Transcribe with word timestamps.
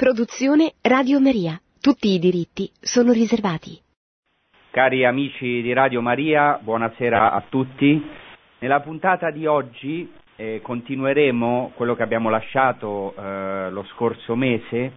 Produzione 0.00 0.72
Radio 0.80 1.20
Maria. 1.20 1.60
Tutti 1.78 2.08
i 2.08 2.18
diritti 2.18 2.70
sono 2.80 3.12
riservati. 3.12 3.78
Cari 4.70 5.04
amici 5.04 5.60
di 5.60 5.74
Radio 5.74 6.00
Maria, 6.00 6.58
buonasera 6.58 7.30
a 7.32 7.44
tutti. 7.46 8.02
Nella 8.60 8.80
puntata 8.80 9.30
di 9.30 9.44
oggi 9.44 10.10
eh, 10.36 10.60
continueremo 10.62 11.72
quello 11.74 11.94
che 11.94 12.02
abbiamo 12.02 12.30
lasciato 12.30 13.14
eh, 13.14 13.68
lo 13.70 13.84
scorso 13.92 14.34
mese, 14.36 14.90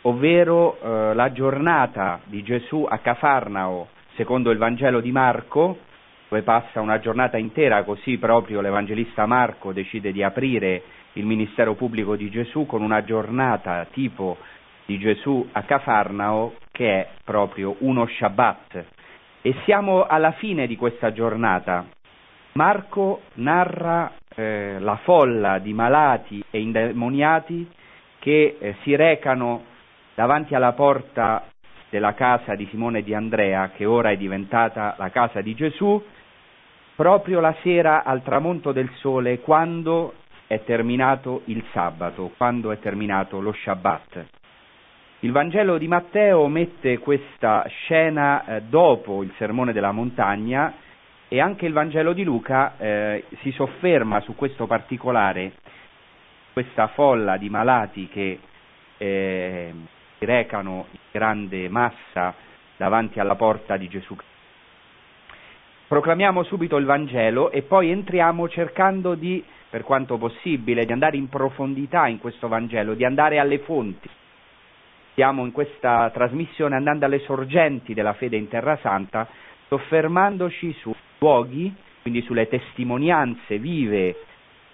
ovvero 0.00 0.80
eh, 0.80 1.12
la 1.12 1.30
giornata 1.32 2.22
di 2.24 2.42
Gesù 2.42 2.86
a 2.88 3.00
Cafarnao, 3.00 3.88
secondo 4.16 4.50
il 4.50 4.56
Vangelo 4.56 5.00
di 5.00 5.12
Marco, 5.12 5.76
dove 6.30 6.40
passa 6.40 6.80
una 6.80 7.00
giornata 7.00 7.36
intera, 7.36 7.84
così 7.84 8.16
proprio 8.16 8.62
l'Evangelista 8.62 9.26
Marco 9.26 9.74
decide 9.74 10.10
di 10.10 10.22
aprire 10.22 10.82
il 11.14 11.26
ministero 11.26 11.74
pubblico 11.74 12.16
di 12.16 12.30
Gesù 12.30 12.66
con 12.66 12.82
una 12.82 13.04
giornata 13.04 13.86
tipo 13.92 14.38
di 14.86 14.98
Gesù 14.98 15.48
a 15.52 15.62
Cafarnao 15.62 16.54
che 16.70 17.00
è 17.00 17.08
proprio 17.24 17.76
uno 17.80 18.06
Shabbat. 18.06 18.84
E 19.42 19.54
siamo 19.64 20.04
alla 20.06 20.32
fine 20.32 20.66
di 20.66 20.76
questa 20.76 21.12
giornata. 21.12 21.86
Marco 22.52 23.22
narra 23.34 24.12
eh, 24.34 24.76
la 24.78 24.96
folla 25.02 25.58
di 25.58 25.72
malati 25.72 26.42
e 26.50 26.60
indemoniati 26.60 27.68
che 28.18 28.56
eh, 28.58 28.76
si 28.82 28.94
recano 28.94 29.64
davanti 30.14 30.54
alla 30.54 30.72
porta 30.72 31.46
della 31.88 32.14
casa 32.14 32.54
di 32.54 32.66
Simone 32.70 33.02
di 33.02 33.14
Andrea, 33.14 33.70
che 33.74 33.84
ora 33.84 34.10
è 34.10 34.16
diventata 34.16 34.94
la 34.96 35.10
casa 35.10 35.40
di 35.40 35.54
Gesù, 35.54 36.02
proprio 36.94 37.40
la 37.40 37.54
sera 37.62 38.04
al 38.04 38.22
tramonto 38.22 38.72
del 38.72 38.90
sole, 38.94 39.40
quando 39.40 40.14
è 40.52 40.64
terminato 40.64 41.40
il 41.46 41.64
sabato, 41.72 42.30
quando 42.36 42.72
è 42.72 42.78
terminato 42.78 43.40
lo 43.40 43.54
Shabbat. 43.54 44.26
Il 45.20 45.32
Vangelo 45.32 45.78
di 45.78 45.88
Matteo 45.88 46.46
mette 46.46 46.98
questa 46.98 47.64
scena 47.68 48.44
eh, 48.44 48.60
dopo 48.60 49.22
il 49.22 49.32
sermone 49.38 49.72
della 49.72 49.92
montagna 49.92 50.74
e 51.28 51.40
anche 51.40 51.64
il 51.64 51.72
Vangelo 51.72 52.12
di 52.12 52.22
Luca 52.22 52.76
eh, 52.76 53.24
si 53.40 53.50
sofferma 53.52 54.20
su 54.20 54.34
questo 54.34 54.66
particolare, 54.66 55.52
questa 56.52 56.88
folla 56.88 57.38
di 57.38 57.48
malati 57.48 58.08
che 58.08 58.38
eh, 58.98 59.72
recano 60.18 60.84
in 60.90 60.98
grande 61.12 61.70
massa 61.70 62.34
davanti 62.76 63.18
alla 63.20 63.36
porta 63.36 63.78
di 63.78 63.88
Gesù 63.88 64.14
Cristo. 64.16 64.31
Proclamiamo 65.92 66.42
subito 66.44 66.78
il 66.78 66.86
Vangelo 66.86 67.50
e 67.50 67.60
poi 67.60 67.90
entriamo 67.90 68.48
cercando 68.48 69.14
di 69.14 69.44
per 69.68 69.82
quanto 69.82 70.16
possibile, 70.16 70.86
di 70.86 70.92
andare 70.92 71.18
in 71.18 71.28
profondità 71.28 72.06
in 72.06 72.18
questo 72.18 72.48
Vangelo, 72.48 72.94
di 72.94 73.04
andare 73.04 73.38
alle 73.38 73.58
fonti. 73.58 74.08
Stiamo 75.10 75.44
in 75.44 75.52
questa 75.52 76.08
trasmissione 76.08 76.76
andando 76.76 77.04
alle 77.04 77.18
sorgenti 77.18 77.92
della 77.92 78.14
fede 78.14 78.38
in 78.38 78.48
Terra 78.48 78.78
Santa, 78.80 79.28
soffermandoci 79.68 80.72
su 80.80 80.94
luoghi, 81.18 81.70
quindi 82.00 82.22
sulle 82.22 82.48
testimonianze 82.48 83.58
vive 83.58 84.16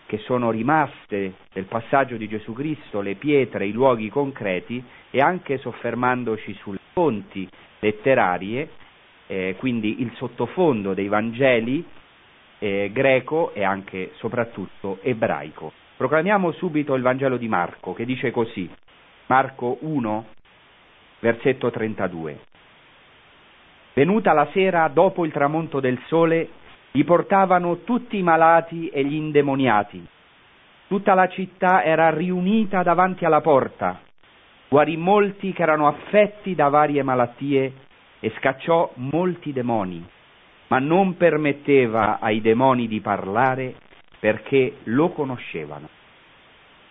che 0.06 0.18
sono 0.18 0.52
rimaste 0.52 1.32
del 1.52 1.64
passaggio 1.64 2.16
di 2.16 2.28
Gesù 2.28 2.52
Cristo, 2.52 3.00
le 3.00 3.16
pietre, 3.16 3.66
i 3.66 3.72
luoghi 3.72 4.08
concreti 4.08 4.80
e 5.10 5.18
anche 5.20 5.58
soffermandoci 5.58 6.54
sulle 6.60 6.78
fonti 6.92 7.48
letterarie, 7.80 8.70
eh, 9.28 9.54
quindi 9.58 10.00
il 10.00 10.10
sottofondo 10.16 10.94
dei 10.94 11.06
Vangeli 11.06 11.84
eh, 12.58 12.90
greco 12.92 13.52
e 13.54 13.62
anche 13.62 14.12
soprattutto 14.14 14.98
ebraico. 15.02 15.72
Proclamiamo 15.96 16.50
subito 16.52 16.94
il 16.94 17.02
Vangelo 17.02 17.36
di 17.36 17.46
Marco 17.46 17.92
che 17.92 18.04
dice 18.04 18.30
così, 18.30 18.68
Marco 19.26 19.78
1, 19.80 20.26
versetto 21.20 21.70
32. 21.70 22.40
Venuta 23.94 24.32
la 24.32 24.48
sera 24.52 24.88
dopo 24.88 25.24
il 25.24 25.32
tramonto 25.32 25.80
del 25.80 26.00
sole, 26.06 26.48
gli 26.90 27.04
portavano 27.04 27.82
tutti 27.82 28.16
i 28.16 28.22
malati 28.22 28.88
e 28.88 29.04
gli 29.04 29.14
indemoniati. 29.14 30.04
Tutta 30.86 31.14
la 31.14 31.28
città 31.28 31.82
era 31.84 32.08
riunita 32.08 32.82
davanti 32.82 33.24
alla 33.24 33.42
porta. 33.42 34.00
Guarì 34.68 34.96
molti 34.96 35.52
che 35.52 35.62
erano 35.62 35.86
affetti 35.86 36.54
da 36.54 36.68
varie 36.68 37.02
malattie 37.02 37.72
e 38.20 38.32
scacciò 38.38 38.90
molti 38.96 39.52
demoni 39.52 40.04
ma 40.68 40.78
non 40.78 41.16
permetteva 41.16 42.18
ai 42.20 42.40
demoni 42.40 42.86
di 42.88 43.00
parlare 43.00 43.74
perché 44.18 44.78
lo 44.84 45.10
conoscevano. 45.10 45.88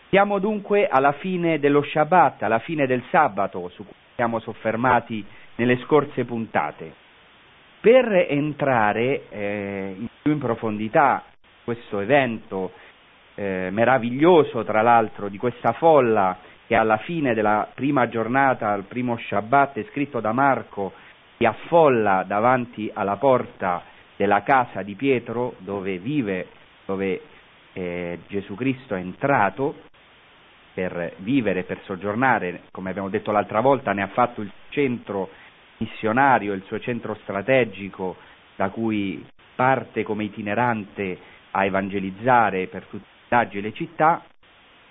Siamo 0.09 0.39
dunque 0.39 0.87
alla 0.87 1.11
fine 1.13 1.59
dello 1.59 1.83
Shabbat, 1.83 2.43
alla 2.43 2.59
fine 2.59 2.87
del 2.87 3.03
sabato, 3.09 3.69
su 3.69 3.83
cui 3.83 3.95
siamo 4.15 4.39
soffermati 4.39 5.23
nelle 5.55 5.77
scorse 5.79 6.25
puntate. 6.25 6.93
Per 7.81 8.25
entrare 8.29 9.29
eh, 9.29 9.95
più 10.21 10.31
in 10.31 10.39
profondità 10.39 11.23
questo 11.63 11.99
evento 11.99 12.71
eh, 13.35 13.67
meraviglioso, 13.71 14.63
tra 14.63 14.81
l'altro, 14.81 15.27
di 15.27 15.37
questa 15.37 15.73
folla 15.73 16.37
che 16.65 16.75
alla 16.75 16.97
fine 16.97 17.33
della 17.33 17.69
prima 17.73 18.07
giornata, 18.07 18.71
al 18.71 18.83
primo 18.83 19.17
Shabbat, 19.17 19.77
è 19.77 19.85
scritto 19.91 20.19
da 20.19 20.31
Marco, 20.31 20.93
si 21.37 21.45
affolla 21.45 22.23
davanti 22.23 22.89
alla 22.93 23.17
porta 23.17 23.83
della 24.15 24.41
casa 24.41 24.81
di 24.81 24.95
Pietro 24.95 25.55
dove 25.59 25.99
vive, 25.99 26.47
dove 26.85 27.21
eh, 27.73 28.19
Gesù 28.27 28.55
Cristo 28.55 28.95
è 28.95 28.99
entrato 28.99 29.75
per 30.73 31.13
vivere, 31.17 31.63
per 31.63 31.79
soggiornare, 31.83 32.63
come 32.71 32.89
abbiamo 32.89 33.09
detto 33.09 33.31
l'altra 33.31 33.61
volta, 33.61 33.93
ne 33.93 34.03
ha 34.03 34.07
fatto 34.07 34.41
il 34.41 34.51
centro 34.69 35.29
missionario, 35.77 36.53
il 36.53 36.63
suo 36.63 36.79
centro 36.79 37.15
strategico 37.21 38.15
da 38.55 38.69
cui 38.69 39.25
parte 39.55 40.03
come 40.03 40.23
itinerante 40.23 41.17
a 41.51 41.65
evangelizzare 41.65 42.67
per 42.67 42.85
tutti 42.85 43.03
i 43.03 43.27
villaggi 43.27 43.57
e 43.57 43.61
le 43.61 43.73
città, 43.73 44.23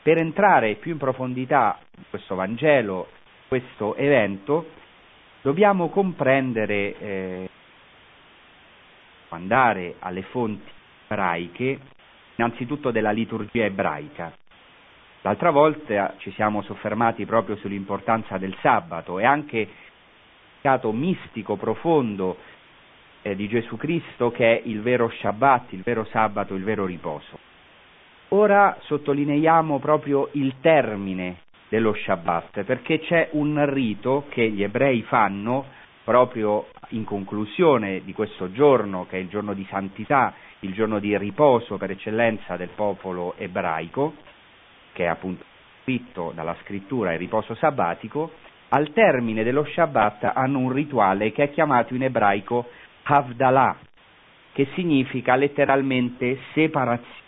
per 0.03 0.19
entrare 0.19 0.75
più 0.75 0.93
in 0.93 0.99
profondità 0.99 1.79
in 1.97 2.05
questo 2.11 2.35
Vangelo, 2.37 3.09
questo 3.49 3.97
evento, 3.97 4.71
dobbiamo 5.47 5.91
comprendere, 5.91 6.99
eh, 6.99 7.49
andare 9.29 9.95
alle 10.01 10.23
fonti 10.23 10.69
ebraiche, 11.05 11.79
innanzitutto 12.35 12.91
della 12.91 13.13
liturgia 13.13 13.63
ebraica. 13.63 14.37
L'altra 15.21 15.51
volta 15.51 16.17
ci 16.19 16.33
siamo 16.33 16.63
soffermati 16.63 17.25
proprio 17.27 17.55
sull'importanza 17.59 18.39
del 18.39 18.57
sabato 18.61 19.21
e 19.21 19.25
anche 19.25 19.59
il 19.59 19.69
significato 19.69 20.91
mistico 20.91 21.55
profondo 21.55 22.39
eh, 23.23 23.37
di 23.37 23.47
Gesù 23.47 23.77
Cristo 23.77 24.33
che 24.33 24.59
è 24.59 24.63
il 24.65 24.83
vero 24.83 25.09
Shabbat, 25.09 25.75
il 25.75 25.83
vero 25.83 26.07
sabato, 26.07 26.57
il 26.57 26.65
vero 26.65 26.87
riposo. 26.87 27.39
Ora 28.31 28.77
sottolineiamo 28.81 29.79
proprio 29.79 30.29
il 30.33 30.55
termine 30.61 31.43
dello 31.69 31.95
Shabbat, 31.95 32.63
perché 32.65 33.01
c'è 33.01 33.31
un 33.33 33.65
rito 33.73 34.27
che 34.29 34.49
gli 34.49 34.63
ebrei 34.63 35.03
fanno 35.03 35.65
proprio 36.05 36.69
in 36.91 37.05
conclusione 37.05 38.03
di 38.05 38.13
questo 38.13 38.53
giorno, 38.53 39.07
che 39.07 39.17
è 39.17 39.21
il 39.21 39.29
giorno 39.29 39.55
di 39.55 39.67
santità, 39.69 40.35
il 40.61 40.73
giorno 40.73 40.99
di 41.01 41.17
riposo 41.19 41.77
per 41.77 41.91
eccellenza 41.91 42.57
del 42.57 42.69
popolo 42.69 43.35
ebraico, 43.37 44.15
che 44.93 45.05
è 45.05 45.09
appunto 45.09 45.45
scritto 45.83 46.33
dalla 46.35 46.57
scrittura 46.63 47.13
il 47.13 47.19
riposo 47.19 47.55
sabbatico, 47.55 48.33
al 48.69 48.93
termine 48.93 49.45
dello 49.45 49.65
Shabbat 49.65 50.31
hanno 50.35 50.59
un 50.59 50.73
rituale 50.73 51.33
che 51.33 51.45
è 51.45 51.51
chiamato 51.51 51.95
in 51.95 52.03
ebraico 52.03 52.69
Havdalah, 53.05 53.77
che 54.53 54.69
significa 54.75 55.37
letteralmente 55.37 56.39
separazione. 56.53 57.25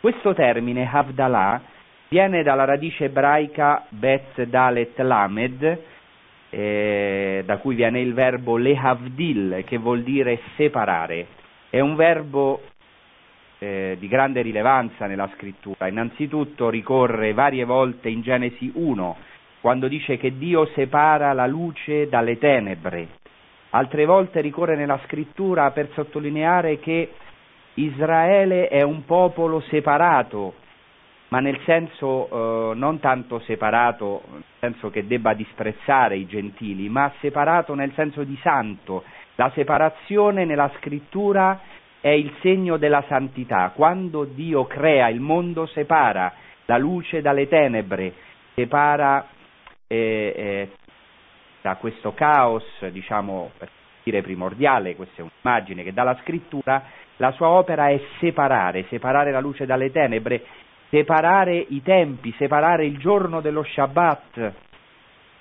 Questo 0.00 0.32
termine 0.32 0.88
Havdalah 0.90 1.62
viene 2.08 2.42
dalla 2.42 2.64
radice 2.64 3.04
ebraica 3.04 3.86
bet 3.90 4.42
dalet 4.44 4.98
lamed, 4.98 5.78
eh, 6.50 7.42
da 7.44 7.58
cui 7.58 7.74
viene 7.74 8.00
il 8.00 8.14
verbo 8.14 8.56
lehavdil, 8.56 9.62
che 9.66 9.76
vuol 9.76 10.02
dire 10.02 10.40
separare. 10.56 11.26
È 11.70 11.80
un 11.80 11.94
verbo 11.96 12.62
eh, 13.58 13.96
di 13.98 14.08
grande 14.08 14.40
rilevanza 14.40 15.06
nella 15.06 15.28
scrittura. 15.34 15.88
Innanzitutto 15.88 16.70
ricorre 16.70 17.34
varie 17.34 17.64
volte 17.64 18.08
in 18.08 18.22
Genesi 18.22 18.70
1, 18.74 19.16
quando 19.60 19.88
dice 19.88 20.16
che 20.16 20.38
Dio 20.38 20.66
separa 20.74 21.32
la 21.32 21.46
luce 21.46 22.08
dalle 22.08 22.38
tenebre. 22.38 23.08
Altre 23.70 24.06
volte 24.06 24.40
ricorre 24.40 24.76
nella 24.76 24.98
scrittura 25.04 25.70
per 25.72 25.90
sottolineare 25.92 26.78
che 26.78 27.12
Israele 27.74 28.68
è 28.68 28.80
un 28.80 29.04
popolo 29.04 29.60
separato, 29.68 30.54
ma 31.28 31.40
nel 31.40 31.60
senso 31.64 32.28
eh, 32.72 32.74
non 32.74 33.00
tanto 33.00 33.40
separato, 33.40 34.22
nel 34.30 34.42
senso 34.60 34.90
che 34.90 35.06
debba 35.06 35.34
disprezzare 35.34 36.16
i 36.16 36.26
gentili, 36.26 36.88
ma 36.88 37.12
separato 37.20 37.74
nel 37.74 37.92
senso 37.94 38.24
di 38.24 38.38
santo. 38.42 39.04
La 39.34 39.50
separazione 39.54 40.44
nella 40.44 40.70
scrittura 40.78 41.60
è 42.00 42.08
il 42.08 42.32
segno 42.40 42.76
della 42.76 43.04
santità. 43.08 43.72
Quando 43.74 44.24
Dio 44.24 44.64
crea 44.66 45.08
il 45.08 45.20
mondo 45.20 45.66
separa 45.66 46.32
la 46.64 46.78
luce 46.78 47.20
dalle 47.20 47.46
tenebre, 47.48 48.12
separa 48.54 49.26
eh, 49.86 50.32
eh, 50.36 50.70
da 51.60 51.76
questo 51.76 52.14
caos, 52.14 52.64
diciamo, 52.90 53.50
per 53.58 53.68
dire 54.02 54.22
primordiale, 54.22 54.96
questa 54.96 55.22
è 55.22 55.26
un'immagine 55.26 55.82
che 55.82 55.92
dà 55.92 56.02
la 56.02 56.18
scrittura, 56.22 56.82
la 57.16 57.32
sua 57.32 57.48
opera 57.48 57.88
è 57.88 58.00
separare, 58.20 58.86
separare 58.88 59.30
la 59.30 59.40
luce 59.40 59.66
dalle 59.66 59.90
tenebre, 59.90 60.42
separare 60.90 61.56
i 61.68 61.82
tempi, 61.82 62.34
separare 62.38 62.86
il 62.86 62.98
giorno 62.98 63.40
dello 63.40 63.62
Shabbat 63.62 64.52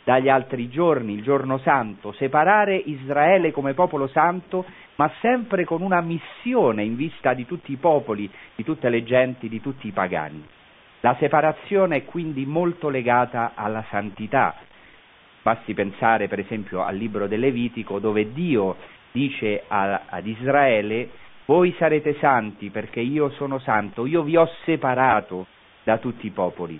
dagli 0.03 0.29
altri 0.29 0.69
giorni, 0.69 1.13
il 1.13 1.21
giorno 1.21 1.57
santo, 1.57 2.13
separare 2.13 2.75
Israele 2.75 3.51
come 3.51 3.73
popolo 3.73 4.07
santo, 4.07 4.65
ma 4.95 5.11
sempre 5.19 5.65
con 5.65 5.81
una 5.81 5.99
missione 6.01 6.83
in 6.83 6.95
vista 6.95 7.33
di 7.33 7.45
tutti 7.45 7.73
i 7.73 7.75
popoli, 7.75 8.29
di 8.55 8.63
tutte 8.63 8.89
le 8.89 9.03
genti, 9.03 9.49
di 9.49 9.59
tutti 9.59 9.88
i 9.88 9.91
pagani. 9.91 10.45
La 11.01 11.15
separazione 11.19 11.97
è 11.97 12.05
quindi 12.05 12.45
molto 12.45 12.89
legata 12.89 13.51
alla 13.53 13.83
santità. 13.89 14.55
Basti 15.41 15.73
pensare 15.73 16.27
per 16.27 16.39
esempio 16.39 16.83
al 16.83 16.95
libro 16.95 17.27
del 17.27 17.39
Levitico 17.39 17.99
dove 17.99 18.31
Dio 18.33 18.75
dice 19.11 19.63
a, 19.67 20.03
ad 20.07 20.25
Israele 20.25 21.09
voi 21.47 21.73
sarete 21.77 22.17
santi 22.19 22.69
perché 22.69 22.99
io 22.99 23.29
sono 23.31 23.57
santo, 23.59 24.05
io 24.05 24.21
vi 24.21 24.35
ho 24.35 24.49
separato 24.65 25.47
da 25.83 25.97
tutti 25.97 26.27
i 26.27 26.31
popoli. 26.31 26.77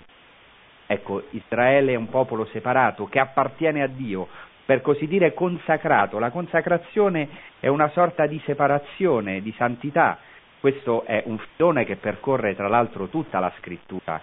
Ecco, 0.86 1.24
Israele 1.30 1.92
è 1.92 1.96
un 1.96 2.10
popolo 2.10 2.44
separato 2.46 3.06
che 3.06 3.18
appartiene 3.18 3.82
a 3.82 3.86
Dio, 3.86 4.28
per 4.66 4.82
così 4.82 5.06
dire 5.06 5.32
consacrato. 5.32 6.18
La 6.18 6.30
consacrazione 6.30 7.28
è 7.60 7.68
una 7.68 7.88
sorta 7.88 8.26
di 8.26 8.38
separazione, 8.44 9.40
di 9.40 9.54
santità. 9.56 10.18
Questo 10.60 11.04
è 11.04 11.22
un 11.24 11.38
filone 11.38 11.86
che 11.86 11.96
percorre 11.96 12.54
tra 12.54 12.68
l'altro 12.68 13.08
tutta 13.08 13.38
la 13.38 13.50
scrittura. 13.58 14.20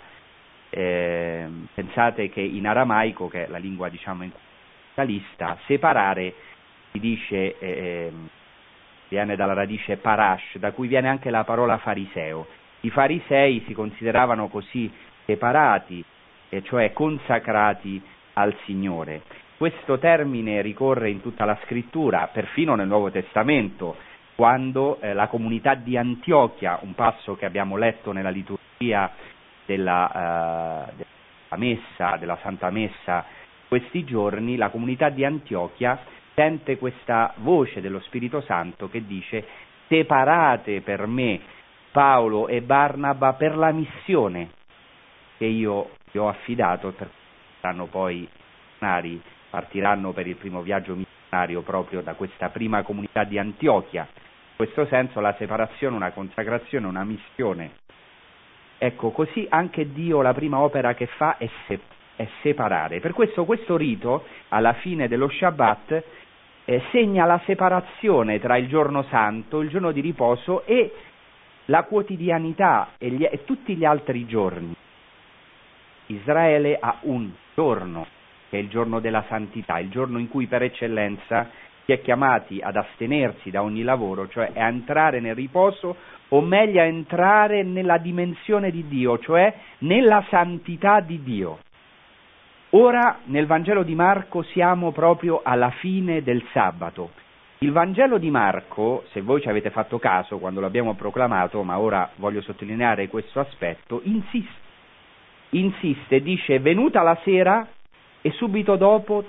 Eh, 0.70 1.48
pensate 1.74 2.30
che 2.30 2.42
in 2.42 2.68
aramaico, 2.68 3.28
che 3.28 3.46
è 3.46 3.48
la 3.48 3.58
lingua 3.58 3.90
diciamo 3.90 4.24
in 4.24 4.32
lista, 5.06 5.58
separare 5.66 6.34
si 6.92 7.00
dice 7.00 7.58
eh, 7.58 8.12
viene 9.08 9.36
dalla 9.36 9.54
radice 9.54 9.98
parash, 9.98 10.58
da 10.58 10.72
cui 10.72 10.88
viene 10.88 11.10
anche 11.10 11.30
la 11.30 11.44
parola 11.44 11.78
fariseo. 11.78 12.48
I 12.82 12.90
farisei 12.90 13.64
si 13.68 13.74
consideravano 13.74 14.48
così 14.48 14.92
separati, 15.26 16.04
e 16.50 16.64
cioè 16.64 16.94
consacrati 16.94 18.02
al 18.34 18.56
Signore. 18.66 19.22
Questo 19.58 19.98
termine 20.00 20.62
ricorre 20.62 21.10
in 21.10 21.22
tutta 21.22 21.46
la 21.46 21.58
scrittura, 21.64 22.30
perfino 22.32 22.76
nel 22.76 22.88
Nuovo 22.88 23.10
Testamento, 23.10 23.96
quando 24.36 25.00
eh, 25.00 25.14
la 25.14 25.28
comunità 25.28 25.76
di 25.76 25.96
Antiochia, 25.98 26.80
un 26.82 26.94
passo 26.94 27.36
che 27.36 27.46
abbiamo 27.46 27.78
letto 27.78 28.12
nella 28.12 28.30
liturgia 28.30 29.12
della, 29.66 30.90
uh, 30.90 30.94
della 30.96 31.56
messa, 31.56 32.18
della 32.18 32.38
Santa 32.42 32.70
Messa, 32.70 33.26
questi 33.68 34.04
giorni, 34.04 34.58
la 34.58 34.70
comunità 34.70 35.10
di 35.10 35.24
Antiochia 35.24 36.00
sente 36.36 36.78
questa 36.78 37.34
voce 37.38 37.82
dello 37.82 38.00
Spirito 38.02 38.42
Santo 38.42 38.90
che 38.90 39.06
dice 39.06 39.46
separate 39.88 40.82
per 40.82 41.08
me 41.08 41.40
Paolo 41.92 42.48
e 42.48 42.62
Barnaba 42.62 43.34
per 43.34 43.58
la 43.58 43.72
missione 43.72 44.50
che 45.38 45.46
io 45.46 45.92
vi 46.12 46.20
ho 46.20 46.28
affidato, 46.28 46.94
saranno 47.60 47.88
poi 47.88 48.28
missionari, 48.86 49.22
partiranno 49.50 50.12
per 50.12 50.28
il 50.28 50.36
primo 50.36 50.62
viaggio 50.62 50.96
missionario 50.96 51.62
proprio 51.62 52.02
da 52.02 52.14
questa 52.14 52.50
prima 52.50 52.84
comunità 52.84 53.24
di 53.24 53.38
Antiochia. 53.38 54.08
In 54.12 54.56
questo 54.56 54.86
senso 54.86 55.20
la 55.20 55.36
separazione, 55.38 55.96
una 55.96 56.12
consacrazione, 56.12 56.86
una 56.86 57.04
missione. 57.04 57.72
Ecco, 58.78 59.12
così 59.12 59.46
anche 59.50 59.92
Dio 59.92 60.22
la 60.22 60.34
prima 60.34 60.60
opera 60.60 60.94
che 60.94 61.08
fa 61.08 61.38
è, 61.38 61.50
se- 61.68 61.80
è 62.16 62.28
separare. 62.42 63.00
Per 63.00 63.14
questo 63.14 63.46
questo 63.46 63.76
rito, 63.76 64.26
alla 64.50 64.74
fine 64.74 65.08
dello 65.08 65.30
Shabbat, 65.30 66.04
eh, 66.66 66.82
segna 66.92 67.26
la 67.26 67.40
separazione 67.46 68.40
tra 68.40 68.58
il 68.58 68.68
giorno 68.68 69.04
santo, 69.04 69.62
il 69.62 69.70
giorno 69.70 69.92
di 69.92 70.02
riposo 70.02 70.66
e 70.66 70.94
la 71.66 71.84
quotidianità 71.84 72.90
e, 72.98 73.10
gli, 73.10 73.24
e 73.24 73.44
tutti 73.46 73.76
gli 73.76 73.86
altri 73.86 74.26
giorni. 74.26 74.76
Israele 76.08 76.78
ha 76.80 76.98
un 77.02 77.32
giorno, 77.56 78.06
che 78.50 78.58
è 78.58 78.62
il 78.62 78.70
giorno 78.70 79.00
della 79.00 79.24
santità, 79.28 79.80
il 79.80 79.90
giorno 79.90 80.20
in 80.20 80.28
cui 80.28 80.48
per 80.48 80.64
eccellenza 80.64 81.50
si 81.86 81.92
è 81.92 82.02
chiamati 82.02 82.60
ad 82.62 82.76
astenersi 82.76 83.52
da 83.52 83.62
ogni 83.62 83.84
lavoro, 83.84 84.28
cioè 84.28 84.52
a 84.56 84.68
entrare 84.68 85.20
nel 85.20 85.36
riposo, 85.36 85.96
o 86.30 86.42
meglio 86.42 86.82
a 86.82 86.86
entrare 86.86 87.64
nella 87.64 87.98
dimensione 87.98 88.72
di 88.72 88.88
Dio, 88.88 89.20
cioè 89.20 89.54
nella 89.80 90.24
santità 90.30 91.00
di 91.00 91.22
Dio. 91.22 91.60
Ora 92.78 93.20
nel 93.28 93.46
Vangelo 93.46 93.84
di 93.84 93.96
Marco 93.96 94.42
siamo 94.42 94.92
proprio 94.92 95.40
alla 95.42 95.70
fine 95.70 96.22
del 96.24 96.46
sabato. 96.52 97.12
Il 97.60 97.72
Vangelo 97.72 98.18
di 98.18 98.30
Marco, 98.30 99.06
se 99.14 99.22
voi 99.22 99.40
ci 99.40 99.48
avete 99.48 99.70
fatto 99.70 99.98
caso 99.98 100.40
quando 100.40 100.60
l'abbiamo 100.60 100.94
proclamato, 100.94 101.64
ma 101.64 101.80
ora 101.80 102.12
voglio 102.18 102.42
sottolineare 102.42 103.08
questo 103.08 103.40
aspetto, 103.40 104.02
insiste, 104.04 104.60
insiste, 105.52 106.22
dice 106.22 106.60
venuta 106.60 107.02
la 107.02 107.18
sera 107.24 107.66
e 108.22 108.32
subito 108.32 108.76
dopo 108.76 109.24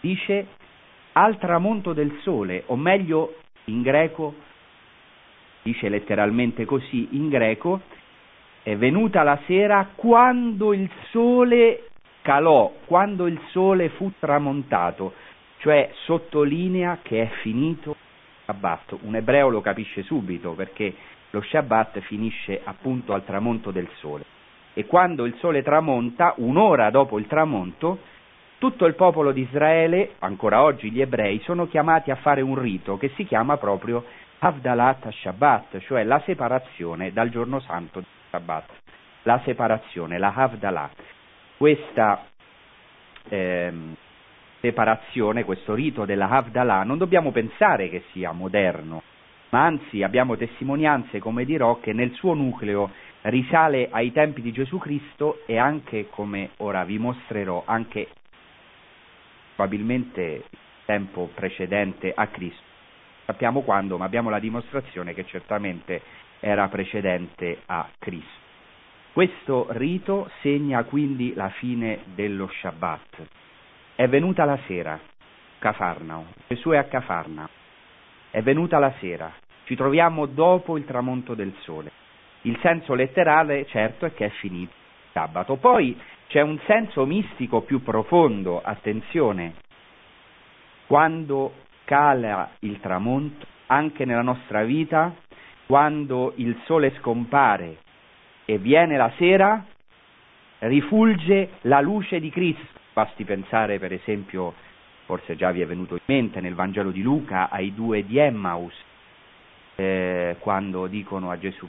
dice 0.00 0.46
al 1.14 1.38
tramonto 1.38 1.92
del 1.92 2.16
sole, 2.22 2.62
o 2.66 2.76
meglio 2.76 3.38
in 3.64 3.82
greco, 3.82 4.32
dice 5.62 5.88
letteralmente 5.88 6.64
così 6.64 7.08
in 7.16 7.30
greco, 7.30 7.80
è 8.62 8.76
venuta 8.76 9.24
la 9.24 9.40
sera 9.44 9.88
quando 9.96 10.72
il 10.72 10.88
sole 11.10 11.80
calò 12.26 12.72
quando 12.86 13.28
il 13.28 13.40
sole 13.50 13.88
fu 13.90 14.10
tramontato, 14.18 15.12
cioè 15.58 15.92
sottolinea 16.06 16.98
che 17.00 17.22
è 17.22 17.28
finito 17.40 17.90
il 17.90 17.96
Shabbat. 18.46 18.96
Un 19.02 19.14
ebreo 19.14 19.48
lo 19.48 19.60
capisce 19.60 20.02
subito 20.02 20.50
perché 20.54 20.92
lo 21.30 21.40
Shabbat 21.40 22.00
finisce 22.00 22.60
appunto 22.64 23.14
al 23.14 23.24
tramonto 23.24 23.70
del 23.70 23.88
sole. 23.98 24.24
E 24.74 24.86
quando 24.86 25.24
il 25.24 25.36
sole 25.38 25.62
tramonta, 25.62 26.34
un'ora 26.38 26.90
dopo 26.90 27.20
il 27.20 27.28
tramonto, 27.28 28.00
tutto 28.58 28.86
il 28.86 28.96
popolo 28.96 29.30
di 29.30 29.42
Israele, 29.42 30.14
ancora 30.18 30.62
oggi 30.62 30.90
gli 30.90 31.00
ebrei, 31.00 31.38
sono 31.44 31.68
chiamati 31.68 32.10
a 32.10 32.16
fare 32.16 32.40
un 32.40 32.58
rito 32.58 32.96
che 32.96 33.10
si 33.14 33.24
chiama 33.24 33.56
proprio 33.56 34.04
Havdalat 34.40 35.10
Shabbat, 35.10 35.78
cioè 35.78 36.02
la 36.02 36.20
separazione 36.24 37.12
dal 37.12 37.28
giorno 37.28 37.60
santo 37.60 38.00
del 38.00 38.08
Shabbat. 38.30 38.70
La 39.22 39.40
separazione, 39.44 40.18
la 40.18 40.32
Havdalah 40.34 40.90
questa 41.56 42.26
eh, 43.28 43.72
separazione, 44.60 45.44
questo 45.44 45.74
rito 45.74 46.04
della 46.04 46.28
Havdalah, 46.28 46.82
non 46.84 46.98
dobbiamo 46.98 47.32
pensare 47.32 47.88
che 47.88 48.04
sia 48.12 48.32
moderno, 48.32 49.02
ma 49.50 49.64
anzi 49.64 50.02
abbiamo 50.02 50.36
testimonianze, 50.36 51.18
come 51.18 51.44
dirò, 51.44 51.80
che 51.80 51.92
nel 51.92 52.12
suo 52.12 52.34
nucleo 52.34 52.90
risale 53.22 53.88
ai 53.90 54.12
tempi 54.12 54.42
di 54.42 54.52
Gesù 54.52 54.78
Cristo 54.78 55.42
e 55.46 55.56
anche, 55.56 56.08
come 56.10 56.50
ora 56.58 56.84
vi 56.84 56.98
mostrerò, 56.98 57.62
anche 57.66 58.08
probabilmente 59.54 60.44
il 60.50 60.58
tempo 60.84 61.30
precedente 61.34 62.12
a 62.14 62.26
Cristo. 62.28 62.64
Sappiamo 63.24 63.62
quando, 63.62 63.96
ma 63.96 64.04
abbiamo 64.04 64.30
la 64.30 64.38
dimostrazione 64.38 65.14
che 65.14 65.24
certamente 65.26 66.00
era 66.40 66.68
precedente 66.68 67.62
a 67.66 67.88
Cristo. 67.98 68.45
Questo 69.16 69.68
rito 69.70 70.28
segna 70.42 70.84
quindi 70.84 71.32
la 71.32 71.48
fine 71.48 72.00
dello 72.14 72.50
Shabbat. 72.60 73.26
È 73.94 74.06
venuta 74.08 74.44
la 74.44 74.58
sera, 74.66 75.00
Cafarnao, 75.58 76.26
Gesù 76.46 76.68
è 76.68 76.76
a 76.76 76.84
Cafarnao, 76.84 77.48
è 78.30 78.42
venuta 78.42 78.78
la 78.78 78.92
sera, 78.98 79.32
ci 79.64 79.74
troviamo 79.74 80.26
dopo 80.26 80.76
il 80.76 80.84
tramonto 80.84 81.32
del 81.32 81.54
sole. 81.60 81.90
Il 82.42 82.58
senso 82.60 82.92
letterale, 82.92 83.64
certo, 83.68 84.04
è 84.04 84.12
che 84.12 84.26
è 84.26 84.28
finito 84.28 84.72
il 84.74 85.12
sabato. 85.12 85.56
Poi 85.56 85.98
c'è 86.26 86.42
un 86.42 86.60
senso 86.66 87.06
mistico 87.06 87.62
più 87.62 87.82
profondo, 87.82 88.60
attenzione, 88.62 89.54
quando 90.86 91.54
cala 91.84 92.50
il 92.58 92.78
tramonto, 92.80 93.46
anche 93.68 94.04
nella 94.04 94.20
nostra 94.20 94.62
vita, 94.62 95.14
quando 95.64 96.34
il 96.36 96.60
sole 96.66 96.92
scompare 96.98 97.78
e 98.46 98.56
viene 98.56 98.96
la 98.96 99.12
sera, 99.18 99.62
rifulge 100.60 101.50
la 101.62 101.80
luce 101.80 102.18
di 102.20 102.30
Cristo. 102.30 102.80
Basti 102.94 103.24
pensare 103.24 103.78
per 103.78 103.92
esempio, 103.92 104.54
forse 105.04 105.36
già 105.36 105.50
vi 105.50 105.60
è 105.60 105.66
venuto 105.66 105.94
in 105.96 106.00
mente 106.06 106.40
nel 106.40 106.54
Vangelo 106.54 106.90
di 106.90 107.02
Luca, 107.02 107.50
ai 107.50 107.74
due 107.74 108.06
di 108.06 108.16
Emmaus, 108.16 108.74
eh, 109.74 110.36
quando 110.38 110.86
dicono 110.86 111.30
a 111.30 111.38
Gesù 111.38 111.68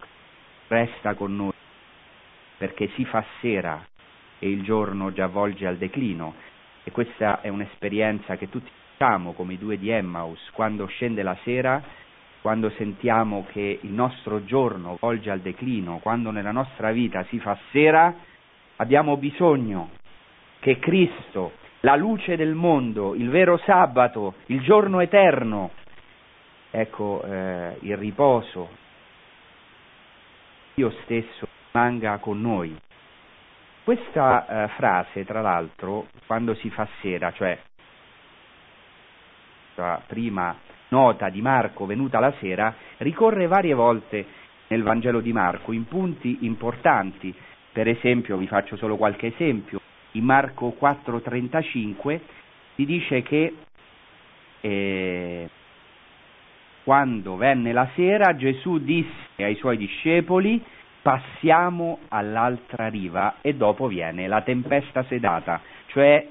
resta 0.68 1.14
con 1.14 1.36
noi 1.36 1.54
perché 2.58 2.90
si 2.96 3.06
fa 3.06 3.24
sera 3.40 3.86
e 4.40 4.50
il 4.50 4.64
giorno 4.64 5.12
già 5.14 5.28
volge 5.28 5.68
al 5.68 5.78
declino. 5.78 6.34
E 6.84 6.92
questa 6.92 7.42
è 7.42 7.50
un'esperienza 7.50 8.36
che 8.38 8.50
tutti 8.50 8.70
facciamo 8.98 9.34
come 9.34 9.54
i 9.54 9.58
due 9.58 9.78
di 9.78 9.90
Emmaus, 9.90 10.40
quando 10.54 10.86
scende 10.88 11.22
la 11.22 11.38
sera 11.44 11.84
quando 12.48 12.70
sentiamo 12.78 13.46
che 13.52 13.80
il 13.82 13.92
nostro 13.92 14.46
giorno 14.46 14.96
volge 15.02 15.30
al 15.30 15.42
declino, 15.42 15.98
quando 15.98 16.32
nella 16.32 16.54
nostra 16.54 16.94
vita 16.94 17.26
si 17.26 17.40
fa 17.40 17.58
sera, 17.72 18.16
abbiamo 18.78 19.18
bisogno 19.18 19.90
che 20.60 20.80
Cristo, 20.80 21.52
la 21.82 21.98
luce 21.98 22.38
del 22.38 22.54
mondo, 22.54 23.16
il 23.16 23.30
vero 23.30 23.58
sabato, 23.66 24.36
il 24.46 24.62
giorno 24.62 25.02
eterno. 25.02 25.72
Ecco 26.72 27.22
eh, 27.26 27.80
il 27.82 27.98
riposo. 27.98 28.70
Dio 30.74 30.90
stesso 31.04 31.50
rimanga 31.74 32.18
con 32.20 32.40
noi. 32.40 32.74
Questa 33.84 34.48
eh, 34.48 34.68
frase, 34.70 35.26
tra 35.26 35.42
l'altro, 35.42 36.08
quando 36.26 36.54
si 36.54 36.70
fa 36.70 36.88
sera, 37.02 37.30
cioè 37.34 37.60
prima 40.08 40.56
nota 40.90 41.30
di 41.30 41.42
Marco 41.42 41.86
venuta 41.86 42.20
la 42.20 42.34
sera, 42.40 42.74
ricorre 42.98 43.48
varie 43.48 43.74
volte 43.74 44.26
nel 44.68 44.84
Vangelo 44.84 45.22
di 45.22 45.34
Marco 45.34 45.72
in 45.72 45.88
punti 45.88 46.40
importanti. 46.42 47.34
Per 47.72 47.88
esempio, 47.88 48.38
vi 48.38 48.48
faccio 48.48 48.76
solo 48.76 48.98
qualche 48.98 49.28
esempio, 49.28 49.80
in 50.12 50.24
Marco 50.24 50.76
4:35 50.80 52.20
si 52.76 52.86
dice 52.86 53.22
che 53.22 53.54
eh, 54.62 55.50
quando 56.84 57.36
venne 57.36 57.74
la 57.74 57.90
sera 57.96 58.36
Gesù 58.36 58.80
disse 58.80 59.44
ai 59.44 59.56
suoi 59.56 59.78
discepoli 59.78 60.64
passiamo 61.02 62.00
all'altra 62.10 62.88
riva 62.88 63.36
e 63.42 63.56
dopo 63.56 63.88
viene 63.88 64.28
la 64.28 64.42
tempesta 64.42 65.04
sedata, 65.04 65.62
cioè 65.88 66.28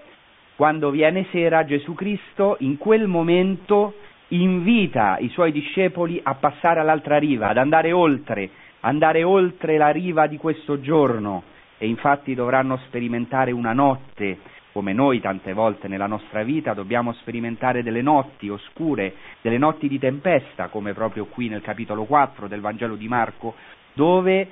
quando 0.54 0.90
viene 0.90 1.26
sera 1.30 1.64
Gesù 1.64 1.94
Cristo 1.94 2.56
in 2.60 2.76
quel 2.78 3.06
momento 3.06 3.94
invita 4.28 5.18
i 5.18 5.28
suoi 5.28 5.52
discepoli 5.52 6.20
a 6.22 6.34
passare 6.34 6.80
all'altra 6.80 7.18
riva, 7.18 7.48
ad 7.48 7.58
andare 7.58 7.92
oltre, 7.92 8.50
andare 8.80 9.22
oltre 9.22 9.76
la 9.76 9.90
riva 9.90 10.26
di 10.26 10.36
questo 10.36 10.80
giorno 10.80 11.42
e 11.78 11.86
infatti 11.86 12.34
dovranno 12.34 12.78
sperimentare 12.86 13.52
una 13.52 13.72
notte, 13.72 14.38
come 14.72 14.92
noi 14.92 15.20
tante 15.20 15.52
volte 15.52 15.88
nella 15.88 16.06
nostra 16.06 16.42
vita 16.42 16.74
dobbiamo 16.74 17.12
sperimentare 17.14 17.82
delle 17.82 18.02
notti 18.02 18.48
oscure, 18.48 19.14
delle 19.40 19.58
notti 19.58 19.88
di 19.88 19.98
tempesta, 19.98 20.68
come 20.68 20.92
proprio 20.92 21.26
qui 21.26 21.48
nel 21.48 21.62
capitolo 21.62 22.04
4 22.04 22.48
del 22.48 22.60
Vangelo 22.60 22.96
di 22.96 23.08
Marco, 23.08 23.54
dove 23.94 24.48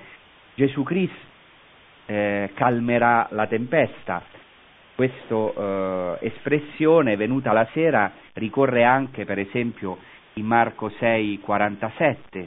Gesù 0.54 0.82
Cristo 0.82 1.32
eh, 2.06 2.50
calmerà 2.54 3.28
la 3.30 3.46
tempesta. 3.46 4.22
Questa 4.94 5.34
eh, 5.34 6.18
espressione 6.20 7.16
venuta 7.16 7.52
la 7.52 7.66
sera 7.72 8.12
ricorre 8.34 8.84
anche 8.84 9.24
per 9.24 9.38
esempio 9.38 9.98
in 10.34 10.46
Marco 10.46 10.88
6:47, 10.88 12.46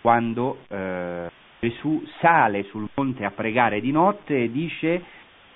quando 0.00 0.58
eh, 0.68 1.30
Gesù 1.60 2.04
sale 2.20 2.64
sul 2.64 2.88
monte 2.94 3.24
a 3.24 3.30
pregare 3.30 3.80
di 3.80 3.92
notte 3.92 4.44
e 4.44 4.50
dice, 4.50 5.02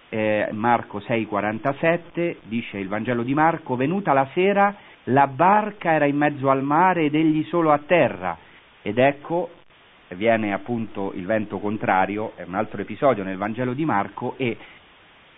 eh, 0.09 0.49
Marco 0.53 1.01
6:47, 1.01 2.37
dice 2.45 2.79
il 2.79 2.89
Vangelo 2.89 3.23
di 3.23 3.35
Marco, 3.35 3.77
venuta 3.77 4.13
la 4.13 4.29
sera 4.33 4.75
la 5.09 5.27
barca 5.27 5.93
era 5.93 6.07
in 6.07 6.17
mezzo 6.17 6.49
al 6.49 6.63
mare 6.63 7.05
ed 7.05 7.15
egli 7.15 7.45
solo 7.45 7.73
a 7.73 7.81
terra. 7.85 8.37
Ed 8.81 8.99
ecco, 8.99 9.51
viene 10.15 10.53
appunto 10.53 11.13
il 11.15 11.27
vento 11.27 11.59
contrario, 11.59 12.33
è 12.37 12.45
un 12.45 12.55
altro 12.55 12.81
episodio 12.81 13.23
nel 13.25 13.37
Vangelo 13.37 13.73
di 13.73 13.85
Marco, 13.85 14.35
e 14.37 14.57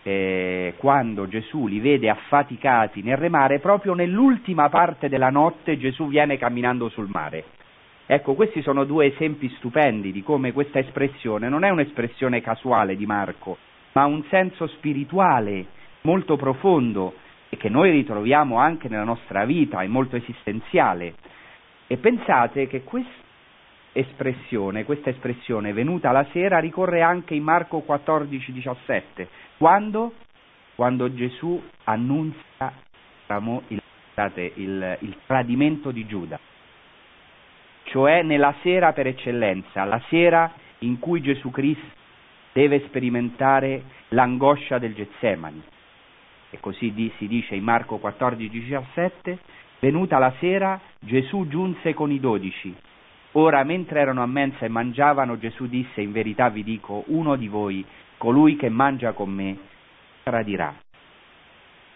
eh, 0.09 0.75
quando 0.77 1.27
Gesù 1.27 1.67
li 1.67 1.81
vede 1.81 2.09
affaticati 2.09 3.03
nel 3.03 3.17
remare, 3.17 3.59
proprio 3.59 3.93
nell'ultima 3.93 4.69
parte 4.69 5.09
della 5.09 5.31
notte 5.31 5.79
Gesù 5.79 6.07
viene 6.07 6.39
camminando 6.39 6.89
sul 6.89 7.09
mare. 7.11 7.43
Ecco, 8.07 8.35
questi 8.35 8.63
sono 8.63 8.85
due 8.85 9.07
esempi 9.07 9.53
stupendi 9.57 10.13
di 10.13 10.23
come 10.23 10.53
questa 10.53 10.79
espressione 10.79 11.49
non 11.49 11.65
è 11.65 11.71
un'espressione 11.71 12.41
casuale 12.41 12.95
di 12.95 13.05
Marco, 13.05 13.57
ma 13.95 14.03
ha 14.03 14.07
un 14.07 14.23
senso 14.31 14.69
spirituale 14.69 15.67
molto 16.03 16.37
profondo 16.37 17.15
e 17.49 17.57
che 17.57 17.69
noi 17.69 17.91
ritroviamo 17.91 18.59
anche 18.59 18.89
nella 18.89 19.03
nostra 19.03 19.45
vita, 19.45 19.81
è 19.81 19.89
molto 19.89 20.15
esistenziale. 20.15 21.15
E 21.89 21.97
pensate 21.97 22.69
che 22.69 22.85
questa 22.85 23.25
espressione, 23.97 24.85
questa 24.85 25.11
espressione 25.11 25.73
venuta 25.73 26.13
la 26.13 26.27
sera 26.31 26.59
ricorre 26.59 27.03
anche 27.03 27.35
in 27.35 27.43
Marco 27.43 27.81
14, 27.81 28.53
17, 28.53 29.29
quando? 29.59 30.13
Quando 30.75 31.13
Gesù 31.15 31.63
annunzia 31.85 32.73
il, 33.69 33.83
il, 34.55 34.99
il 35.01 35.17
tradimento 35.27 35.91
di 35.91 36.07
Giuda 36.07 36.39
cioè 37.87 38.23
nella 38.23 38.55
sera 38.63 38.93
per 38.93 39.07
eccellenza, 39.07 39.85
la 39.85 40.01
sera 40.09 40.53
in 40.81 40.99
cui 40.99 41.21
Gesù 41.21 41.51
Cristo 41.51 41.95
deve 42.53 42.81
sperimentare 42.87 43.83
l'angoscia 44.09 44.79
del 44.79 44.95
Getsemani. 44.95 45.63
E 46.51 46.61
così 46.61 47.13
si 47.19 47.27
dice 47.27 47.55
in 47.55 47.65
Marco 47.65 48.01
14:17, 48.03 49.39
venuta 49.81 50.19
la 50.19 50.33
sera 50.39 50.81
Gesù 50.99 51.47
giunse 51.49 51.95
con 51.95 52.11
i 52.11 52.21
dodici. 52.21 52.75
Ora 53.33 53.63
mentre 53.65 54.01
erano 54.01 54.23
a 54.23 54.27
mensa 54.27 54.65
e 54.65 54.69
mangiavano 54.69 55.39
Gesù 55.39 55.67
disse 55.67 56.01
in 56.01 56.13
verità 56.13 56.49
vi 56.49 56.65
dico, 56.65 57.05
uno 57.09 57.37
di 57.37 57.49
voi, 57.49 57.85
colui 58.17 58.57
che 58.57 58.69
mangia 58.69 59.13
con 59.13 59.31
me, 59.31 59.59
tradirà. 60.23 60.75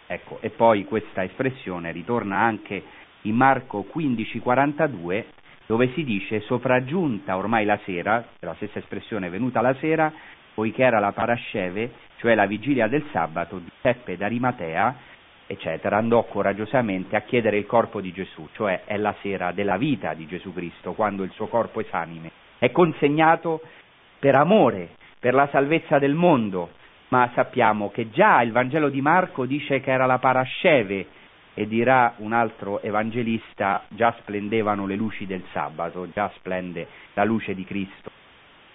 Ecco, 0.07 0.39
e 0.41 0.51
poi 0.51 0.85
questa 0.85 1.23
espressione 1.23 1.93
ritorna 1.93 2.39
anche 2.39 2.83
in 3.23 3.37
Marco 3.37 3.87
15:42 3.93 5.25
dove 5.67 5.93
si 5.93 6.03
dice 6.03 6.41
sopraggiunta 6.41 7.37
ormai 7.37 7.65
la 7.65 7.79
sera, 7.85 8.27
la 8.41 8.55
stessa 8.55 8.81
espressione 8.81 9.29
venuta 9.29 9.61
la 9.61 9.75
sera, 9.75 10.13
poiché 10.53 10.83
era 10.83 10.99
la 10.99 11.13
parasceve, 11.13 11.93
cioè 12.17 12.35
la 12.35 12.47
vigilia 12.47 12.89
del 12.89 13.05
sabato, 13.13 13.63
Giuseppe 13.63 14.17
d'Arimatea, 14.17 14.97
eccetera, 15.47 15.97
andò 15.97 16.25
coraggiosamente 16.25 17.15
a 17.15 17.21
chiedere 17.21 17.57
il 17.57 17.67
corpo 17.67 18.01
di 18.01 18.13
Gesù, 18.13 18.49
cioè 18.55 18.83
è 18.85 18.97
la 18.97 19.15
sera 19.21 19.53
della 19.53 19.77
vita 19.77 20.13
di 20.15 20.27
Gesù 20.27 20.53
Cristo, 20.53 20.95
quando 20.95 21.23
il 21.23 21.31
suo 21.31 21.47
corpo 21.47 21.79
esanime 21.79 22.33
è 22.59 22.73
consegnato 22.73 23.63
per 24.19 24.35
amore, 24.35 24.97
per 25.21 25.35
la 25.35 25.49
salvezza 25.53 25.99
del 25.99 26.15
mondo, 26.15 26.71
ma 27.09 27.31
sappiamo 27.35 27.91
che 27.91 28.11
già 28.11 28.41
il 28.43 28.53
Vangelo 28.53 28.89
di 28.89 29.03
Marco 29.03 29.45
dice 29.45 29.81
che 29.81 29.91
era 29.93 30.07
la 30.07 30.19
parasceve, 30.19 31.07
e 31.55 31.67
dirà 31.67 32.15
un 32.19 32.33
altro 32.33 32.81
evangelista, 32.81 33.85
già 33.89 34.15
splendevano 34.21 34.87
le 34.87 34.95
luci 34.95 35.27
del 35.27 35.45
sabato, 35.53 36.09
già 36.11 36.31
splende 36.37 36.87
la 37.15 37.25
luce 37.25 37.55
di 37.55 37.65
Cristo, 37.65 38.11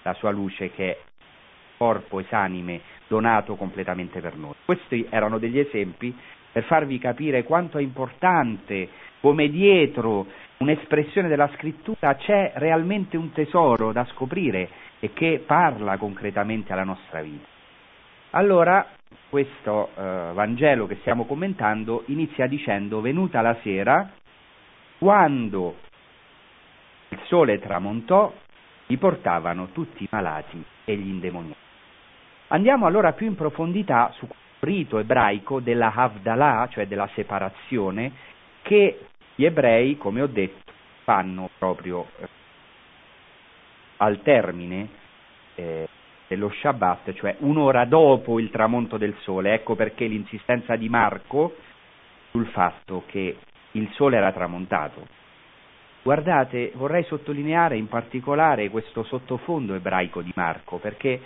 la 0.04 0.14
sua 0.14 0.30
luce 0.30 0.72
che 0.72 0.92
è 0.92 0.98
corpo 1.78 2.20
esanime 2.20 2.82
donato 3.08 3.56
completamente 3.56 4.20
per 4.20 4.36
noi. 4.36 4.54
Questi 4.64 5.08
erano 5.10 5.40
degli 5.40 5.58
esempi 5.58 6.16
per 6.52 6.64
farvi 6.64 7.00
capire 7.00 7.44
quanto 7.44 7.78
è 7.78 7.82
importante 7.82 8.88
come 9.20 9.50
dietro 9.50 10.28
un'espressione 10.58 11.28
della 11.28 11.50
scrittura 11.56 12.16
c'è 12.16 12.54
realmente 12.56 13.18
un 13.18 13.32
tesoro 13.32 13.92
da 13.92 14.06
scoprire 14.12 14.70
e 15.06 15.14
che 15.14 15.44
parla 15.46 15.98
concretamente 15.98 16.74
alla 16.74 16.84
nostra 16.84 17.22
vita. 17.22 17.46
Allora, 18.32 18.88
questo 19.30 19.92
eh, 19.96 20.32
Vangelo 20.34 20.88
che 20.88 20.98
stiamo 21.02 21.26
commentando 21.26 22.04
inizia 22.08 22.48
dicendo 22.48 23.02
venuta 23.02 23.42
la 23.42 23.56
sera, 23.62 24.10
quando 24.98 25.76
il 27.10 27.20
sole 27.26 27.60
tramontò, 27.60 28.34
li 28.88 28.98
portavano 28.98 29.68
tutti 29.72 30.04
i 30.04 30.08
malati 30.10 30.64
e 30.86 30.96
gli 30.96 31.08
indemoniati. 31.08 31.60
Andiamo 32.48 32.88
allora 32.88 33.14
più 33.14 33.28
in 33.28 33.36
profondità 33.36 34.12
su 34.16 34.28
rito 34.60 34.98
ebraico 34.98 35.60
della 35.60 35.94
Havdalah, 35.94 36.68
cioè 36.72 36.88
della 36.88 37.10
separazione, 37.14 38.12
che 38.64 39.06
gli 39.36 39.46
ebrei, 39.46 39.98
come 39.98 40.22
ho 40.22 40.28
detto, 40.28 40.72
fanno 41.04 41.50
proprio 41.60 42.08
eh, 42.18 42.28
al 43.98 44.22
termine 44.22 44.88
eh, 45.56 45.88
dello 46.28 46.50
Shabbat, 46.50 47.14
cioè 47.14 47.36
un'ora 47.40 47.86
dopo 47.86 48.40
il 48.40 48.50
tramonto 48.50 48.98
del 48.98 49.16
sole. 49.22 49.54
Ecco 49.54 49.76
perché 49.76 50.06
l'insistenza 50.06 50.76
di 50.76 50.90
Marco 50.90 51.56
sul 52.32 52.48
fatto 52.48 53.04
che 53.08 53.38
il 53.72 53.90
sole 53.94 54.18
era 54.18 54.32
tramontato. 54.32 55.08
Guardate, 56.02 56.72
vorrei 56.76 57.04
sottolineare 57.06 57.78
in 57.78 57.88
particolare 57.88 58.70
questo 58.70 59.04
sottofondo 59.04 59.74
ebraico 59.74 60.22
di 60.22 60.32
Marco, 60.36 60.78
perché 60.78 61.20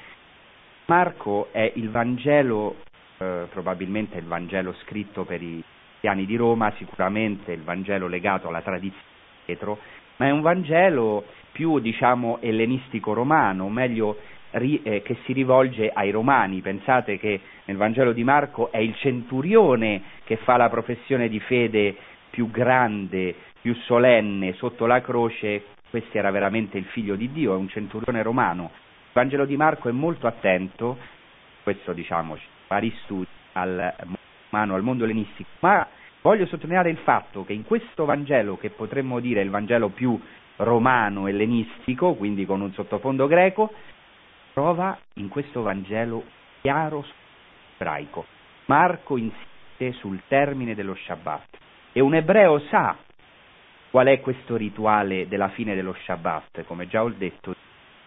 Marco 0.85 1.49
è 1.51 1.71
il 1.75 1.89
Vangelo, 1.89 2.77
eh, 3.17 3.47
probabilmente 3.49 4.17
il 4.17 4.25
Vangelo 4.25 4.73
scritto 4.83 5.25
per 5.25 5.41
i 5.41 5.61
cristiani 5.99 6.25
di 6.25 6.37
Roma, 6.37 6.71
sicuramente 6.77 7.51
il 7.51 7.61
Vangelo 7.61 8.07
legato 8.07 8.47
alla 8.47 8.61
tradizione 8.61 9.07
dietro, 9.45 9.79
ma 10.17 10.27
è 10.27 10.31
un 10.31 10.41
Vangelo 10.41 11.25
più, 11.59 11.79
diciamo, 11.79 12.37
ellenistico 12.39 13.11
romano, 13.11 13.65
o 13.65 13.69
meglio 13.69 14.17
eh, 14.51 15.01
che 15.03 15.17
si 15.25 15.33
rivolge 15.33 15.89
ai 15.89 16.09
romani. 16.09 16.61
Pensate 16.61 17.19
che 17.19 17.41
nel 17.65 17.75
Vangelo 17.75 18.13
di 18.13 18.23
Marco 18.23 18.71
è 18.71 18.77
il 18.77 18.95
centurione 18.95 20.01
che 20.23 20.37
fa 20.37 20.55
la 20.55 20.69
professione 20.69 21.27
di 21.27 21.41
fede 21.41 21.93
più 22.29 22.49
grande, 22.49 23.35
più 23.59 23.75
solenne 23.75 24.53
sotto 24.53 24.85
la 24.85 25.01
croce, 25.01 25.65
questo 25.89 26.17
era 26.17 26.31
veramente 26.31 26.77
il 26.77 26.85
figlio 26.85 27.17
di 27.17 27.29
Dio, 27.29 27.53
è 27.53 27.57
un 27.57 27.67
centurione 27.67 28.23
romano. 28.23 28.71
Il 28.73 29.11
Vangelo 29.11 29.43
di 29.43 29.57
Marco 29.57 29.89
è 29.89 29.91
molto 29.91 30.27
attento, 30.27 30.97
questo 31.61 31.91
diciamo, 31.91 32.37
vari 32.69 32.89
studi, 33.03 33.27
al 33.51 33.93
umano, 34.49 34.75
al 34.75 34.81
mondo 34.81 35.03
ellenistico, 35.03 35.49
ma 35.59 35.85
voglio 36.21 36.45
sottolineare 36.45 36.89
il 36.89 36.99
fatto 36.99 37.43
che 37.43 37.51
in 37.51 37.65
questo 37.65 38.05
Vangelo, 38.05 38.55
che 38.55 38.69
potremmo 38.69 39.19
dire 39.19 39.41
il 39.41 39.49
Vangelo 39.49 39.89
più 39.89 40.17
romano, 40.59 41.27
ellenistico, 41.27 42.15
quindi 42.15 42.45
con 42.45 42.61
un 42.61 42.73
sottofondo 42.73 43.27
greco, 43.27 43.73
trova 44.53 44.97
in 45.15 45.29
questo 45.29 45.61
Vangelo 45.61 46.23
chiaro 46.61 47.05
ebraico. 47.75 48.25
Marco 48.65 49.17
insiste 49.17 49.93
sul 49.93 50.21
termine 50.27 50.75
dello 50.75 50.95
Shabbat 50.95 51.57
e 51.93 52.01
un 52.01 52.13
ebreo 52.15 52.59
sa 52.69 52.97
qual 53.89 54.07
è 54.07 54.19
questo 54.19 54.55
rituale 54.55 55.27
della 55.27 55.49
fine 55.49 55.75
dello 55.75 55.95
Shabbat, 56.05 56.63
come 56.65 56.87
già 56.87 57.03
ho 57.03 57.09
detto, 57.09 57.55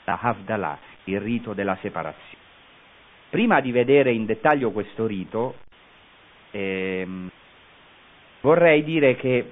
la 0.04 0.18
Havdalah, 0.20 0.78
il 1.04 1.20
rito 1.20 1.54
della 1.54 1.76
separazione. 1.80 2.40
Prima 3.30 3.60
di 3.60 3.72
vedere 3.72 4.12
in 4.12 4.26
dettaglio 4.26 4.70
questo 4.70 5.06
rito, 5.06 5.56
ehm, 6.50 7.30
vorrei 8.42 8.84
dire 8.84 9.16
che 9.16 9.50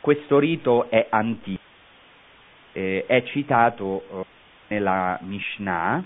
questo 0.00 0.38
rito 0.38 0.88
è 0.90 1.06
antico, 1.10 1.62
eh, 2.78 3.04
è 3.06 3.24
citato 3.24 4.04
eh, 4.08 4.24
nella 4.68 5.18
Mishnah, 5.22 6.04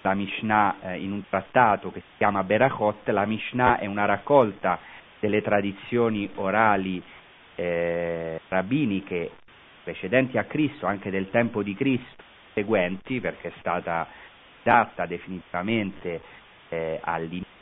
la 0.00 0.14
Mishnah 0.14 0.76
eh, 0.80 0.98
in 0.98 1.12
un 1.12 1.22
trattato 1.28 1.92
che 1.92 2.00
si 2.00 2.16
chiama 2.16 2.42
Berachot, 2.42 3.06
la 3.10 3.26
Mishnah 3.26 3.78
è 3.78 3.84
una 3.84 4.06
raccolta 4.06 4.78
delle 5.20 5.42
tradizioni 5.42 6.30
orali 6.36 7.02
eh, 7.54 8.40
rabbiniche 8.48 9.32
precedenti 9.84 10.38
a 10.38 10.44
Cristo, 10.44 10.86
anche 10.86 11.10
del 11.10 11.28
tempo 11.28 11.62
di 11.62 11.74
Cristo, 11.74 12.22
seguenti, 12.54 13.20
perché 13.20 13.48
è 13.48 13.52
stata 13.58 14.06
data 14.62 15.04
definitivamente 15.04 16.20
eh, 16.70 16.98
all'inizio 17.02 17.56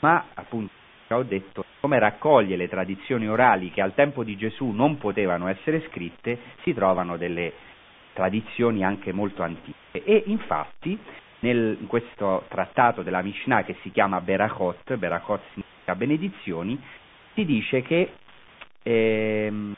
ma 0.00 0.28
appunto 0.32 0.72
ho 1.16 1.22
detto 1.22 1.64
come 1.80 1.98
raccoglie 1.98 2.56
le 2.56 2.68
tradizioni 2.68 3.28
orali 3.28 3.70
che 3.70 3.80
al 3.80 3.94
tempo 3.94 4.22
di 4.22 4.36
Gesù 4.36 4.70
non 4.70 4.98
potevano 4.98 5.48
essere 5.48 5.82
scritte, 5.88 6.38
si 6.62 6.72
trovano 6.72 7.16
delle 7.16 7.52
tradizioni 8.12 8.84
anche 8.84 9.12
molto 9.12 9.42
antiche. 9.42 10.02
E 10.04 10.22
infatti 10.26 10.98
nel, 11.40 11.76
in 11.80 11.86
questo 11.86 12.44
trattato 12.48 13.02
della 13.02 13.22
Mishnah 13.22 13.64
che 13.64 13.76
si 13.82 13.90
chiama 13.90 14.20
Berachot, 14.20 14.96
Berachot 14.96 15.40
significa 15.52 15.94
benedizioni, 15.94 16.80
si 17.34 17.44
dice 17.44 17.82
che 17.82 18.12
ehm, 18.82 19.74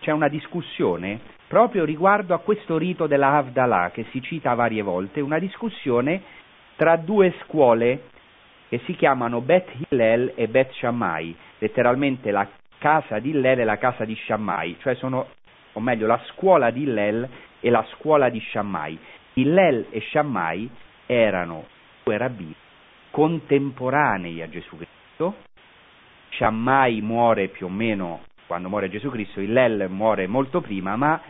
c'è 0.00 0.10
una 0.10 0.28
discussione 0.28 1.20
proprio 1.46 1.84
riguardo 1.84 2.34
a 2.34 2.40
questo 2.40 2.76
rito 2.76 3.06
della 3.06 3.36
Havdalah 3.36 3.90
che 3.90 4.06
si 4.10 4.20
cita 4.20 4.54
varie 4.54 4.82
volte, 4.82 5.20
una 5.20 5.38
discussione 5.38 6.22
tra 6.76 6.96
due 6.96 7.32
scuole 7.44 8.14
che 8.68 8.80
si 8.84 8.94
chiamano 8.94 9.40
Bet 9.40 9.68
Hillel 9.88 10.32
e 10.34 10.48
Bet 10.48 10.72
Shammai, 10.72 11.34
letteralmente 11.58 12.30
la 12.30 12.48
casa 12.78 13.18
di 13.18 13.30
Hillel 13.30 13.60
e 13.60 13.64
la 13.64 13.78
casa 13.78 14.04
di 14.04 14.14
Shammai, 14.14 14.76
cioè 14.80 14.94
sono, 14.96 15.28
o 15.72 15.80
meglio, 15.80 16.06
la 16.06 16.20
scuola 16.28 16.70
di 16.70 16.82
Hillel 16.82 17.28
e 17.60 17.70
la 17.70 17.84
scuola 17.94 18.28
di 18.28 18.40
Shammai. 18.40 18.98
Hillel 19.34 19.86
e 19.90 20.00
Shammai 20.00 20.68
erano 21.06 21.66
due 22.02 22.16
rabbini 22.16 22.54
contemporanei 23.10 24.42
a 24.42 24.48
Gesù 24.50 24.76
Cristo, 24.76 25.36
Shammai 26.32 27.00
muore 27.00 27.48
più 27.48 27.64
o 27.64 27.70
meno 27.70 28.20
quando 28.46 28.68
muore 28.68 28.90
Gesù 28.90 29.10
Cristo, 29.10 29.40
Hillel 29.40 29.88
muore 29.88 30.26
molto 30.26 30.60
prima, 30.60 30.96
ma 30.96 31.20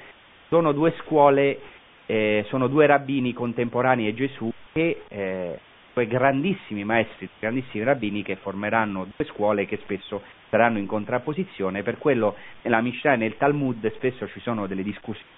sono 0.48 0.72
due 0.72 0.92
scuole, 0.98 1.60
eh, 2.06 2.44
sono 2.48 2.66
due 2.66 2.86
rabbini 2.86 3.32
contemporanei 3.32 4.08
a 4.08 4.14
Gesù 4.14 4.52
che 4.72 5.02
eh, 5.08 5.60
quei 5.96 6.08
grandissimi 6.08 6.84
maestri, 6.84 7.26
grandissimi 7.38 7.82
rabbini 7.82 8.22
che 8.22 8.36
formeranno 8.36 9.08
due 9.16 9.24
scuole 9.28 9.64
che 9.64 9.78
spesso 9.78 10.20
saranno 10.50 10.76
in 10.76 10.84
contrapposizione, 10.84 11.82
per 11.82 11.96
quello 11.96 12.36
nella 12.60 12.82
Mishnah 12.82 13.14
e 13.14 13.16
nel 13.16 13.38
Talmud 13.38 13.90
spesso 13.94 14.28
ci 14.28 14.40
sono 14.40 14.66
delle 14.66 14.82
discussioni 14.82 15.30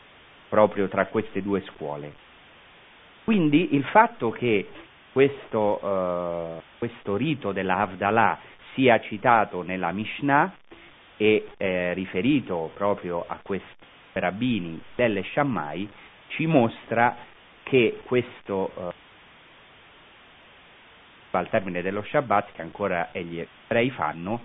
proprio 0.49 0.89
tra 0.89 1.07
queste 1.07 1.43
due 1.43 1.63
scuole. 1.69 2.13
Quindi 3.23 3.77
il 3.77 3.85
fatto 3.85 4.31
che 4.31 4.69
questo, 5.13 5.79
uh, 5.81 6.61
questo 6.77 7.17
rito 7.17 7.53
della 7.53 7.77
Havdalah 7.77 8.41
sia 8.75 8.99
citato 8.99 9.63
nella 9.63 9.93
Mishnah 9.93 10.57
e 11.17 11.51
eh, 11.57 11.95
riferito 11.95 12.73
proprio 12.75 13.25
a 13.25 13.39
questi 13.45 13.77
rabbini 14.15 14.83
delle 14.97 15.23
Shammai 15.23 15.89
ci 16.31 16.47
mostra 16.47 17.17
che 17.63 18.01
questo 18.03 18.73
uh, 18.75 19.07
al 21.37 21.49
termine 21.49 21.83
dello 21.83 22.03
Shabbat, 22.03 22.53
che 22.53 22.63
ancora 22.63 23.11
gli 23.13 23.39
ebrei 23.39 23.91
fanno, 23.91 24.41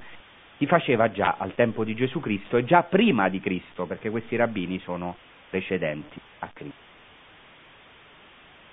si 0.58 0.66
faceva 0.66 1.12
già 1.12 1.36
al 1.38 1.56
tempo 1.56 1.84
di 1.84 1.96
Gesù 1.96 2.20
Cristo 2.20 2.58
e 2.58 2.66
già 2.66 2.84
prima 2.84 3.30
di 3.30 3.40
Cristo, 3.40 3.86
perché 3.86 4.10
questi 4.10 4.36
rabbini 4.36 4.80
sono 4.80 5.16
precedenti 5.50 6.20
a 6.40 6.50
Cristo. 6.54 6.92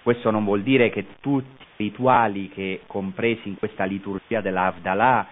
Questo 0.03 0.31
non 0.31 0.44
vuol 0.44 0.62
dire 0.62 0.90
che 0.90 1.07
tutti 1.20 1.62
i 1.77 1.85
rituali 1.85 2.49
che 2.49 2.83
compresi 2.87 3.49
in 3.49 3.59
questa 3.59 3.85
liturgia 3.85 4.40
della 4.40 4.64
Havdalah, 4.64 5.27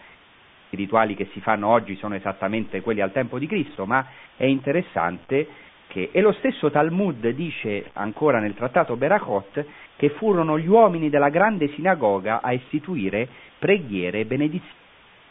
i 0.70 0.76
rituali 0.76 1.14
che 1.14 1.30
si 1.32 1.40
fanno 1.40 1.68
oggi 1.68 1.96
sono 1.96 2.14
esattamente 2.14 2.82
quelli 2.82 3.00
al 3.00 3.12
tempo 3.12 3.38
di 3.38 3.46
Cristo, 3.46 3.86
ma 3.86 4.06
è 4.36 4.44
interessante 4.44 5.48
che, 5.88 6.10
e 6.12 6.20
lo 6.20 6.32
stesso 6.32 6.70
Talmud 6.70 7.28
dice 7.30 7.90
ancora 7.94 8.38
nel 8.38 8.54
trattato 8.54 8.96
Berachot, 8.96 9.64
che 9.96 10.10
furono 10.10 10.58
gli 10.58 10.68
uomini 10.68 11.10
della 11.10 11.28
grande 11.28 11.68
sinagoga 11.72 12.40
a 12.40 12.52
istituire 12.52 13.28
preghiere, 13.58 14.24
benedizioni 14.24 14.76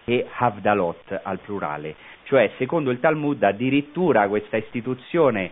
e 0.04 0.26
Havdalot 0.38 1.20
al 1.24 1.40
plurale. 1.40 1.96
Cioè, 2.24 2.52
secondo 2.58 2.92
il 2.92 3.00
Talmud, 3.00 3.42
addirittura 3.44 4.28
questa 4.28 4.58
istituzione, 4.58 5.52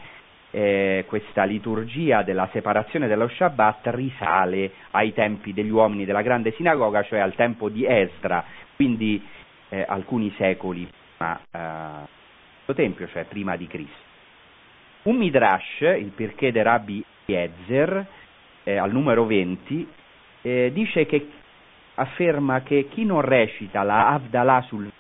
eh, 0.52 1.04
questa 1.08 1.44
liturgia 1.44 2.24
della 2.24 2.48
separazione 2.52 3.08
dello 3.08 3.28
Shabbat 3.28 3.88
risale 3.88 4.72
ai 4.92 5.14
tempi 5.14 5.54
degli 5.54 5.70
uomini 5.70 6.06
della 6.06 6.22
grande 6.22 6.54
sinagoga, 6.54 7.04
cioè 7.04 7.20
al 7.20 7.36
tempo 7.36 7.70
di 7.70 7.86
Esdra, 7.86 8.44
quindi 8.76 9.22
eh, 9.70 9.86
alcuni 9.88 10.34
secoli 10.38 10.88
prima 11.18 11.40
eh, 11.52 12.08
del 12.66 12.76
Tempio, 12.76 13.08
cioè 13.10 13.26
prima 13.26 13.56
di 13.58 13.68
Cristo. 13.68 14.05
Un 15.06 15.18
Midrash, 15.18 15.82
il 15.82 16.12
Pirkei 16.16 16.52
de 16.52 16.64
Rabbi 16.64 17.06
Yezer, 17.26 18.08
eh, 18.64 18.78
al 18.78 18.92
numero 18.92 19.28
20, 19.28 19.88
eh, 20.42 20.72
dice 20.74 21.06
che 21.06 21.30
afferma 21.94 22.64
che 22.64 22.88
chi 22.90 23.06
non 23.06 23.22
recita 23.22 23.84
la 23.84 24.08
Havdalah 24.10 24.62
sul 24.64 24.92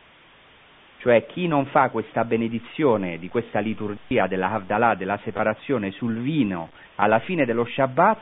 cioè 0.99 1.25
chi 1.25 1.47
non 1.47 1.65
fa 1.67 1.89
questa 1.89 2.23
benedizione 2.23 3.17
di 3.17 3.29
questa 3.29 3.59
liturgia 3.59 4.27
della 4.27 4.51
Havdalah, 4.51 4.93
della 4.93 5.19
separazione 5.23 5.89
sul 5.89 6.19
vino 6.19 6.69
alla 6.95 7.19
fine 7.19 7.45
dello 7.45 7.65
Shabbat, 7.65 8.21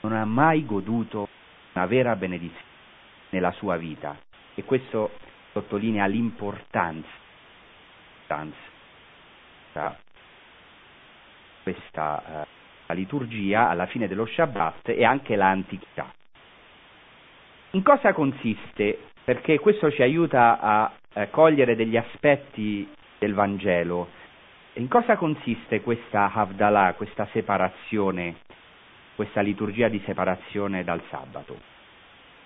non 0.00 0.12
ha 0.14 0.24
mai 0.24 0.64
goduto 0.64 1.28
una 1.74 1.86
vera 1.86 2.16
benedizione 2.16 2.66
nella 3.30 3.52
sua 3.52 3.76
vita. 3.76 4.16
E 4.54 4.64
questo 4.64 5.12
sottolinea 5.52 6.06
l'importanza 6.06 7.20
questa 11.62 12.44
eh, 12.86 12.94
liturgia 12.94 13.68
alla 13.68 13.86
fine 13.86 14.08
dello 14.08 14.26
Shabbat 14.26 14.90
e 14.90 15.04
anche 15.04 15.36
l'antichità. 15.36 16.12
In 17.70 17.82
cosa 17.82 18.12
consiste? 18.12 18.98
Perché 19.24 19.58
questo 19.58 19.90
ci 19.90 20.02
aiuta 20.02 20.58
a 20.60 20.92
eh, 21.14 21.30
cogliere 21.30 21.76
degli 21.76 21.96
aspetti 21.96 22.88
del 23.18 23.34
Vangelo. 23.34 24.08
In 24.74 24.88
cosa 24.88 25.16
consiste 25.16 25.80
questa 25.80 26.30
Havdalah, 26.32 26.94
questa 26.94 27.26
separazione, 27.32 28.36
questa 29.14 29.40
liturgia 29.40 29.88
di 29.88 30.02
separazione 30.04 30.82
dal 30.82 31.02
sabato? 31.08 31.58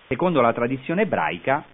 Secondo 0.08 0.40
la 0.40 0.52
tradizione 0.52 1.02
ebraica, 1.02 1.64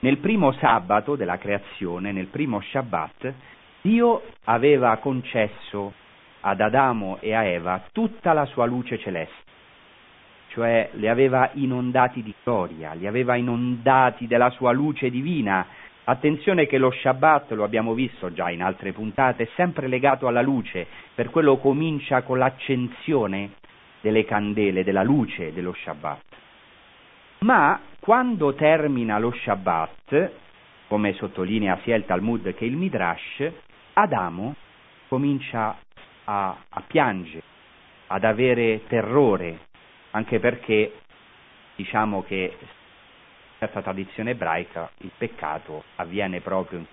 nel 0.00 0.18
primo 0.18 0.52
sabato 0.52 1.16
della 1.16 1.38
creazione, 1.38 2.12
nel 2.12 2.26
primo 2.26 2.60
Shabbat, 2.60 3.34
Dio 3.82 4.22
aveva 4.44 4.96
concesso 4.96 5.92
ad 6.40 6.60
Adamo 6.60 7.18
e 7.20 7.34
a 7.34 7.44
Eva 7.44 7.82
tutta 7.92 8.32
la 8.32 8.44
sua 8.46 8.66
luce 8.66 8.98
celeste, 8.98 9.42
cioè 10.48 10.90
li 10.94 11.08
aveva 11.08 11.50
inondati 11.54 12.22
di 12.22 12.34
gloria, 12.42 12.92
li 12.92 13.06
aveva 13.06 13.36
inondati 13.36 14.26
della 14.26 14.50
sua 14.50 14.72
luce 14.72 15.10
divina. 15.10 15.66
Attenzione 16.04 16.66
che 16.66 16.78
lo 16.78 16.90
Shabbat, 16.90 17.50
lo 17.52 17.64
abbiamo 17.64 17.92
visto 17.92 18.32
già 18.32 18.48
in 18.50 18.62
altre 18.62 18.92
puntate, 18.92 19.42
è 19.42 19.48
sempre 19.56 19.88
legato 19.88 20.26
alla 20.26 20.40
luce, 20.40 20.86
per 21.14 21.28
quello 21.28 21.58
comincia 21.58 22.22
con 22.22 22.38
l'accensione 22.38 23.50
delle 24.00 24.24
candele, 24.24 24.84
della 24.84 25.02
luce 25.02 25.52
dello 25.52 25.74
Shabbat. 25.74 26.24
Ma 27.40 27.78
quando 28.00 28.54
termina 28.54 29.18
lo 29.18 29.32
Shabbat, 29.32 30.30
come 30.88 31.12
sottolinea 31.12 31.78
sia 31.82 31.94
il 31.94 32.06
Talmud 32.06 32.54
che 32.54 32.64
il 32.64 32.76
Midrash, 32.76 33.52
Adamo 33.92 34.54
comincia 35.08 35.76
a, 36.30 36.56
a 36.68 36.82
piangere, 36.86 37.42
ad 38.08 38.24
avere 38.24 38.82
terrore, 38.86 39.60
anche 40.10 40.38
perché 40.38 41.00
diciamo 41.74 42.22
che 42.22 42.56
in 42.60 42.66
certa 43.58 43.80
tradizione 43.80 44.30
ebraica 44.30 44.90
il 44.98 45.10
peccato 45.16 45.84
avviene 45.96 46.40
proprio 46.40 46.80
in 46.80 46.86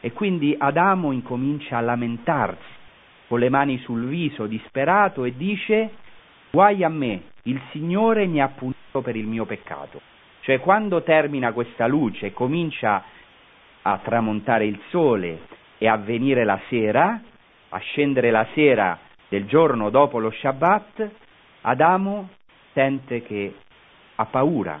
e 0.00 0.12
quindi 0.12 0.54
Adamo 0.56 1.10
incomincia 1.10 1.78
a 1.78 1.80
lamentarsi 1.80 2.74
con 3.26 3.40
le 3.40 3.48
mani 3.48 3.78
sul 3.78 4.06
viso, 4.06 4.46
disperato, 4.46 5.24
e 5.24 5.34
dice 5.34 5.90
guai 6.50 6.84
a 6.84 6.88
me, 6.88 7.22
il 7.44 7.60
Signore 7.72 8.26
mi 8.26 8.40
ha 8.40 8.48
punito 8.48 9.00
per 9.02 9.16
il 9.16 9.26
mio 9.26 9.46
peccato. 9.46 10.00
Cioè 10.42 10.60
quando 10.60 11.02
termina 11.02 11.52
questa 11.52 11.88
luce 11.88 12.26
e 12.26 12.32
comincia 12.32 13.02
a 13.82 13.98
tramontare 13.98 14.66
il 14.66 14.80
sole 14.90 15.40
e 15.78 15.88
a 15.88 15.96
venire 15.96 16.44
la 16.44 16.60
sera, 16.68 17.20
a 17.76 17.78
scendere 17.78 18.30
la 18.30 18.46
sera 18.54 18.98
del 19.28 19.44
giorno 19.46 19.90
dopo 19.90 20.18
lo 20.18 20.30
Shabbat, 20.30 21.10
Adamo 21.60 22.30
sente 22.72 23.22
che 23.22 23.54
ha 24.14 24.24
paura 24.24 24.80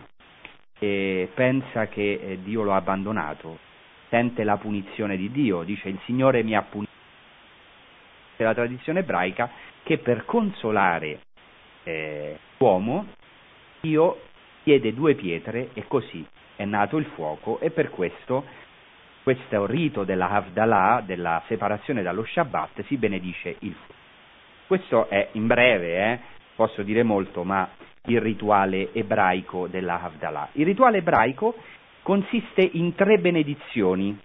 e 0.78 1.30
pensa 1.34 1.88
che 1.88 2.12
eh, 2.22 2.38
Dio 2.42 2.62
lo 2.62 2.72
ha 2.72 2.76
abbandonato, 2.76 3.58
sente 4.08 4.44
la 4.44 4.56
punizione 4.56 5.18
di 5.18 5.30
Dio, 5.30 5.62
dice 5.62 5.90
il 5.90 5.98
Signore 6.04 6.42
mi 6.42 6.54
ha 6.54 6.62
punito. 6.62 6.90
È 8.36 8.42
la 8.42 8.54
tradizione 8.54 9.00
ebraica 9.00 9.50
che 9.82 9.98
per 9.98 10.24
consolare 10.24 11.20
eh, 11.84 12.38
l'uomo 12.56 13.08
Dio 13.80 14.20
chiede 14.62 14.94
due 14.94 15.14
pietre 15.14 15.68
e 15.74 15.86
così 15.86 16.26
è 16.56 16.64
nato 16.64 16.96
il 16.96 17.04
fuoco 17.14 17.60
e 17.60 17.70
per 17.70 17.90
questo 17.90 18.44
questo 19.26 19.66
rito 19.66 20.04
della 20.04 20.30
Havdalah, 20.30 21.02
della 21.04 21.42
separazione 21.48 22.04
dallo 22.04 22.24
Shabbat, 22.24 22.84
si 22.84 22.96
benedice 22.96 23.56
il 23.58 23.72
fuoco. 23.72 24.00
Questo 24.68 25.08
è 25.08 25.30
in 25.32 25.48
breve, 25.48 25.96
eh, 25.96 26.18
posso 26.54 26.84
dire 26.84 27.02
molto, 27.02 27.42
ma 27.42 27.68
il 28.04 28.20
rituale 28.20 28.92
ebraico 28.92 29.66
della 29.66 30.00
Havdalah. 30.00 30.50
Il 30.52 30.64
rituale 30.64 30.98
ebraico 30.98 31.56
consiste 32.02 32.60
in 32.74 32.94
tre 32.94 33.18
benedizioni 33.18 34.16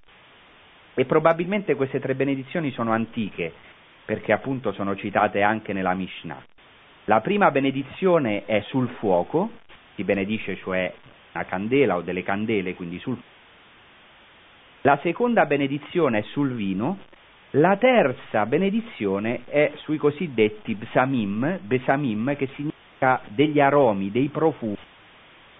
e 0.94 1.06
probabilmente 1.06 1.74
queste 1.74 2.00
tre 2.00 2.14
benedizioni 2.14 2.70
sono 2.70 2.92
antiche 2.92 3.52
perché 4.06 4.34
appunto 4.34 4.72
sono 4.72 4.96
citate 4.96 5.42
anche 5.42 5.74
nella 5.74 5.96
Mishnah. 5.96 6.46
La 7.06 7.22
prima 7.22 7.50
benedizione 7.50 8.46
è 8.46 8.62
sul 8.68 8.88
fuoco, 9.00 9.50
si 9.96 10.04
benedice 10.04 10.58
cioè 10.58 10.94
una 11.34 11.46
candela 11.46 11.96
o 11.96 12.02
delle 12.02 12.22
candele, 12.22 12.76
quindi 12.76 13.00
sul 13.00 13.16
fuoco 13.16 13.32
la 14.82 15.00
seconda 15.04 15.46
benedizione 15.46 16.20
è 16.20 16.22
sul 16.32 16.54
vino, 16.54 17.00
la 17.52 17.78
terza 17.78 18.46
benedizione 18.46 19.42
è 19.46 19.74
sui 19.78 19.98
cosiddetti 19.98 20.74
bsamim, 20.74 21.60
besamim, 21.62 22.36
che 22.36 22.48
significa 22.56 23.22
degli 23.28 23.60
aromi, 23.60 24.10
dei 24.10 24.30
profumi, 24.30 24.78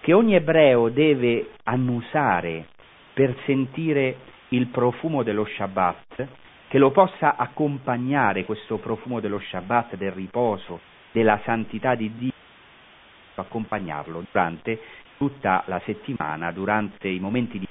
che 0.00 0.12
ogni 0.12 0.34
ebreo 0.34 0.88
deve 0.88 1.50
annusare 1.64 2.66
per 3.12 3.36
sentire 3.44 4.16
il 4.48 4.66
profumo 4.66 5.22
dello 5.22 5.44
Shabbat, 5.44 6.26
che 6.68 6.78
lo 6.78 6.90
possa 6.90 7.36
accompagnare 7.36 8.44
questo 8.44 8.78
profumo 8.78 9.20
dello 9.20 9.38
Shabbat, 9.38 9.96
del 9.96 10.12
riposo, 10.12 10.80
della 11.12 11.40
santità 11.44 11.94
di 11.94 12.10
Dio, 12.16 12.32
accompagnarlo 13.34 14.24
durante 14.30 14.80
tutta 15.16 15.62
la 15.66 15.80
settimana, 15.84 16.50
durante 16.50 17.08
i 17.08 17.20
momenti 17.20 17.58
di 17.58 17.68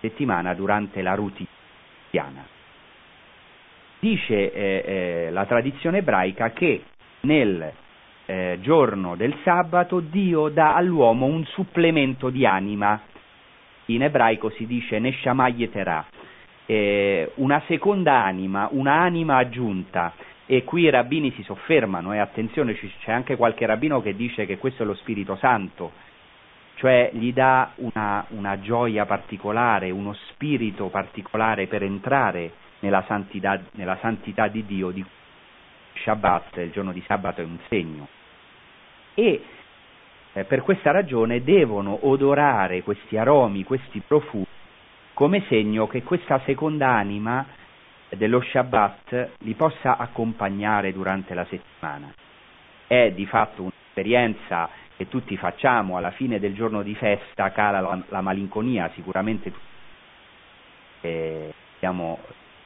settimana 0.00 0.54
durante 0.54 1.02
la 1.02 1.14
quotidiana. 1.14 2.46
Dice 3.98 4.52
eh, 4.52 4.84
eh, 4.86 5.30
la 5.30 5.44
tradizione 5.44 5.98
ebraica 5.98 6.50
che 6.52 6.82
nel 7.20 7.72
eh, 8.26 8.58
giorno 8.62 9.16
del 9.16 9.36
sabato 9.42 10.00
Dio 10.00 10.48
dà 10.48 10.74
all'uomo 10.74 11.26
un 11.26 11.44
supplemento 11.46 12.30
di 12.30 12.46
anima, 12.46 13.00
in 13.86 14.02
ebraico 14.02 14.50
si 14.50 14.66
dice 14.66 14.98
Neshamayetera, 14.98 16.06
eh, 16.64 17.32
una 17.36 17.60
seconda 17.66 18.22
anima, 18.24 18.68
un'anima 18.70 19.36
aggiunta, 19.36 20.14
e 20.46 20.64
qui 20.64 20.82
i 20.82 20.90
rabbini 20.90 21.32
si 21.32 21.42
soffermano, 21.42 22.12
e 22.12 22.18
attenzione 22.18 22.74
c'è 22.74 23.12
anche 23.12 23.36
qualche 23.36 23.66
rabbino 23.66 24.00
che 24.00 24.14
dice 24.14 24.46
che 24.46 24.58
questo 24.58 24.84
è 24.84 24.86
lo 24.86 24.94
Spirito 24.94 25.36
Santo, 25.36 25.92
cioè 26.80 27.10
gli 27.12 27.30
dà 27.34 27.72
una, 27.74 28.24
una 28.28 28.58
gioia 28.58 29.04
particolare, 29.04 29.90
uno 29.90 30.14
spirito 30.30 30.88
particolare 30.88 31.66
per 31.66 31.82
entrare 31.82 32.52
nella 32.78 33.04
santità, 33.06 33.60
nella 33.72 33.98
santità 34.00 34.48
di 34.48 34.64
Dio, 34.64 34.88
di 34.88 35.04
Shabbat, 35.96 36.56
il 36.56 36.70
giorno 36.70 36.92
di 36.92 37.02
sabato 37.06 37.42
è 37.42 37.44
un 37.44 37.58
segno. 37.68 38.08
E 39.12 39.44
eh, 40.32 40.44
per 40.44 40.62
questa 40.62 40.90
ragione 40.90 41.44
devono 41.44 41.98
odorare 42.08 42.82
questi 42.82 43.18
aromi, 43.18 43.62
questi 43.62 44.00
profumi, 44.00 44.46
come 45.12 45.44
segno 45.48 45.86
che 45.86 46.02
questa 46.02 46.40
seconda 46.46 46.88
anima 46.88 47.44
dello 48.08 48.40
Shabbat 48.40 49.32
li 49.40 49.52
possa 49.52 49.98
accompagnare 49.98 50.94
durante 50.94 51.34
la 51.34 51.44
settimana. 51.44 52.10
È 52.86 53.10
di 53.10 53.26
fatto 53.26 53.64
un'esperienza 53.64 54.88
che 55.00 55.08
tutti 55.08 55.34
facciamo 55.38 55.96
alla 55.96 56.10
fine 56.10 56.38
del 56.38 56.52
giorno 56.52 56.82
di 56.82 56.94
festa 56.94 57.52
cala 57.52 57.80
la, 57.80 58.02
la 58.10 58.20
malinconia, 58.20 58.90
sicuramente 58.94 59.50
eh, 61.00 61.54
abbiamo 61.76 62.18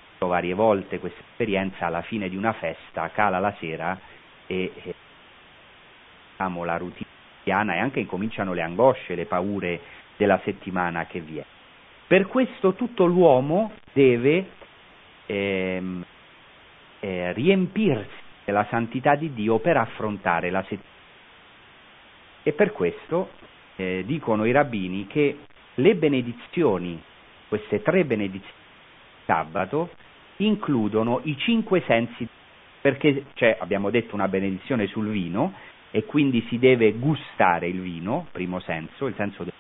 visto 0.09 0.27
varie 0.27 0.53
volte 0.53 0.99
questa 0.99 1.21
esperienza 1.21 1.87
alla 1.87 2.03
fine 2.03 2.29
di 2.29 2.35
una 2.35 2.53
festa, 2.55 3.09
cala 3.11 3.39
la 3.39 3.55
sera 3.61 3.97
e, 4.49 4.73
e 4.75 4.95
diciamo, 6.33 6.65
la 6.65 6.77
routine 6.77 7.07
e 7.45 7.53
anche 7.53 8.01
incominciano 8.01 8.53
le 8.53 8.63
angosce, 8.63 9.15
le 9.15 9.27
paure 9.27 9.81
della 10.17 10.41
settimana 10.43 11.07
che 11.07 11.21
viene. 11.21 11.47
Per 12.09 12.27
questo 12.27 12.75
tutto 12.75 13.05
l'uomo 13.05 13.75
deve 13.93 14.49
ehm, 15.27 16.05
eh, 16.99 17.33
riempirsi 17.33 18.23
della 18.45 18.67
santità 18.71 19.15
di 19.15 19.33
Dio 19.33 19.61
per 19.61 19.77
affrontare 19.77 20.51
la 20.51 20.63
settimana 20.63 20.94
e 22.45 22.53
per 22.53 22.71
questo 22.73 23.31
eh, 23.75 24.05
dicono 24.07 24.45
i 24.45 24.53
rabbini 24.53 25.09
che 25.09 25.39
le 25.75 25.95
benedizioni, 25.97 27.03
queste 27.49 27.83
tre 27.83 28.05
benedizioni 28.05 28.53
di 28.55 29.25
sabato, 29.25 29.91
includono 30.37 31.21
i 31.25 31.37
cinque 31.39 31.83
sensi, 31.87 32.29
perché 32.81 33.25
c'è, 33.35 33.57
abbiamo 33.59 33.91
detto, 33.91 34.15
una 34.15 34.29
benedizione 34.29 34.87
sul 34.87 35.09
vino 35.09 35.55
e 35.91 36.05
quindi 36.05 36.45
si 36.49 36.59
deve 36.59 36.93
gustare 36.93 37.67
il 37.67 37.81
vino, 37.81 38.27
primo 38.31 38.61
senso, 38.61 39.07
il 39.07 39.15
senso 39.17 39.43
del 39.43 39.53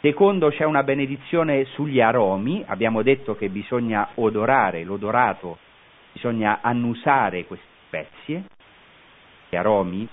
Secondo 0.00 0.50
c'è 0.50 0.64
una 0.64 0.84
benedizione 0.84 1.64
sugli 1.64 2.00
aromi, 2.00 2.62
abbiamo 2.66 3.02
detto 3.02 3.34
che 3.34 3.48
bisogna 3.48 4.10
odorare 4.14 4.84
l'odorato, 4.84 5.58
bisogna 6.12 6.60
annusare 6.62 7.44
queste 7.46 7.66
spezie, 7.88 8.44
gli 9.48 9.56
aromi, 9.56 10.08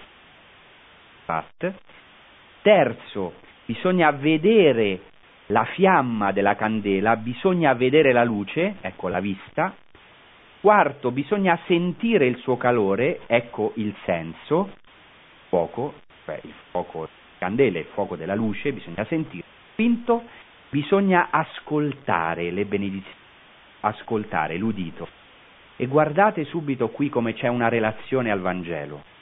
Pat. 1.25 1.73
Terzo, 2.61 3.33
bisogna 3.65 4.11
vedere 4.11 5.01
la 5.47 5.65
fiamma 5.65 6.31
della 6.31 6.55
candela, 6.55 7.15
bisogna 7.17 7.73
vedere 7.73 8.11
la 8.11 8.23
luce, 8.23 8.75
ecco 8.81 9.07
la 9.07 9.19
vista. 9.19 9.75
Quarto, 10.61 11.11
bisogna 11.11 11.59
sentire 11.65 12.25
il 12.25 12.37
suo 12.37 12.57
calore, 12.57 13.21
ecco 13.27 13.73
il 13.75 13.93
senso, 14.03 14.71
fuoco, 15.49 15.93
cioè 16.25 16.39
il 16.43 16.53
fuoco 16.71 17.07
candela, 17.37 17.79
il 17.79 17.85
fuoco 17.85 18.15
della 18.15 18.33
luce, 18.33 18.71
bisogna 18.71 19.05
sentire. 19.05 19.43
Quinto, 19.75 20.23
bisogna 20.69 21.27
ascoltare 21.29 22.49
le 22.49 22.65
benedizioni, 22.65 23.17
ascoltare 23.81 24.57
l'udito. 24.57 25.07
E 25.75 25.85
guardate 25.87 26.45
subito 26.45 26.89
qui 26.89 27.09
come 27.09 27.33
c'è 27.33 27.47
una 27.47 27.67
relazione 27.67 28.31
al 28.31 28.39
Vangelo 28.39 29.13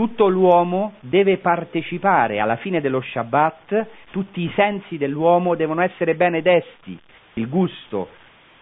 tutto 0.00 0.28
l'uomo 0.28 0.94
deve 1.00 1.36
partecipare 1.36 2.40
alla 2.40 2.56
fine 2.56 2.80
dello 2.80 3.02
Shabbat, 3.02 3.86
tutti 4.10 4.40
i 4.40 4.50
sensi 4.54 4.96
dell'uomo 4.96 5.54
devono 5.54 5.82
essere 5.82 6.14
bene 6.14 6.40
desti, 6.40 6.98
il 7.34 7.46
gusto, 7.50 8.08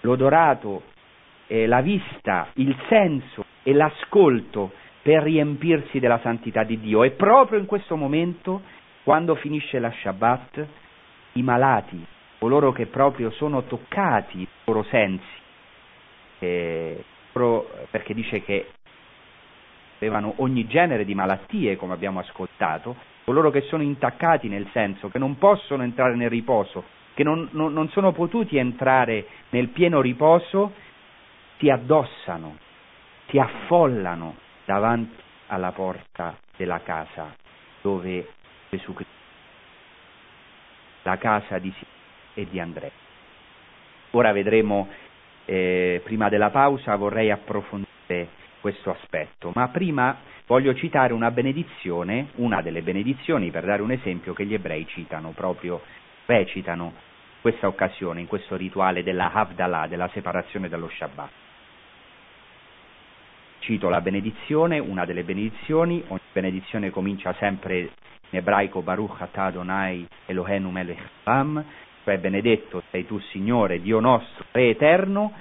l'odorato, 0.01 0.83
eh, 1.47 1.69
la 1.69 1.81
vista, 1.81 2.49
il 2.55 2.77
senso 2.89 3.45
e 3.63 3.73
l'ascolto 3.73 4.73
per 5.01 5.23
riempirsi 5.23 6.01
della 6.01 6.19
santità 6.25 6.65
di 6.65 6.81
Dio. 6.81 7.05
E 7.05 7.13
proprio 7.13 7.61
in 7.61 7.67
questo 7.67 7.95
momento, 7.95 8.63
quando 9.05 9.37
finisce 9.37 9.79
la 9.79 9.93
Shabbat, 9.93 10.67
i 11.35 11.43
malati, 11.45 12.05
coloro 12.41 12.73
che 12.73 12.87
proprio 12.87 13.31
sono 13.31 13.63
toccati 13.63 14.41
i 14.41 14.49
loro 14.65 14.83
sensi, 14.91 15.23
eh, 16.41 17.05
perché 17.93 18.13
dice 18.13 18.43
che 18.43 18.71
avevano 19.99 20.35
ogni 20.37 20.67
genere 20.67 21.05
di 21.05 21.15
malattie, 21.15 21.77
come 21.77 21.93
abbiamo 21.93 22.21
ascoltato, 22.21 22.97
coloro 23.25 23.51
che 23.51 23.63
sono 23.63 23.83
intaccati 23.83 24.49
nel 24.49 24.69
senso, 24.73 25.09
che 25.09 25.19
non 25.19 25.37
possono 25.39 25.83
entrare 25.83 26.15
nel 26.15 26.31
riposo, 26.31 26.85
che 27.15 27.25
non, 27.25 27.49
non, 27.53 27.73
non 27.73 27.89
sono 27.91 28.13
potuti 28.13 28.57
entrare 28.57 29.27
nel 29.51 29.69
pieno 29.69 30.01
riposo, 30.01 30.73
si 31.59 31.69
addossano, 31.69 32.57
si 33.29 33.39
affollano 33.39 34.37
davanti 34.65 35.21
alla 35.49 35.73
porta 35.73 36.37
della 36.57 36.81
casa 36.83 37.35
dove 37.83 38.29
Gesù 38.71 38.93
Cristo, 38.93 39.13
la 41.03 41.17
casa 41.19 41.59
di 41.59 41.73
Simone 41.73 41.97
e 42.35 42.47
di 42.49 42.61
Andrea. 42.61 42.91
Ora 44.13 44.33
vedremo, 44.33 44.89
eh, 45.45 46.01
prima 46.05 46.29
della 46.29 46.51
pausa 46.51 46.95
vorrei 46.97 47.31
approfondire 47.31 48.47
questo 48.61 48.91
aspetto, 48.91 49.53
ma 49.55 49.69
prima 49.69 50.17
voglio 50.47 50.75
citare 50.75 51.13
una 51.13 51.31
benedizione, 51.31 52.29
una 52.37 52.63
delle 52.63 52.83
benedizioni 52.83 53.51
per 53.51 53.65
dare 53.65 53.83
un 53.83 53.91
esempio 53.91 54.33
che 54.33 54.45
gli 54.45 54.55
ebrei 54.55 54.87
citano 54.87 55.31
proprio, 55.31 55.83
recitano 56.27 56.93
questa 57.41 57.67
occasione, 57.67 58.21
in 58.21 58.27
questo 58.27 58.57
rituale 58.57 59.03
della 59.03 59.33
Havdalah, 59.33 59.87
della 59.87 60.09
separazione 60.13 60.69
dallo 60.69 60.89
Shabbat. 60.89 61.31
Cito 63.61 63.89
la 63.89 64.01
benedizione, 64.01 64.79
una 64.79 65.05
delle 65.05 65.25
benedizioni, 65.25 66.03
ogni 66.09 66.21
benedizione 66.33 66.91
comincia 66.91 67.35
sempre 67.35 67.79
in 68.31 68.39
ebraico 68.39 68.83
Baruch 68.83 69.21
Atah 69.21 69.45
Adonai 69.45 70.07
Elohenu 70.27 70.71
Melech 70.71 71.03
Lam, 71.25 71.65
cioè 72.05 72.19
benedetto 72.19 72.83
sei 72.91 73.07
tu 73.07 73.19
Signore, 73.19 73.81
Dio 73.81 74.01
nostro, 74.01 74.45
Re 74.53 74.71
eterno, 74.71 75.33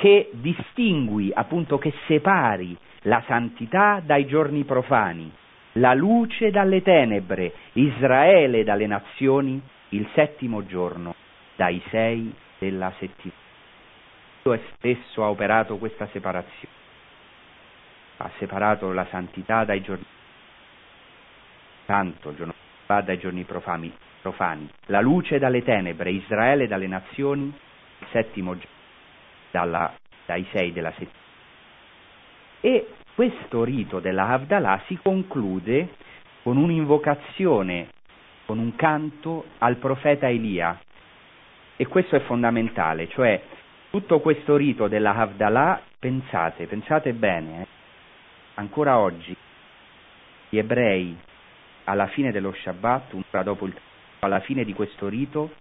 che 0.00 0.30
distingui, 0.32 1.30
appunto 1.34 1.76
che 1.76 1.92
separi 2.06 2.74
la 3.02 3.22
santità 3.26 4.00
dai 4.02 4.24
giorni 4.24 4.64
profani, 4.64 5.30
la 5.72 5.92
luce 5.92 6.50
dalle 6.50 6.80
tenebre, 6.80 7.52
Israele 7.74 8.64
dalle 8.64 8.86
nazioni, 8.86 9.60
il 9.90 10.08
settimo 10.14 10.64
giorno 10.64 11.14
dai 11.54 11.82
sei 11.90 12.34
della 12.58 12.90
settimana. 12.98 13.38
Dio 14.42 14.58
stesso 14.76 15.22
ha 15.22 15.28
operato 15.28 15.76
questa 15.76 16.08
separazione, 16.12 16.74
ha 18.16 18.30
separato 18.38 18.90
la 18.92 19.06
santità 19.10 19.64
dai 19.64 19.82
giorni 19.82 20.06
santo, 21.84 22.30
il 22.30 22.36
giorno 22.36 22.54
dai 22.86 23.18
giorni 23.18 23.44
profani, 23.44 23.92
profani, 24.22 24.66
la 24.86 25.02
luce 25.02 25.38
dalle 25.38 25.62
tenebre, 25.62 26.10
Israele 26.10 26.66
dalle 26.66 26.86
nazioni, 26.86 27.42
il 27.98 28.06
settimo 28.10 28.56
giorno 28.56 28.78
dalla, 29.50 29.92
dai 30.26 30.46
sei 30.52 30.72
della 30.72 30.90
settimana. 30.90 31.18
E 32.60 32.88
questo 33.14 33.64
rito 33.64 34.00
della 34.00 34.28
Havdalah 34.28 34.82
si 34.86 34.98
conclude 35.02 35.94
con 36.42 36.56
un'invocazione, 36.56 37.88
con 38.46 38.58
un 38.58 38.74
canto 38.76 39.46
al 39.58 39.76
profeta 39.76 40.28
Elia. 40.28 40.78
E 41.76 41.86
questo 41.86 42.16
è 42.16 42.20
fondamentale, 42.20 43.08
cioè 43.08 43.42
tutto 43.90 44.20
questo 44.20 44.56
rito 44.56 44.88
della 44.88 45.14
Havdalah, 45.14 45.80
pensate, 45.98 46.66
pensate 46.66 47.12
bene, 47.14 47.62
eh, 47.62 47.66
ancora 48.54 48.98
oggi 48.98 49.34
gli 50.50 50.58
ebrei 50.58 51.16
alla 51.84 52.06
fine 52.08 52.30
dello 52.32 52.52
Shabbat, 52.52 53.14
un'ora 53.14 53.42
dopo 53.42 53.66
il 53.66 53.74
alla 54.20 54.40
fine 54.40 54.64
di 54.64 54.72
questo 54.72 55.08
rito, 55.08 55.54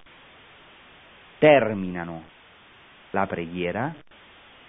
terminano 1.38 2.24
la 3.12 3.26
preghiera, 3.26 3.94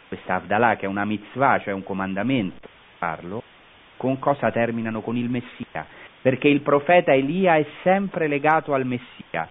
questa 0.09 0.35
Avdalà 0.35 0.77
che 0.77 0.87
è 0.87 0.89
una 0.89 1.05
mitzvah, 1.05 1.61
cioè 1.61 1.73
un 1.73 1.85
comandamento, 1.85 2.69
farlo, 2.99 3.43
con 3.97 4.19
cosa 4.19 4.51
terminano? 4.51 5.03
Con 5.03 5.17
il 5.17 5.29
Messia, 5.29 5.87
perché 6.21 6.49
il 6.49 6.63
profeta 6.63 7.13
Elia 7.13 7.57
è 7.57 7.67
sempre 7.83 8.27
legato 8.27 8.75
al 8.75 8.87
Messia. 8.87 9.49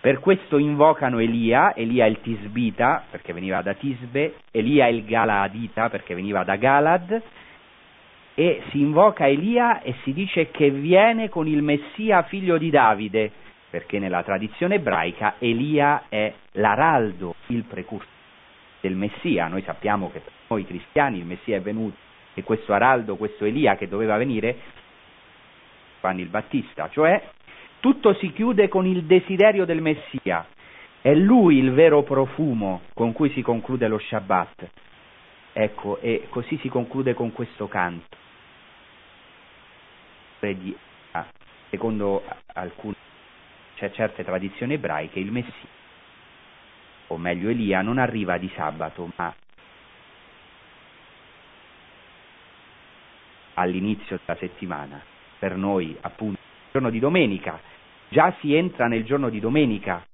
Per 0.00 0.18
questo 0.18 0.58
invocano 0.58 1.20
Elia, 1.20 1.74
Elia 1.74 2.06
il 2.06 2.20
Tisbita, 2.20 3.04
perché 3.10 3.32
veniva 3.32 3.62
da 3.62 3.74
Tisbe, 3.74 4.34
Elia 4.50 4.88
il 4.88 5.04
Galadita, 5.04 5.88
perché 5.88 6.14
veniva 6.14 6.42
da 6.42 6.56
Galad, 6.56 7.22
e 8.34 8.62
si 8.70 8.80
invoca 8.80 9.28
Elia 9.28 9.82
e 9.82 9.94
si 10.02 10.12
dice 10.12 10.50
che 10.50 10.70
viene 10.70 11.28
con 11.28 11.46
il 11.46 11.62
Messia 11.62 12.22
figlio 12.22 12.58
di 12.58 12.70
Davide, 12.70 13.30
perché 13.70 13.98
nella 13.98 14.22
tradizione 14.22 14.74
ebraica 14.74 15.36
Elia 15.38 16.04
è 16.08 16.32
l'araldo, 16.52 17.36
il 17.46 17.62
precursore 17.62 18.11
del 18.82 18.96
Messia. 18.96 19.46
Noi 19.46 19.62
sappiamo 19.62 20.10
che 20.10 20.18
per 20.18 20.32
noi 20.48 20.66
cristiani 20.66 21.18
il 21.18 21.24
Messia 21.24 21.56
è 21.56 21.60
venuto 21.62 21.96
e 22.34 22.42
questo 22.42 22.74
araldo, 22.74 23.16
questo 23.16 23.46
Elia 23.46 23.76
che 23.76 23.88
doveva 23.88 24.16
venire, 24.18 24.56
Giovanni 25.96 26.22
il 26.22 26.28
Battista, 26.28 26.90
cioè 26.90 27.22
tutto 27.80 28.14
si 28.14 28.32
chiude 28.32 28.68
con 28.68 28.86
il 28.86 29.04
desiderio 29.04 29.64
del 29.64 29.80
Messia. 29.80 30.46
È 31.00 31.14
lui 31.14 31.56
il 31.58 31.72
vero 31.72 32.02
profumo 32.02 32.82
con 32.94 33.12
cui 33.12 33.30
si 33.30 33.42
conclude 33.42 33.88
lo 33.88 33.98
Shabbat. 33.98 34.70
Ecco, 35.52 35.98
e 36.00 36.26
così 36.28 36.56
si 36.58 36.68
conclude 36.68 37.14
con 37.14 37.32
questo 37.32 37.68
canto. 37.68 38.16
Secondo 41.70 42.22
alcune, 42.54 42.96
cioè 43.74 43.90
certe 43.92 44.24
tradizioni 44.24 44.74
ebraiche, 44.74 45.18
il 45.18 45.30
Messia 45.30 45.80
o 47.12 47.18
meglio 47.18 47.50
Elia, 47.50 47.82
non 47.82 47.98
arriva 47.98 48.38
di 48.38 48.50
sabato, 48.54 49.10
ma 49.16 49.34
all'inizio 53.54 54.18
della 54.24 54.38
settimana. 54.38 55.00
Per 55.38 55.56
noi, 55.56 55.96
appunto, 56.00 56.38
il 56.38 56.70
giorno 56.72 56.90
di 56.90 56.98
domenica. 56.98 57.60
Già 58.08 58.34
si 58.40 58.54
entra 58.54 58.86
nel 58.86 59.04
giorno 59.04 59.28
di 59.28 59.40
domenica. 59.40 60.04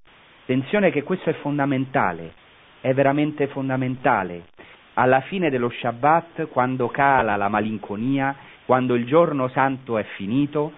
Attenzione 0.43 0.91
che 0.91 1.03
questo 1.03 1.31
è 1.31 1.35
fondamentale, 1.35 2.33
è 2.81 2.93
veramente 2.95 3.47
fondamentale. 3.49 4.47
Alla 4.95 5.21
fine 5.21 5.51
dello 5.51 5.71
Shabbat, 5.71 6.49
quando 6.49 6.89
cala 6.89 7.37
la 7.37 7.49
malinconia, 7.49 8.35
quando 8.65 8.95
il 8.95 9.07
giorno 9.07 9.49
santo 9.49 9.99
è 9.99 10.05
finito, 10.17 10.73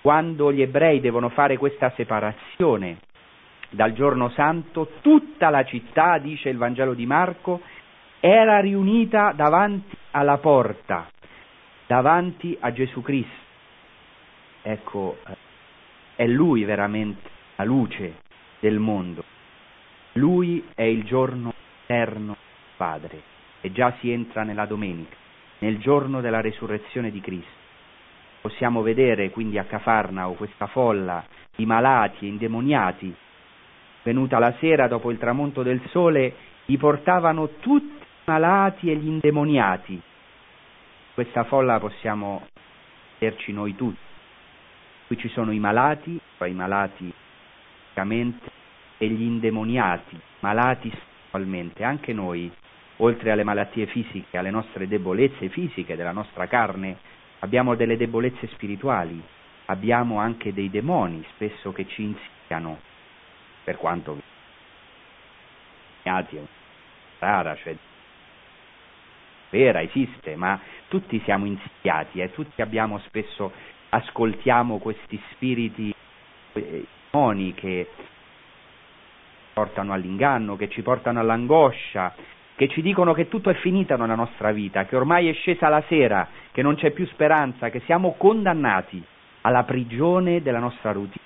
quando 0.00 0.52
gli 0.52 0.62
ebrei 0.62 1.00
devono 1.00 1.30
fare 1.30 1.56
questa 1.56 1.90
separazione 1.96 2.98
dal 3.74 3.92
giorno 3.92 4.30
santo, 4.30 4.92
tutta 5.00 5.50
la 5.50 5.64
città, 5.64 6.18
dice 6.18 6.48
il 6.48 6.56
Vangelo 6.56 6.94
di 6.94 7.06
Marco, 7.06 7.60
era 8.20 8.60
riunita 8.60 9.32
davanti 9.34 9.96
alla 10.12 10.38
porta, 10.38 11.08
davanti 11.86 12.56
a 12.58 12.72
Gesù 12.72 13.02
Cristo. 13.02 13.42
Ecco, 14.62 15.18
eh, 15.26 15.36
è 16.16 16.26
Lui 16.26 16.64
veramente 16.64 17.28
la 17.56 17.64
luce 17.64 18.14
del 18.60 18.78
mondo. 18.78 19.24
Lui 20.14 20.64
è 20.74 20.82
il 20.82 21.04
giorno 21.04 21.52
eterno 21.82 22.36
Padre 22.76 23.22
e 23.60 23.72
già 23.72 23.94
si 24.00 24.10
entra 24.10 24.42
nella 24.42 24.64
domenica, 24.64 25.16
nel 25.58 25.78
giorno 25.78 26.20
della 26.20 26.40
resurrezione 26.40 27.10
di 27.10 27.20
Cristo. 27.20 27.62
Possiamo 28.40 28.82
vedere 28.82 29.30
quindi 29.30 29.58
a 29.58 29.64
Cafarnao 29.64 30.32
questa 30.34 30.66
folla 30.66 31.24
di 31.56 31.66
malati 31.66 32.26
e 32.26 32.28
indemoniati 32.28 33.14
venuta 34.04 34.38
la 34.38 34.54
sera 34.60 34.86
dopo 34.86 35.10
il 35.10 35.18
tramonto 35.18 35.62
del 35.62 35.80
sole, 35.88 36.34
gli 36.66 36.78
portavano 36.78 37.56
tutti 37.60 38.02
i 38.02 38.06
malati 38.26 38.90
e 38.90 38.96
gli 38.96 39.08
indemoniati. 39.08 40.00
Questa 41.14 41.44
folla 41.44 41.80
possiamo 41.80 42.46
vederci 43.18 43.52
noi 43.52 43.74
tutti. 43.74 43.98
Qui 45.06 45.18
ci 45.18 45.28
sono 45.28 45.52
i 45.52 45.58
malati, 45.58 46.18
cioè 46.38 46.48
i 46.48 46.54
malati 46.54 47.12
fisicamente, 47.84 48.50
e 48.98 49.08
gli 49.08 49.22
indemoniati, 49.22 50.18
malati 50.40 50.90
spiritualmente. 50.90 51.82
Anche 51.82 52.12
noi, 52.12 52.50
oltre 52.98 53.30
alle 53.30 53.44
malattie 53.44 53.86
fisiche, 53.86 54.38
alle 54.38 54.50
nostre 54.50 54.86
debolezze 54.86 55.48
fisiche 55.48 55.96
della 55.96 56.12
nostra 56.12 56.46
carne, 56.46 56.96
abbiamo 57.40 57.74
delle 57.74 57.96
debolezze 57.96 58.48
spirituali, 58.48 59.20
abbiamo 59.66 60.18
anche 60.18 60.52
dei 60.52 60.70
demoni 60.70 61.24
spesso 61.34 61.72
che 61.72 61.86
ci 61.86 62.02
insidiano 62.02 62.92
per 63.64 63.78
quanto 63.78 64.18
è 66.02 66.10
rara, 67.18 67.56
cioè 67.56 67.74
vera, 69.50 69.80
esiste, 69.80 70.36
ma 70.36 70.60
tutti 70.88 71.20
siamo 71.24 71.46
insidiati 71.46 72.20
e 72.20 72.24
eh? 72.24 72.32
tutti 72.32 72.60
abbiamo 72.60 72.98
spesso, 73.06 73.52
ascoltiamo 73.88 74.78
questi 74.78 75.20
spiriti 75.30 75.94
eh, 76.52 76.86
demoni 77.10 77.54
che 77.54 77.88
portano 79.54 79.92
all'inganno, 79.92 80.56
che 80.56 80.68
ci 80.68 80.82
portano 80.82 81.20
all'angoscia, 81.20 82.14
che 82.56 82.68
ci 82.68 82.82
dicono 82.82 83.14
che 83.14 83.28
tutto 83.28 83.50
è 83.50 83.54
finito 83.54 83.96
nella 83.96 84.16
nostra 84.16 84.50
vita, 84.50 84.84
che 84.84 84.96
ormai 84.96 85.28
è 85.28 85.32
scesa 85.32 85.68
la 85.68 85.82
sera, 85.88 86.28
che 86.50 86.62
non 86.62 86.74
c'è 86.74 86.90
più 86.90 87.06
speranza, 87.06 87.70
che 87.70 87.80
siamo 87.80 88.14
condannati 88.18 89.02
alla 89.42 89.62
prigione 89.62 90.42
della 90.42 90.58
nostra 90.58 90.92
routine 90.92 91.23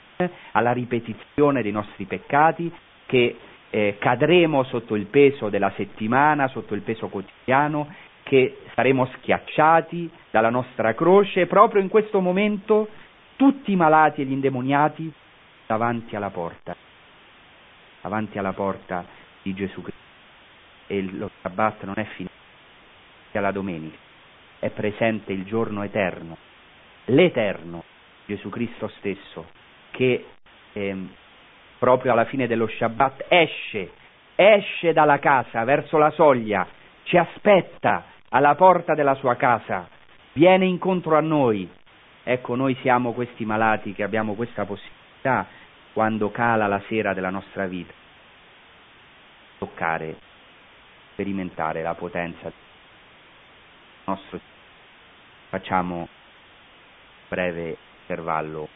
alla 0.53 0.73
ripetizione 0.73 1.63
dei 1.63 1.73
nostri 1.73 2.05
peccati, 2.05 2.73
che 3.07 3.37
eh, 3.71 3.97
cadremo 3.99 4.65
sotto 4.65 4.95
il 4.95 5.07
peso 5.07 5.49
della 5.49 5.73
settimana, 5.77 6.49
sotto 6.49 6.75
il 6.75 6.83
peso 6.83 7.09
quotidiano, 7.09 7.93
che 8.23 8.59
saremo 8.75 9.07
schiacciati 9.07 10.11
dalla 10.31 10.51
nostra 10.51 10.95
croce, 10.95 11.47
proprio 11.47 11.81
in 11.81 11.89
questo 11.89 12.21
momento 12.21 12.89
tutti 13.37 13.73
i 13.73 13.77
malati 13.77 14.21
e 14.21 14.25
gli 14.25 14.33
indemoniati 14.33 15.11
davanti 15.67 16.17
alla 16.17 16.31
porta, 16.31 16.77
davanti 18.03 18.39
alla 18.39 18.53
porta 18.53 19.05
di 19.43 19.55
Gesù 19.55 19.81
Cristo. 19.81 20.07
E 20.89 21.03
lo 21.03 21.31
sabbat 21.43 21.85
non 21.85 21.95
è 21.97 22.05
finito, 22.05 22.35
è 23.31 23.39
la 23.39 23.53
domenica, 23.53 23.97
è 24.59 24.71
presente 24.71 25.33
il 25.33 25.45
giorno 25.45 25.83
eterno, 25.83 26.37
l'eterno 27.07 27.85
Gesù 28.27 28.49
Cristo 28.51 28.89
stesso, 28.99 29.47
che 29.91 30.25
eh, 30.73 30.97
proprio 31.79 32.13
alla 32.13 32.25
fine 32.25 32.47
dello 32.47 32.67
Shabbat 32.67 33.27
esce, 33.29 33.93
esce 34.35 34.93
dalla 34.93 35.19
casa 35.19 35.65
verso 35.65 35.99
la 35.99 36.11
soglia, 36.11 36.67
ci 37.05 37.17
aspetta 37.17 38.05
alla 38.31 38.55
porta 38.55 38.95
della 38.95 39.15
sua 39.15 39.37
casa, 39.37 39.89
viene 40.33 40.67
incontro 40.67 41.17
a 41.17 41.21
noi. 41.21 41.69
Ecco, 42.23 42.55
noi 42.55 42.77
siamo 42.83 43.13
questi 43.13 43.45
malati 43.45 43.95
che 43.95 44.03
abbiamo 44.03 44.35
questa 44.35 44.65
possibilità 44.67 45.47
quando 45.93 46.31
cala 46.31 46.67
la 46.67 46.81
sera 46.89 47.15
della 47.15 47.31
nostra 47.31 47.67
vita. 47.67 47.93
Toccare, 49.59 50.17
sperimentare 51.13 51.83
la 51.83 51.95
potenza 51.95 52.43
del 52.45 52.53
nostro. 54.05 54.41
Facciamo 55.49 56.07
breve 57.29 57.77
intervallo. 58.03 58.69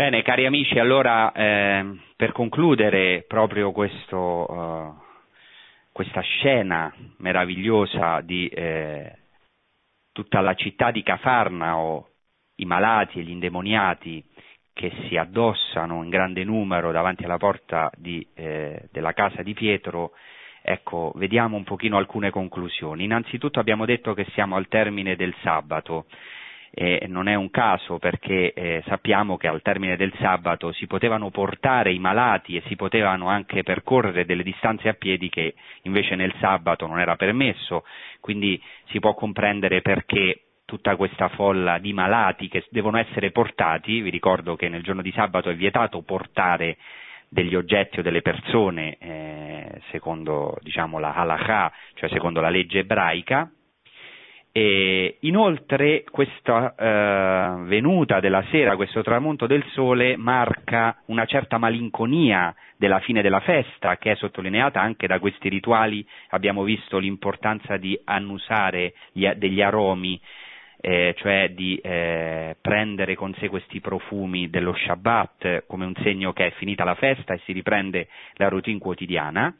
Bene, 0.00 0.22
cari 0.22 0.46
amici, 0.46 0.78
allora 0.78 1.30
eh, 1.30 1.84
per 2.16 2.32
concludere 2.32 3.26
proprio 3.28 3.70
questo, 3.70 4.16
uh, 4.16 4.94
questa 5.92 6.22
scena 6.22 6.90
meravigliosa 7.18 8.22
di 8.22 8.48
eh, 8.48 9.12
tutta 10.10 10.40
la 10.40 10.54
città 10.54 10.90
di 10.90 11.02
Cafarnao, 11.02 12.08
i 12.54 12.64
malati 12.64 13.18
e 13.18 13.24
gli 13.24 13.30
indemoniati 13.30 14.24
che 14.72 14.90
si 15.06 15.18
addossano 15.18 16.02
in 16.02 16.08
grande 16.08 16.44
numero 16.44 16.92
davanti 16.92 17.24
alla 17.24 17.36
porta 17.36 17.90
di, 17.94 18.26
eh, 18.32 18.88
della 18.90 19.12
casa 19.12 19.42
di 19.42 19.52
Pietro, 19.52 20.12
ecco, 20.62 21.12
vediamo 21.16 21.58
un 21.58 21.64
pochino 21.64 21.98
alcune 21.98 22.30
conclusioni. 22.30 23.04
Innanzitutto 23.04 23.60
abbiamo 23.60 23.84
detto 23.84 24.14
che 24.14 24.24
siamo 24.32 24.56
al 24.56 24.66
termine 24.66 25.14
del 25.14 25.34
sabato 25.42 26.06
eh, 26.72 27.06
non 27.08 27.28
è 27.28 27.34
un 27.34 27.50
caso 27.50 27.98
perché 27.98 28.52
eh, 28.52 28.82
sappiamo 28.86 29.36
che 29.36 29.48
al 29.48 29.62
termine 29.62 29.96
del 29.96 30.12
sabato 30.20 30.72
si 30.72 30.86
potevano 30.86 31.30
portare 31.30 31.92
i 31.92 31.98
malati 31.98 32.56
e 32.56 32.62
si 32.66 32.76
potevano 32.76 33.28
anche 33.28 33.62
percorrere 33.62 34.24
delle 34.24 34.42
distanze 34.42 34.88
a 34.88 34.94
piedi 34.94 35.28
che 35.28 35.54
invece 35.82 36.14
nel 36.14 36.34
sabato 36.38 36.86
non 36.86 37.00
era 37.00 37.16
permesso, 37.16 37.84
quindi 38.20 38.60
si 38.90 39.00
può 39.00 39.14
comprendere 39.14 39.82
perché 39.82 40.42
tutta 40.64 40.94
questa 40.94 41.28
folla 41.30 41.78
di 41.78 41.92
malati 41.92 42.48
che 42.48 42.64
devono 42.70 42.98
essere 42.98 43.32
portati, 43.32 44.00
vi 44.00 44.10
ricordo 44.10 44.54
che 44.54 44.68
nel 44.68 44.84
giorno 44.84 45.02
di 45.02 45.10
sabato 45.10 45.50
è 45.50 45.56
vietato 45.56 46.00
portare 46.02 46.76
degli 47.28 47.56
oggetti 47.56 47.98
o 47.98 48.02
delle 48.02 48.22
persone 48.22 48.96
eh, 48.98 49.80
secondo 49.90 50.56
diciamo, 50.62 50.98
la 50.98 51.14
halakha, 51.14 51.72
cioè 51.94 52.08
secondo 52.10 52.40
la 52.40 52.50
legge 52.50 52.80
ebraica, 52.80 53.50
e 54.52 55.18
inoltre 55.20 56.02
questa 56.10 56.74
eh, 56.74 57.62
venuta 57.66 58.18
della 58.18 58.44
sera, 58.50 58.74
questo 58.74 59.02
tramonto 59.02 59.46
del 59.46 59.64
sole 59.70 60.16
marca 60.16 60.96
una 61.06 61.24
certa 61.24 61.56
malinconia 61.58 62.52
della 62.76 62.98
fine 62.98 63.22
della 63.22 63.40
festa 63.40 63.96
che 63.96 64.12
è 64.12 64.16
sottolineata 64.16 64.80
anche 64.80 65.06
da 65.06 65.20
questi 65.20 65.48
rituali, 65.48 66.04
abbiamo 66.30 66.64
visto 66.64 66.98
l'importanza 66.98 67.76
di 67.76 67.98
annusare 68.04 68.94
gli, 69.12 69.28
degli 69.36 69.62
aromi, 69.62 70.20
eh, 70.80 71.14
cioè 71.18 71.50
di 71.50 71.76
eh, 71.76 72.56
prendere 72.60 73.14
con 73.14 73.32
sé 73.34 73.48
questi 73.48 73.80
profumi 73.80 74.50
dello 74.50 74.74
Shabbat 74.74 75.64
come 75.66 75.84
un 75.84 75.94
segno 76.02 76.32
che 76.32 76.46
è 76.46 76.50
finita 76.52 76.82
la 76.82 76.94
festa 76.96 77.34
e 77.34 77.40
si 77.44 77.52
riprende 77.52 78.08
la 78.34 78.48
routine 78.48 78.78
quotidiana 78.78 79.54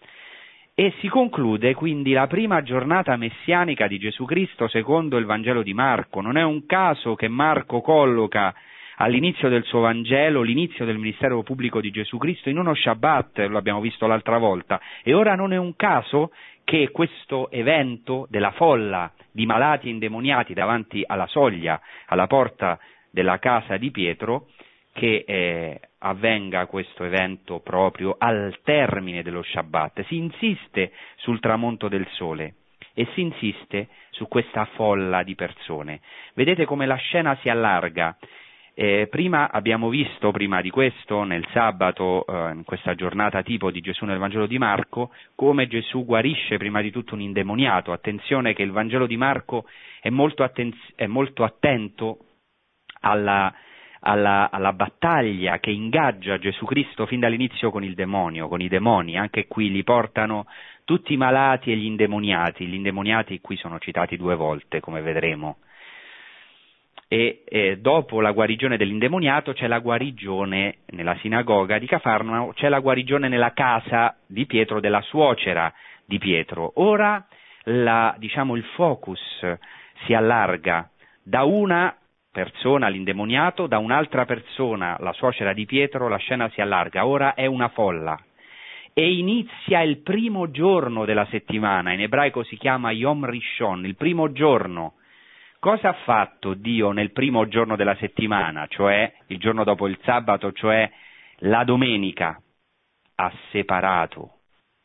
e 0.75 0.95
si 1.01 1.09
conclude 1.09 1.75
quindi 1.75 2.13
la 2.13 2.27
prima 2.27 2.63
giornata 2.63 3.17
messianica 3.17 3.87
di 3.87 3.99
Gesù 3.99 4.25
Cristo 4.25 4.69
secondo 4.69 5.19
il 5.19 5.27
Vangelo 5.27 5.63
di 5.63 5.75
Marco. 5.75 6.21
Non 6.21 6.37
è 6.37 6.43
un 6.43 6.67
caso 6.67 7.15
che 7.15 7.29
Marco 7.29 7.81
colloca 7.81 8.55
all'inizio 8.97 9.49
del 9.49 9.65
suo 9.65 9.81
Vangelo 9.81 10.43
l'inizio 10.43 10.85
del 10.85 10.99
ministero 10.99 11.43
pubblico 11.43 11.81
di 11.81 11.91
Gesù 11.91 12.19
Cristo 12.19 12.49
in 12.49 12.59
uno 12.59 12.75
Shabbat, 12.75 13.39
lo 13.41 13.59
abbiamo 13.59 13.81
visto 13.81 14.07
l'altra 14.07 14.39
volta, 14.39 14.81
e 15.03 15.15
ora 15.15 15.35
non 15.35 15.53
è 15.53 15.57
un 15.57 15.75
caso 15.75 16.33
che 16.65 16.91
questo 16.91 17.51
evento 17.51 18.27
della 18.31 18.53
folla 18.53 19.13
di 19.33 19.47
malati 19.47 19.89
indemoniati 19.89 20.55
davanti 20.55 21.03
alla 21.07 21.27
soglia, 21.27 21.81
alla 22.07 22.27
porta 22.27 22.79
della 23.11 23.39
casa 23.39 23.77
di 23.77 23.91
Pietro, 23.91 24.49
che 24.93 25.25
eh, 25.27 25.81
avvenga 25.99 26.67
questo 26.67 27.05
evento 27.05 27.61
proprio 27.61 28.17
al 28.19 28.59
termine 28.63 29.23
dello 29.23 29.43
Shabbat. 29.43 30.05
Si 30.07 30.17
insiste 30.17 30.93
sul 31.17 31.41
tramonto 31.41 31.89
del 31.89 32.07
sole 32.13 32.55
e 32.95 33.07
si 33.15 33.21
insiste 33.21 33.89
su 34.11 34.27
questa 34.29 34.65
folla 34.75 35.23
di 35.23 35.35
persone. 35.35 36.01
Vedete 36.35 36.65
come 36.65 36.87
la 36.87 36.97
scena 36.97 37.37
si 37.41 37.49
allarga. 37.49 38.17
Eh, 38.73 39.09
prima 39.11 39.51
abbiamo 39.51 39.89
visto, 39.89 40.31
prima 40.31 40.61
di 40.61 40.71
questo, 40.71 41.25
nel 41.25 41.47
sabato, 41.53 42.25
eh, 42.25 42.53
in 42.53 42.65
questa 42.65 42.95
giornata 42.95 43.43
tipo 43.43 43.71
di 43.71 43.81
Gesù 43.81 44.05
nel 44.05 44.19
Vangelo 44.19 44.47
di 44.47 44.59
Marco, 44.59 45.13
come 45.35 45.67
Gesù 45.67 46.05
guarisce 46.05 46.57
prima 46.57 46.81
di 46.81 46.91
tutto 46.91 47.15
un 47.15 47.21
indemoniato. 47.21 47.93
Attenzione 47.93 48.55
che 48.55 48.63
il 48.63 48.71
Vangelo 48.71 49.07
di 49.07 49.17
Marco 49.17 49.67
è 50.01 50.09
molto, 50.09 50.43
atten- 50.43 50.75
è 50.95 51.07
molto 51.07 51.45
attento 51.45 52.19
alla, 53.01 53.53
alla, 54.01 54.51
alla, 54.51 54.73
battaglia 54.73 55.59
che 55.59 55.71
ingaggia 55.71 56.39
Gesù 56.39 56.65
Cristo 56.65 57.07
fin 57.07 57.21
dall'inizio 57.21 57.71
con 57.71 57.85
il 57.85 57.95
demonio, 57.95 58.49
con 58.49 58.61
i 58.61 58.69
demoni, 58.69 59.19
anche 59.19 59.47
qui 59.47 59.71
li 59.71 59.85
portano 59.85 60.47
tutti 60.85 61.13
i 61.13 61.17
malati 61.17 61.71
e 61.71 61.77
gli 61.77 61.85
indemoniati, 61.85 62.67
gli 62.67 62.75
indemoniati 62.75 63.41
qui 63.41 63.57
sono 63.57 63.79
citati 63.79 64.17
due 64.17 64.35
volte, 64.35 64.81
come 64.81 65.03
vedremo. 65.03 65.59
E, 67.13 67.43
e 67.45 67.79
dopo 67.79 68.21
la 68.21 68.31
guarigione 68.31 68.77
dell'indemoniato 68.77 69.53
c'è 69.53 69.67
la 69.67 69.81
guarigione 69.81 70.79
nella 70.91 71.17
sinagoga 71.17 71.79
di 71.79 71.87
Cafarnao, 71.87 72.53
c'è 72.53 72.69
la 72.69 72.79
guarigione 72.79 73.29
nella 73.29 73.53
casa 73.53 74.17
di 74.27 74.47
Pietro, 74.47 74.81
della 74.81 75.01
suocera 75.03 75.73
di 76.05 76.19
Pietro. 76.19 76.73
Ora 76.77 77.27
la, 77.65 78.15
diciamo, 78.17 78.57
il 78.57 78.65
focus 78.75 79.21
si 80.05 80.15
allarga 80.15 80.89
da 81.23 81.45
una 81.45 81.95
persona, 82.31 82.89
l'indemoniato, 82.89 83.67
da 83.67 83.79
un'altra 83.79 84.25
persona, 84.25 84.97
la 85.01 85.13
suocera 85.13 85.53
di 85.53 85.67
Pietro, 85.67 86.09
la 86.09 86.17
scena 86.17 86.49
si 86.51 86.61
allarga, 86.61 87.07
ora 87.07 87.35
è 87.35 87.47
una 87.47 87.69
folla. 87.69 88.19
E 88.93 89.13
inizia 89.13 89.83
il 89.83 89.99
primo 89.99 90.51
giorno 90.51 91.05
della 91.05 91.27
settimana, 91.27 91.93
in 91.93 92.01
ebraico 92.01 92.43
si 92.43 92.57
chiama 92.57 92.91
Yom 92.91 93.25
Rishon, 93.25 93.85
il 93.85 93.97
primo 93.97 94.33
giorno. 94.33 94.95
Cosa 95.59 95.91
ha 95.91 95.97
fatto 96.05 96.55
Dio 96.55 96.91
nel 96.91 97.13
primo 97.13 97.47
giorno 97.47 97.77
della 97.77 97.95
settimana, 97.97 98.67
cioè 98.67 99.13
il 99.27 99.39
giorno 99.39 99.63
dopo 99.63 99.87
il 99.87 99.99
sabato, 100.03 100.53
cioè 100.53 100.91
la 101.41 101.65
domenica? 101.65 102.41
Ha 103.17 103.33
separato 103.51 104.41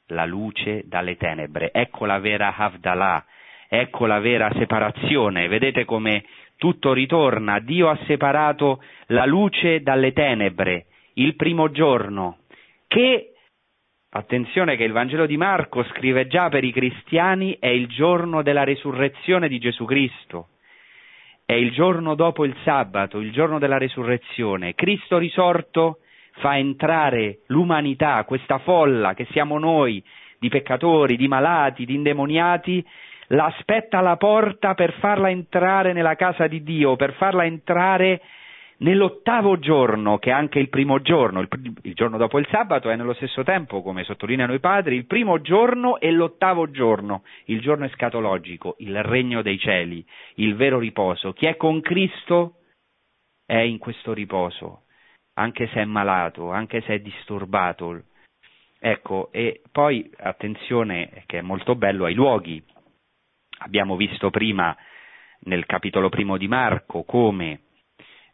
la 0.07 0.25
luce 0.25 0.83
dalle 0.85 1.15
tenebre. 1.15 1.71
Ecco 1.71 2.05
la 2.05 2.19
vera 2.19 2.53
Havdalah, 2.55 3.25
ecco 3.69 4.05
la 4.05 4.19
vera 4.19 4.51
separazione. 4.53 5.47
Vedete 5.47 5.85
come 5.85 6.25
tutto 6.57 6.93
ritorna, 6.93 7.59
Dio 7.59 7.89
ha 7.89 7.97
separato 8.05 8.81
la 9.07 9.25
luce 9.25 9.81
dalle 9.81 10.13
tenebre, 10.13 10.85
il 11.15 11.35
primo 11.35 11.71
giorno, 11.71 12.39
che, 12.87 13.33
attenzione 14.09 14.75
che 14.75 14.83
il 14.83 14.91
Vangelo 14.91 15.25
di 15.25 15.37
Marco 15.37 15.83
scrive 15.83 16.27
già 16.27 16.49
per 16.49 16.63
i 16.63 16.71
cristiani, 16.71 17.57
è 17.59 17.67
il 17.67 17.87
giorno 17.87 18.41
della 18.41 18.63
resurrezione 18.63 19.47
di 19.47 19.59
Gesù 19.59 19.85
Cristo, 19.85 20.49
è 21.45 21.53
il 21.53 21.71
giorno 21.71 22.15
dopo 22.15 22.43
il 22.45 22.55
sabato, 22.63 23.19
il 23.19 23.31
giorno 23.31 23.59
della 23.59 23.77
resurrezione. 23.77 24.73
Cristo 24.73 25.17
risorto 25.17 25.99
fa 26.37 26.57
entrare 26.57 27.39
l'umanità, 27.47 28.23
questa 28.23 28.57
folla 28.59 29.13
che 29.13 29.27
siamo 29.31 29.59
noi, 29.59 30.03
di 30.39 30.49
peccatori, 30.49 31.15
di 31.15 31.27
malati, 31.27 31.85
di 31.85 31.95
indemoniati, 31.95 32.85
l'aspetta 33.27 33.99
alla 33.99 34.17
porta 34.17 34.73
per 34.73 34.93
farla 34.99 35.29
entrare 35.29 35.93
nella 35.93 36.15
casa 36.15 36.47
di 36.47 36.63
Dio, 36.63 36.95
per 36.95 37.13
farla 37.13 37.45
entrare 37.45 38.21
nell'ottavo 38.77 39.57
giorno, 39.59 40.17
che 40.17 40.29
è 40.29 40.33
anche 40.33 40.59
il 40.59 40.69
primo 40.69 41.01
giorno, 41.01 41.39
il, 41.39 41.47
il, 41.83 41.93
giorno 41.93 42.17
dopo 42.17 42.39
il 42.39 42.47
sabato 42.49 42.89
è 42.89 42.95
nello 42.95 43.13
stesso 43.13 43.43
tempo, 43.43 43.81
come 43.81 44.03
sottolineano 44.03 44.53
i 44.53 44.59
padri, 44.59 44.95
il 44.95 45.05
primo 45.05 45.41
giorno 45.41 45.99
e 45.99 46.11
l'ottavo 46.11 46.69
giorno, 46.71 47.23
il 47.45 47.61
giorno 47.61 47.85
escatologico, 47.85 48.75
il 48.79 49.01
regno 49.03 49.41
dei 49.41 49.57
cieli, 49.57 50.05
il 50.35 50.55
vero 50.55 50.79
riposo. 50.79 51.33
Chi 51.33 51.45
è 51.45 51.55
con 51.55 51.81
Cristo 51.81 52.59
è 53.45 53.57
in 53.57 53.77
questo 53.77 54.13
riposo, 54.13 54.83
anche 55.35 55.67
se 55.67 55.81
è 55.81 55.85
malato, 55.85 56.51
anche 56.51 56.81
se 56.81 56.95
è 56.95 56.99
disturbato. 56.99 58.03
Ecco, 58.77 59.29
e 59.31 59.61
poi 59.71 60.11
attenzione, 60.17 61.23
che 61.25 61.39
è 61.39 61.41
molto 61.41 61.75
bello, 61.75 62.05
ai 62.05 62.13
luoghi, 62.13 62.63
Abbiamo 63.65 63.95
visto 63.95 64.29
prima 64.29 64.77
nel 65.45 65.65
capitolo 65.65 66.09
primo 66.09 66.37
di 66.37 66.47
Marco 66.47 67.01
come 67.01 67.61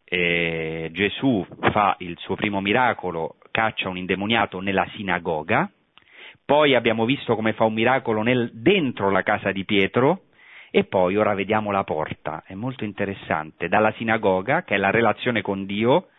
eh, 0.03 0.89
Gesù 0.91 1.47
fa 1.71 1.95
il 1.99 2.17
suo 2.19 2.35
primo 2.35 2.59
miracolo 2.59 3.37
caccia 3.49 3.87
un 3.87 3.95
indemoniato 3.95 4.59
nella 4.59 4.85
sinagoga, 4.93 5.71
poi 6.43 6.75
abbiamo 6.75 7.05
visto 7.05 7.35
come 7.35 7.53
fa 7.53 7.63
un 7.63 7.73
miracolo 7.73 8.23
nel, 8.23 8.51
dentro 8.53 9.09
la 9.09 9.23
casa 9.23 9.53
di 9.53 9.63
Pietro, 9.63 10.23
e 10.69 10.83
poi 10.83 11.15
ora 11.15 11.33
vediamo 11.33 11.71
la 11.71 11.85
porta, 11.85 12.43
è 12.45 12.53
molto 12.53 12.83
interessante, 12.83 13.69
dalla 13.69 13.93
sinagoga, 13.93 14.63
che 14.63 14.75
è 14.75 14.77
la 14.77 14.89
relazione 14.89 15.41
con 15.41 15.65
Dio, 15.65 16.09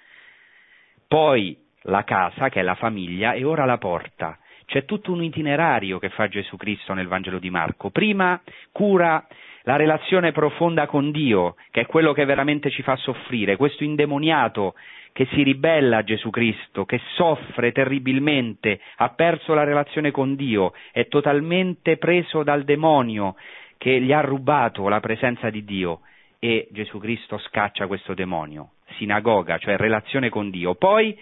poi 1.07 1.55
la 1.83 2.05
casa, 2.05 2.49
che 2.49 2.61
è 2.61 2.63
la 2.63 2.77
famiglia, 2.77 3.33
e 3.35 3.45
ora 3.45 3.67
la 3.67 3.77
porta. 3.77 4.39
C'è 4.73 4.87
tutto 4.87 5.13
un 5.13 5.23
itinerario 5.23 5.99
che 5.99 6.09
fa 6.09 6.29
Gesù 6.29 6.57
Cristo 6.57 6.95
nel 6.95 7.07
Vangelo 7.07 7.39
di 7.39 7.51
Marco. 7.51 7.91
Prima 7.91 8.41
cura 8.73 9.23
la 9.65 9.77
relazione 9.77 10.33
profonda 10.33 10.87
con 10.87 11.11
Dio, 11.11 11.57
che 11.71 11.83
è 11.83 11.87
quello 11.87 12.15
che 12.15 12.25
veramente 12.25 12.71
ci 12.71 12.81
fa 12.81 12.97
soffrire, 12.97 13.57
questo 13.57 13.85
indemoniato 13.85 14.73
che 15.13 15.27
si 15.33 15.43
ribella 15.43 15.99
a 15.99 16.05
Gesù 16.05 16.31
Cristo, 16.31 16.87
che 16.87 16.99
soffre 17.17 17.71
terribilmente, 17.71 18.81
ha 18.97 19.11
perso 19.11 19.53
la 19.53 19.65
relazione 19.65 20.11
con 20.11 20.37
Dio, 20.37 20.73
è 20.91 21.07
totalmente 21.07 21.99
preso 21.99 22.43
dal 22.43 22.65
demonio 22.65 23.37
che 23.77 24.01
gli 24.01 24.11
ha 24.11 24.23
rubato 24.23 24.89
la 24.89 25.01
presenza 25.01 25.51
di 25.51 25.67
Dio 25.67 26.01
e 26.39 26.67
Gesù 26.71 26.97
Cristo 26.97 27.37
scaccia 27.37 27.87
questo 27.87 28.15
demonio, 28.15 28.71
sinagoga, 28.97 29.59
cioè 29.59 29.77
relazione 29.77 30.31
con 30.31 30.49
Dio. 30.49 30.77
Poi 30.77 31.15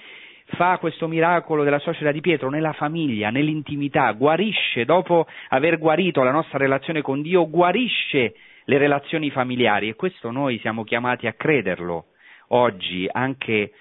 fa 0.50 0.78
questo 0.78 1.08
miracolo 1.08 1.64
della 1.64 1.78
società 1.78 2.12
di 2.12 2.20
Pietro 2.20 2.50
nella 2.50 2.72
famiglia, 2.72 3.30
nell'intimità, 3.30 4.10
guarisce, 4.12 4.84
dopo 4.84 5.26
aver 5.48 5.78
guarito 5.78 6.22
la 6.22 6.30
nostra 6.30 6.58
relazione 6.58 7.02
con 7.02 7.22
Dio, 7.22 7.48
guarisce 7.48 8.34
le 8.64 8.78
relazioni 8.78 9.30
familiari. 9.30 9.88
E 9.88 9.94
questo 9.94 10.30
noi 10.30 10.58
siamo 10.58 10.84
chiamati 10.84 11.26
a 11.26 11.32
crederlo 11.32 12.06
oggi, 12.48 13.08
anche 13.10 13.72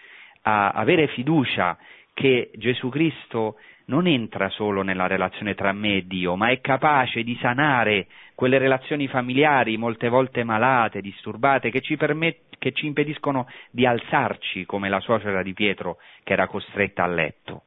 a 0.43 0.69
avere 0.69 1.07
fiducia 1.07 1.77
che 2.13 2.51
Gesù 2.55 2.89
Cristo 2.89 3.55
non 3.89 4.07
entra 4.07 4.49
solo 4.49 4.83
nella 4.83 5.07
relazione 5.07 5.55
tra 5.55 5.73
me 5.73 5.97
e 5.97 6.07
Dio, 6.07 6.35
ma 6.35 6.49
è 6.49 6.61
capace 6.61 7.23
di 7.23 7.37
sanare 7.41 8.07
quelle 8.35 8.57
relazioni 8.57 9.07
familiari 9.07 9.77
molte 9.77 10.09
volte 10.09 10.43
malate, 10.43 11.01
disturbate, 11.01 11.71
che 11.71 11.81
ci, 11.81 11.97
permet- 11.97 12.57
che 12.57 12.71
ci 12.71 12.85
impediscono 12.85 13.47
di 13.71 13.85
alzarci 13.85 14.65
come 14.65 14.89
la 14.89 14.99
suocera 14.99 15.43
di 15.43 15.53
Pietro 15.53 15.97
che 16.23 16.33
era 16.33 16.47
costretta 16.47 17.03
a 17.03 17.07
letto. 17.07 17.63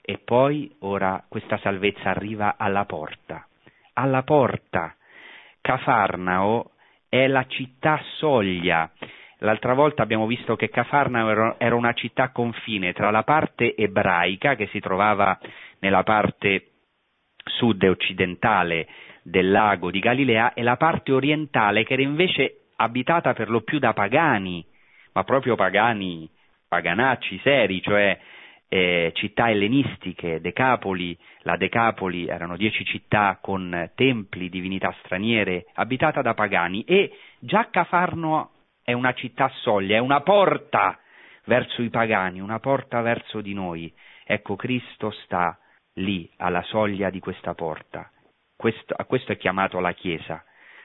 E 0.00 0.18
poi 0.24 0.74
ora 0.80 1.22
questa 1.28 1.58
salvezza 1.58 2.08
arriva 2.08 2.54
alla 2.56 2.84
porta, 2.86 3.46
alla 3.94 4.22
porta. 4.22 4.94
Cafarnao 5.60 6.70
è 7.08 7.26
la 7.26 7.44
città 7.46 8.00
soglia, 8.16 8.90
L'altra 9.38 9.74
volta 9.74 10.02
abbiamo 10.02 10.26
visto 10.26 10.56
che 10.56 10.68
Cafarnao 10.68 11.56
era 11.58 11.74
una 11.74 11.92
città 11.92 12.30
confine 12.30 12.92
tra 12.92 13.10
la 13.10 13.22
parte 13.22 13.76
ebraica 13.76 14.56
che 14.56 14.66
si 14.68 14.80
trovava 14.80 15.38
nella 15.78 16.02
parte 16.02 16.70
sud 17.44 17.82
e 17.82 17.88
occidentale 17.88 18.88
del 19.22 19.50
lago 19.50 19.90
di 19.90 20.00
Galilea 20.00 20.54
e 20.54 20.62
la 20.62 20.76
parte 20.76 21.12
orientale 21.12 21.84
che 21.84 21.92
era 21.92 22.02
invece 22.02 22.68
abitata 22.76 23.32
per 23.32 23.48
lo 23.48 23.60
più 23.60 23.78
da 23.78 23.92
pagani, 23.92 24.64
ma 25.12 25.22
proprio 25.24 25.54
pagani, 25.54 26.28
paganacci 26.66 27.40
seri, 27.42 27.80
cioè 27.80 28.18
eh, 28.68 29.12
città 29.14 29.50
ellenistiche, 29.50 30.40
Decapoli, 30.40 31.16
la 31.42 31.56
Decapoli 31.56 32.26
erano 32.26 32.56
dieci 32.56 32.84
città 32.84 33.38
con 33.40 33.90
templi, 33.94 34.48
divinità 34.48 34.94
straniere, 35.04 35.66
abitata 35.74 36.22
da 36.22 36.34
pagani. 36.34 36.84
E 36.84 37.12
già 37.38 37.68
Cafarno 37.70 38.50
è 38.88 38.94
una 38.94 39.12
città 39.12 39.50
soglia, 39.60 39.96
è 39.96 39.98
una 39.98 40.22
porta 40.22 40.98
verso 41.44 41.82
i 41.82 41.90
pagani, 41.90 42.40
una 42.40 42.58
porta 42.58 43.02
verso 43.02 43.42
di 43.42 43.52
noi. 43.52 43.94
Ecco, 44.24 44.56
Cristo 44.56 45.10
sta 45.10 45.58
lì, 45.96 46.26
alla 46.38 46.62
soglia 46.62 47.10
di 47.10 47.20
questa 47.20 47.52
porta. 47.52 48.10
Questo, 48.56 48.94
a 48.96 49.04
questo 49.04 49.32
è 49.32 49.36
chiamato 49.36 49.78
la 49.78 49.92
Chiesa, 49.92 50.42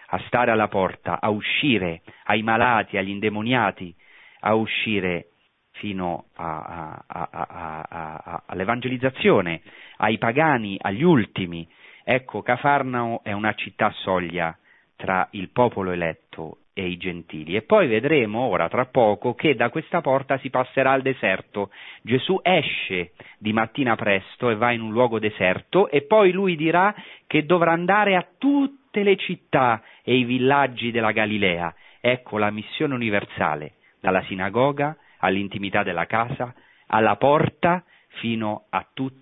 a 0.08 0.20
stare 0.28 0.52
alla 0.52 0.68
porta, 0.68 1.22
a 1.22 1.30
uscire 1.30 2.02
ai 2.26 2.44
malati, 2.44 2.98
agli 2.98 3.08
indemoniati, 3.08 3.96
a 4.42 4.54
uscire 4.54 5.30
fino 5.72 6.26
a, 6.36 7.02
a, 7.08 7.30
a, 7.32 8.44
all'evangelizzazione, 8.48 9.62
ai 9.96 10.18
pagani, 10.18 10.78
agli 10.78 11.04
ultimi. 11.04 11.66
Ecco, 12.04 12.42
Cafarnao 12.42 13.24
è 13.24 13.32
una 13.32 13.54
città 13.54 13.92
soglia 13.92 14.54
tra 14.98 15.26
il 15.32 15.52
popolo 15.52 15.92
eletto 15.92 16.58
e 16.74 16.88
i 16.88 16.98
gentili. 16.98 17.56
E 17.56 17.62
poi 17.62 17.88
vedremo 17.88 18.40
ora 18.40 18.68
tra 18.68 18.86
poco 18.86 19.36
che 19.36 19.56
da 19.56 19.70
questa 19.70 20.02
porta 20.02 20.38
si 20.40 20.50
passerà 20.50 20.92
al 20.92 21.02
deserto. 21.02 21.70
Gesù 22.02 22.40
esce 22.42 23.12
di 23.38 23.54
mattina 23.54 23.96
presto 23.96 24.50
e 24.50 24.56
va 24.56 24.72
in 24.72 24.82
un 24.82 24.92
luogo 24.92 25.20
deserto 25.20 25.90
e 25.90 26.02
poi 26.02 26.32
lui 26.32 26.56
dirà 26.56 26.94
che 27.28 27.46
dovrà 27.46 27.72
andare 27.72 28.16
a 28.16 28.28
tutte 28.38 29.04
le 29.04 29.16
città 29.16 29.84
e 30.04 30.16
i 30.16 30.24
villaggi 30.24 30.92
della 30.92 31.12
Galilea. 31.12 31.74
Ecco 32.02 32.38
la 32.38 32.52
missione 32.52 32.94
universale, 32.94 33.76
dalla 34.02 34.24
sinagoga 34.24 34.98
all'intimità 35.20 35.84
della 35.84 36.06
casa, 36.06 36.54
alla 36.88 37.16
porta 37.16 37.84
fino 38.20 38.66
a 38.70 38.86
tutte 38.94 39.22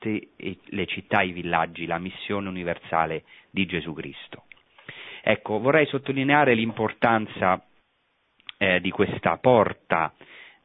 le 0.00 0.86
città 0.86 1.20
e 1.20 1.26
i 1.26 1.32
villaggi, 1.32 1.86
la 1.86 1.98
missione 1.98 2.48
universale 2.48 3.24
di 3.50 3.66
Gesù 3.66 3.92
Cristo. 3.92 4.44
Ecco, 5.22 5.58
vorrei 5.58 5.86
sottolineare 5.86 6.54
l'importanza 6.54 7.62
eh, 8.58 8.80
di 8.80 8.90
questa 8.90 9.36
porta 9.38 10.12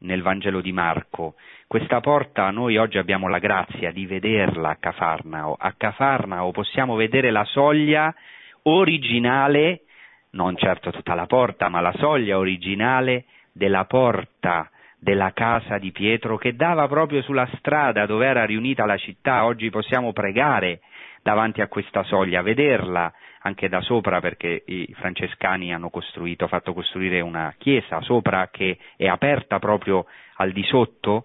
nel 0.00 0.22
Vangelo 0.22 0.60
di 0.60 0.72
Marco. 0.72 1.34
Questa 1.66 2.00
porta 2.00 2.50
noi 2.50 2.76
oggi 2.76 2.98
abbiamo 2.98 3.28
la 3.28 3.38
grazia 3.38 3.90
di 3.90 4.06
vederla 4.06 4.70
a 4.70 4.76
Cafarnao. 4.76 5.56
A 5.58 5.74
Cafarnao 5.76 6.50
possiamo 6.52 6.94
vedere 6.94 7.30
la 7.30 7.44
soglia 7.44 8.14
originale, 8.62 9.82
non 10.30 10.56
certo 10.56 10.90
tutta 10.90 11.14
la 11.14 11.26
porta, 11.26 11.68
ma 11.68 11.80
la 11.80 11.94
soglia 11.96 12.38
originale 12.38 13.24
della 13.52 13.84
porta 13.84 14.70
della 14.98 15.32
casa 15.32 15.78
di 15.78 15.92
Pietro 15.92 16.36
che 16.36 16.56
dava 16.56 16.88
proprio 16.88 17.22
sulla 17.22 17.48
strada 17.56 18.06
dove 18.06 18.26
era 18.26 18.44
riunita 18.44 18.84
la 18.86 18.96
città. 18.96 19.44
Oggi 19.44 19.70
possiamo 19.70 20.12
pregare 20.12 20.80
davanti 21.26 21.60
a 21.60 21.66
questa 21.66 22.04
soglia, 22.04 22.40
vederla 22.40 23.12
anche 23.40 23.68
da 23.68 23.80
sopra 23.80 24.20
perché 24.20 24.62
i 24.64 24.94
francescani 24.94 25.74
hanno 25.74 25.90
costruito, 25.90 26.46
fatto 26.46 26.72
costruire 26.72 27.20
una 27.20 27.52
chiesa 27.58 28.00
sopra 28.02 28.48
che 28.48 28.78
è 28.96 29.08
aperta 29.08 29.58
proprio 29.58 30.06
al 30.36 30.52
di 30.52 30.62
sotto, 30.62 31.24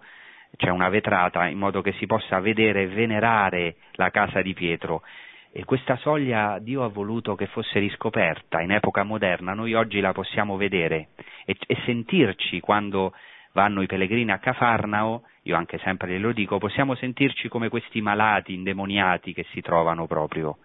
c'è 0.58 0.70
una 0.70 0.89
vetrata 0.89 1.45
in 1.45 1.60
modo 1.60 1.82
che 1.82 1.91
si 1.99 2.08
possa 2.08 2.39
vedere 2.39 2.82
e 2.82 2.88
venerare 2.88 3.76
la 3.91 4.10
casa 4.10 4.41
di 4.41 4.56
Pietro. 4.56 5.04
E 5.52 5.66
questa 5.66 5.95
soglia 5.97 6.58
Dio 6.58 6.84
ha 6.84 6.88
voluto 6.88 7.36
che 7.36 7.45
fosse 7.45 7.78
riscoperta 7.78 8.60
in 8.60 8.72
epoca 8.72 9.04
moderna, 9.04 9.54
noi 9.54 9.76
oggi 9.76 9.99
la 9.99 10.14
possiamo 10.14 10.58
vedere 10.58 11.10
e, 11.45 11.56
e 11.68 11.78
sentirci 11.86 12.60
quando 12.60 13.14
vanno 13.54 13.82
i 13.82 13.88
pellegrini 13.88 14.32
a 14.32 14.39
Cafarnao, 14.39 15.24
io 15.43 15.56
anche 15.56 15.78
sempre 15.80 16.10
glielo 16.10 16.32
dico, 16.32 16.58
possiamo 16.58 16.95
sentirci 16.95 17.47
come 17.47 17.70
questi 17.70 18.02
malati 18.02 18.54
indemoniati 18.54 19.34
che 19.34 19.45
si 19.52 19.62
trovano 19.62 20.08
proprio 20.08 20.58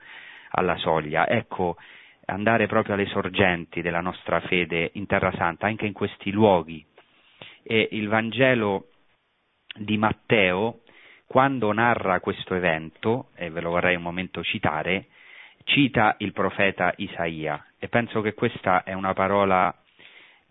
alla 0.51 0.76
soglia. 0.76 1.28
Ecco, 1.28 1.76
andare 2.26 2.66
proprio 2.66 2.95
alle 2.95 3.07
sorgenti 3.07 3.82
della 3.82 4.01
nostra 4.01 4.41
fede 4.41 4.91
in 4.95 5.07
Terra 5.07 5.32
Santa, 5.32 5.66
anche 5.66 5.87
in 5.87 5.93
questi 5.93 6.30
luoghi. 6.30 6.84
E 7.62 7.89
il 7.93 8.09
Vangelo 8.09 8.89
di 9.74 9.97
Matteo, 9.97 10.80
quando 11.26 11.72
narra 11.72 12.20
questo 12.20 12.55
evento, 12.55 13.30
e 13.34 13.51
ve 13.51 13.61
lo 13.61 13.70
vorrei 13.70 13.97
un 13.97 14.03
momento 14.03 14.43
citare, 14.43 15.07
cita 15.64 16.14
il 16.18 16.32
profeta 16.32 16.93
Isaia 16.97 17.64
e 17.78 17.89
penso 17.89 18.20
che 18.20 18.34
questa 18.34 18.84
è 18.84 18.93
una 18.93 19.12
parola 19.12 19.74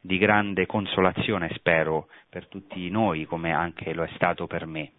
di 0.05 0.17
grande 0.17 0.65
consolazione, 0.67 1.51
spero, 1.55 2.07
per 2.29 2.47
tutti 2.47 2.89
noi, 2.89 3.25
come 3.25 3.51
anche 3.51 3.93
lo 3.93 4.03
è 4.03 4.09
stato 4.15 4.45
per 4.45 4.65
me. 4.65 4.91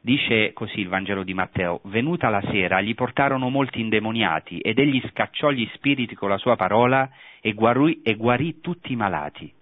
Dice 0.00 0.52
così 0.52 0.80
il 0.80 0.88
Vangelo 0.88 1.22
di 1.22 1.34
Matteo, 1.34 1.80
venuta 1.84 2.30
la 2.30 2.40
sera 2.50 2.80
gli 2.80 2.94
portarono 2.94 3.50
molti 3.50 3.80
indemoniati 3.80 4.58
ed 4.58 4.78
egli 4.78 5.02
scacciò 5.10 5.50
gli 5.50 5.68
spiriti 5.74 6.14
con 6.14 6.30
la 6.30 6.38
sua 6.38 6.56
parola 6.56 7.10
e 7.40 7.52
guarì, 7.52 8.00
e 8.02 8.14
guarì 8.14 8.60
tutti 8.60 8.92
i 8.92 8.96
malati, 8.96 9.52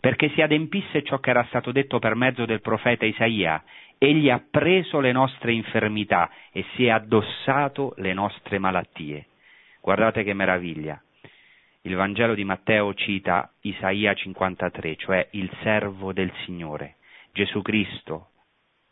perché 0.00 0.30
si 0.30 0.40
adempisse 0.40 1.02
ciò 1.02 1.18
che 1.18 1.30
era 1.30 1.44
stato 1.48 1.72
detto 1.72 1.98
per 1.98 2.14
mezzo 2.14 2.46
del 2.46 2.60
profeta 2.60 3.04
Isaia, 3.04 3.62
egli 3.98 4.30
ha 4.30 4.42
preso 4.50 5.00
le 5.00 5.12
nostre 5.12 5.52
infermità 5.52 6.30
e 6.52 6.64
si 6.74 6.86
è 6.86 6.90
addossato 6.90 7.94
le 7.96 8.14
nostre 8.14 8.58
malattie. 8.58 9.26
Guardate 9.80 10.22
che 10.22 10.32
meraviglia 10.32 11.00
il 11.84 11.96
Vangelo 11.96 12.34
di 12.34 12.44
Matteo 12.44 12.94
cita 12.94 13.52
Isaia 13.62 14.14
53, 14.14 14.96
cioè 14.96 15.28
il 15.32 15.50
servo 15.62 16.12
del 16.12 16.32
Signore. 16.44 16.96
Gesù 17.32 17.60
Cristo 17.60 18.28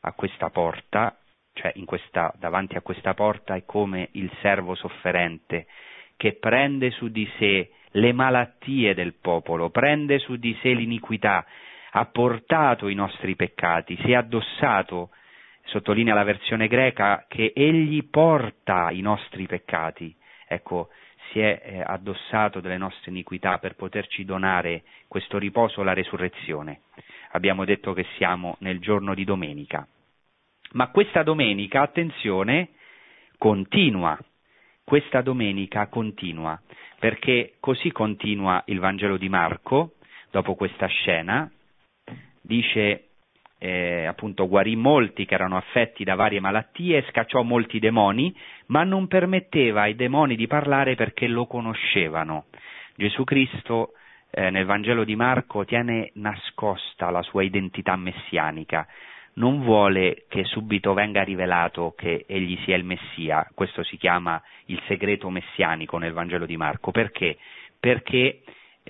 a 0.00 0.12
questa 0.12 0.50
porta, 0.50 1.16
cioè 1.52 1.72
questa, 1.84 2.34
davanti 2.38 2.76
a 2.76 2.80
questa 2.80 3.14
porta 3.14 3.54
è 3.54 3.64
come 3.64 4.08
il 4.12 4.30
servo 4.40 4.74
sofferente 4.74 5.66
che 6.16 6.32
prende 6.34 6.90
su 6.90 7.08
di 7.08 7.30
sé 7.38 7.70
le 7.92 8.12
malattie 8.12 8.94
del 8.94 9.14
popolo, 9.14 9.70
prende 9.70 10.18
su 10.18 10.36
di 10.36 10.56
sé 10.60 10.72
l'iniquità, 10.72 11.46
ha 11.92 12.04
portato 12.06 12.88
i 12.88 12.94
nostri 12.94 13.36
peccati, 13.36 13.96
si 14.02 14.10
è 14.12 14.14
addossato 14.14 15.10
sottolinea 15.64 16.14
la 16.14 16.24
versione 16.24 16.66
greca, 16.66 17.24
che 17.28 17.52
egli 17.54 18.04
porta 18.08 18.90
i 18.90 19.00
nostri 19.00 19.46
peccati. 19.46 20.14
Ecco, 20.46 20.88
si 21.30 21.40
è 21.40 21.60
eh, 21.62 21.82
addossato 21.84 22.60
delle 22.60 22.76
nostre 22.76 23.10
iniquità 23.10 23.58
per 23.58 23.74
poterci 23.74 24.24
donare 24.24 24.82
questo 25.08 25.38
riposo, 25.38 25.82
la 25.82 25.92
resurrezione. 25.92 26.82
Abbiamo 27.32 27.64
detto 27.64 27.92
che 27.92 28.06
siamo 28.16 28.56
nel 28.60 28.80
giorno 28.80 29.14
di 29.14 29.24
domenica. 29.24 29.86
Ma 30.72 30.88
questa 30.88 31.22
domenica, 31.22 31.82
attenzione, 31.82 32.70
continua. 33.38 34.18
Questa 34.84 35.20
domenica 35.20 35.86
continua, 35.86 36.60
perché 36.98 37.54
così 37.60 37.92
continua 37.92 38.62
il 38.66 38.80
Vangelo 38.80 39.16
di 39.16 39.28
Marco, 39.28 39.94
dopo 40.30 40.56
questa 40.56 40.86
scena, 40.86 41.50
dice 42.40 43.09
eh, 43.62 44.06
appunto 44.06 44.48
guarì 44.48 44.74
molti 44.74 45.26
che 45.26 45.34
erano 45.34 45.58
affetti 45.58 46.02
da 46.02 46.14
varie 46.14 46.40
malattie, 46.40 47.04
scacciò 47.10 47.42
molti 47.42 47.78
demoni, 47.78 48.34
ma 48.66 48.84
non 48.84 49.06
permetteva 49.06 49.82
ai 49.82 49.94
demoni 49.94 50.34
di 50.34 50.46
parlare 50.46 50.94
perché 50.94 51.26
lo 51.28 51.46
conoscevano. 51.46 52.46
Gesù 52.96 53.22
Cristo 53.24 53.92
eh, 54.30 54.48
nel 54.48 54.64
Vangelo 54.64 55.04
di 55.04 55.14
Marco 55.14 55.66
tiene 55.66 56.10
nascosta 56.14 57.10
la 57.10 57.20
sua 57.20 57.42
identità 57.42 57.96
messianica, 57.96 58.86
non 59.34 59.62
vuole 59.62 60.24
che 60.28 60.44
subito 60.44 60.94
venga 60.94 61.22
rivelato 61.22 61.92
che 61.96 62.24
egli 62.26 62.58
sia 62.64 62.76
il 62.76 62.84
Messia, 62.84 63.46
questo 63.54 63.82
si 63.82 63.98
chiama 63.98 64.42
il 64.66 64.80
segreto 64.86 65.28
messianico 65.28 65.98
nel 65.98 66.12
Vangelo 66.12 66.46
di 66.46 66.56
Marco, 66.56 66.92
perché? 66.92 67.36
Perché 67.78 68.40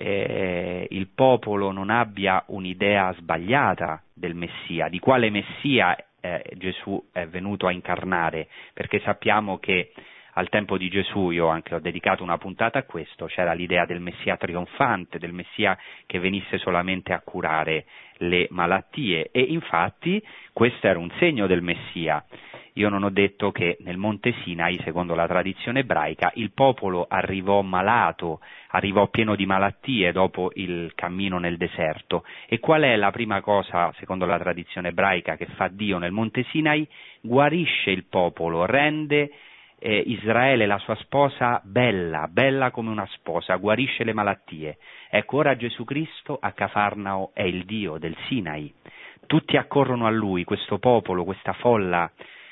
eh, 0.01 0.87
il 0.89 1.07
popolo 1.07 1.71
non 1.71 1.89
abbia 1.89 2.43
un'idea 2.47 3.13
sbagliata 3.13 4.01
del 4.13 4.33
Messia, 4.33 4.89
di 4.89 4.99
quale 4.99 5.29
Messia 5.29 5.95
eh, 6.19 6.43
Gesù 6.55 7.03
è 7.11 7.27
venuto 7.27 7.67
a 7.67 7.71
incarnare, 7.71 8.47
perché 8.73 8.99
sappiamo 9.01 9.59
che 9.59 9.91
al 10.35 10.49
tempo 10.49 10.77
di 10.77 10.87
Gesù, 10.89 11.29
io 11.29 11.47
anche 11.47 11.75
ho 11.75 11.79
dedicato 11.79 12.23
una 12.23 12.37
puntata 12.37 12.79
a 12.79 12.83
questo, 12.83 13.25
c'era 13.25 13.53
l'idea 13.53 13.85
del 13.85 13.99
Messia 13.99 14.37
trionfante, 14.37 15.19
del 15.19 15.33
Messia 15.33 15.77
che 16.05 16.19
venisse 16.19 16.57
solamente 16.57 17.11
a 17.11 17.19
curare 17.19 17.85
le 18.17 18.47
malattie 18.49 19.29
e 19.31 19.41
infatti 19.41 20.23
questo 20.53 20.87
era 20.87 20.99
un 20.99 21.11
segno 21.19 21.47
del 21.47 21.61
Messia. 21.61 22.23
Io 22.75 22.87
non 22.87 23.03
ho 23.03 23.09
detto 23.09 23.51
che 23.51 23.77
nel 23.81 23.97
Monte 23.97 24.33
Sinai, 24.43 24.79
secondo 24.83 25.13
la 25.13 25.27
tradizione 25.27 25.79
ebraica, 25.79 26.31
il 26.35 26.51
popolo 26.53 27.05
arrivò 27.09 27.61
malato, 27.61 28.39
arrivò 28.69 29.07
pieno 29.07 29.35
di 29.35 29.45
malattie 29.45 30.13
dopo 30.13 30.51
il 30.53 30.93
cammino 30.95 31.37
nel 31.37 31.57
deserto. 31.57 32.23
E 32.47 32.59
qual 32.59 32.83
è 32.83 32.95
la 32.95 33.11
prima 33.11 33.41
cosa, 33.41 33.93
secondo 33.97 34.25
la 34.25 34.39
tradizione 34.39 34.89
ebraica, 34.89 35.35
che 35.35 35.47
fa 35.47 35.67
Dio 35.67 35.97
nel 35.97 36.13
Monte 36.13 36.43
Sinai? 36.49 36.87
Guarisce 37.19 37.91
il 37.91 38.05
popolo, 38.05 38.65
rende 38.65 39.31
eh, 39.77 40.03
Israele, 40.07 40.65
la 40.65 40.77
sua 40.77 40.95
sposa, 40.95 41.59
bella, 41.65 42.29
bella 42.29 42.71
come 42.71 42.89
una 42.89 43.07
sposa, 43.13 43.55
guarisce 43.55 44.05
le 44.05 44.13
malattie. 44.13 44.77
Ecco, 45.09 45.37
ora 45.37 45.57
Gesù 45.57 45.83
Cristo 45.83 46.37
a 46.39 46.53
Cafarnao 46.53 47.31
è 47.33 47.43
il 47.43 47.65
Dio 47.65 47.97
del 47.97 48.15
Sinai. 48.27 48.73
Tutti 49.25 49.57
accorrono 49.57 50.05
a 50.05 50.09
lui, 50.09 50.45
questo 50.45 50.77
popolo, 50.77 51.25
questa 51.25 51.53
folla 51.53 52.09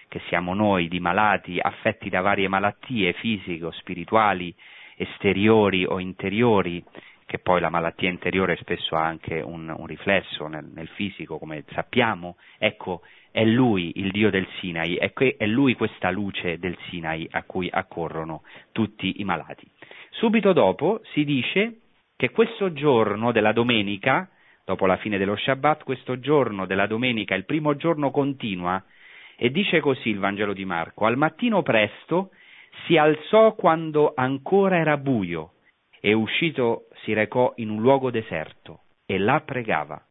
che 0.10 0.20
siamo 0.28 0.54
noi, 0.54 0.90
di 0.90 1.00
malati, 1.00 1.60
affetti 1.60 2.10
da 2.10 2.20
varie 2.22 2.50
malattie 2.50 3.14
fisiche 3.14 3.64
o 3.64 3.72
spirituali, 3.72 4.54
esteriori 4.98 5.86
o 5.86 6.00
interiori, 6.00 6.84
che 7.26 7.38
poi 7.38 7.62
la 7.62 7.70
malattia 7.70 8.10
interiore 8.10 8.58
spesso 8.58 8.96
ha 8.96 9.06
anche 9.06 9.40
un, 9.40 9.70
un 9.70 9.86
riflesso 9.86 10.48
nel, 10.48 10.66
nel, 10.74 10.88
fisico, 10.88 11.38
come 11.38 11.64
sappiamo, 11.74 12.38
ecco, 12.58 13.04
è 13.30 13.46
lui 13.46 13.92
il 13.98 14.10
Dio 14.10 14.32
del 14.32 14.48
Sinai, 14.58 14.96
è, 14.96 15.14
que, 15.14 15.36
è 15.38 15.46
lui 15.46 15.76
questa 15.76 16.10
luce 16.10 16.58
del 16.58 16.76
Sinai 16.90 17.28
a 17.30 17.44
cui 17.44 17.70
accorrono 17.72 18.42
tutti 18.72 19.22
i 19.22 19.24
malati. 19.24 19.70
Subito 20.10 20.54
dopo 20.54 21.02
si 21.14 21.24
dice 21.24 21.82
che 22.16 22.32
questo 22.32 22.74
giorno 22.74 23.32
della 23.32 23.54
domenica, 23.54 24.28
dopo 24.66 24.88
la 24.88 24.98
fine 24.98 25.20
dello 25.20 25.36
Shabbat, 25.36 25.84
questo 25.84 26.20
giorno 26.20 26.66
della 26.66 26.88
domenica, 26.88 27.36
il 27.36 27.46
primo 27.46 27.76
giorno 27.76 28.10
continua, 28.10 28.84
e 29.42 29.52
dice 29.52 29.80
così 29.80 30.10
il 30.10 30.20
Vangelo 30.20 30.52
di 30.52 30.66
Marco, 30.66 31.06
al 31.06 31.16
mattino 31.16 31.64
presto 31.64 32.32
si 32.86 32.98
alzò 32.98 33.56
quando 33.56 34.12
ancora 34.14 34.78
era 34.78 34.98
buio 34.98 35.54
e 36.02 36.12
uscito 36.12 36.88
si 37.04 37.14
recò 37.14 37.54
in 37.56 37.70
un 37.70 37.80
luogo 37.80 38.12
deserto 38.12 38.82
e 39.06 39.18
là 39.18 39.40
pregava. 39.40 40.02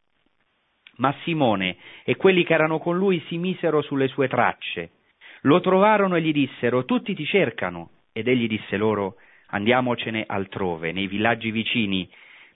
Ma 0.95 1.15
Simone 1.23 1.77
e 2.03 2.15
quelli 2.15 2.43
che 2.43 2.53
erano 2.53 2.79
con 2.79 2.97
lui 2.97 3.23
si 3.27 3.37
misero 3.37 3.83
sulle 3.83 4.07
sue 4.07 4.27
tracce, 4.27 4.93
lo 5.41 5.59
trovarono 5.61 6.15
e 6.15 6.21
gli 6.21 6.33
dissero 6.33 6.83
tutti 6.85 7.13
ti 7.13 7.25
cercano 7.25 7.91
ed 8.11 8.27
egli 8.27 8.47
disse 8.47 8.77
loro 8.77 9.17
andiamocene 9.51 10.23
altrove, 10.25 10.91
nei 10.91 11.05
villaggi 11.05 11.51
vicini, 11.51 12.09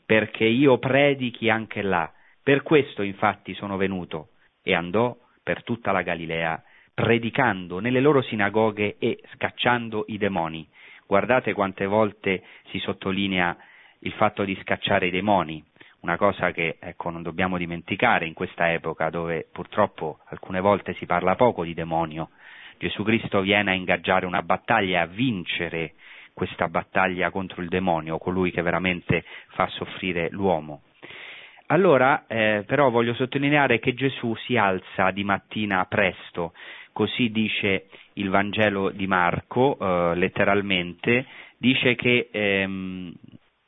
perché 0.06 0.46
io 0.46 0.80
predichi 0.80 1.50
anche 1.50 1.84
là. 1.84 2.12
Per 2.42 2.64
questo 2.64 3.04
infatti 3.04 3.54
sono 3.54 3.78
venuto 3.78 4.30
e 4.64 4.74
andò 4.74 5.16
per 5.44 5.64
tutta 5.64 5.92
la 5.92 6.02
Galilea, 6.02 6.64
predicando 6.94 7.80
nelle 7.80 8.00
loro 8.00 8.22
sinagoghe 8.22 8.96
e 8.98 9.22
scacciando 9.34 10.06
i 10.08 10.18
demoni. 10.18 10.68
Guardate 11.06 11.54
quante 11.54 11.86
volte 11.86 12.44
si 12.70 12.80
sottolinea 12.80 13.56
il 14.00 14.14
fatto 14.14 14.44
di 14.44 14.58
scacciare 14.62 15.08
i 15.08 15.12
demoni, 15.12 15.64
una 16.04 16.18
cosa 16.18 16.52
che 16.52 16.78
ecco, 16.80 17.10
non 17.10 17.22
dobbiamo 17.22 17.58
dimenticare 17.58 18.26
in 18.26 18.34
questa 18.34 18.72
epoca 18.72 19.10
dove 19.10 19.48
purtroppo 19.52 20.20
alcune 20.26 20.60
volte 20.60 20.94
si 20.96 21.06
parla 21.06 21.36
poco 21.36 21.64
di 21.64 21.74
demonio. 21.74 22.32
Gesù 22.78 23.04
Cristo 23.04 23.40
viene 23.40 23.72
a 23.72 23.76
ingaggiare 23.76 24.26
una 24.26 24.42
battaglia 24.42 25.02
a 25.02 25.06
vincere 25.06 25.94
questa 26.34 26.68
battaglia 26.68 27.30
contro 27.30 27.62
il 27.62 27.70
demonio, 27.70 28.18
colui 28.18 28.52
che 28.52 28.62
veramente 28.62 29.24
fa 29.50 29.68
soffrire 29.68 30.28
l'uomo. 30.32 30.82
Allora, 31.74 32.26
eh, 32.28 32.64
però 32.68 32.92
voglio 32.92 33.16
sottolineare 33.16 33.80
che 33.80 33.96
Gesù 33.96 34.36
si 34.46 34.56
alza 34.58 35.10
di 35.10 35.24
mattina 35.24 35.84
presto, 35.86 36.54
così 36.92 37.32
dice 37.32 37.88
il 38.14 38.30
Vangelo 38.30 38.92
di 38.92 39.08
Marco, 39.08 39.76
eh, 39.80 40.16
letteralmente, 40.16 41.26
dice 41.58 41.96
che 41.96 42.30
ehm, 42.32 43.12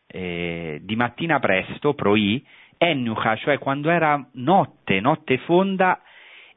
eh, 0.05 0.81
di 0.83 0.95
mattina 0.95 1.39
presto, 1.39 1.95
proi, 1.95 2.45
ennucha, 2.77 3.37
cioè 3.37 3.57
quando 3.57 3.89
era 3.89 4.23
notte, 4.33 4.99
notte 4.99 5.39
fonda, 5.39 5.99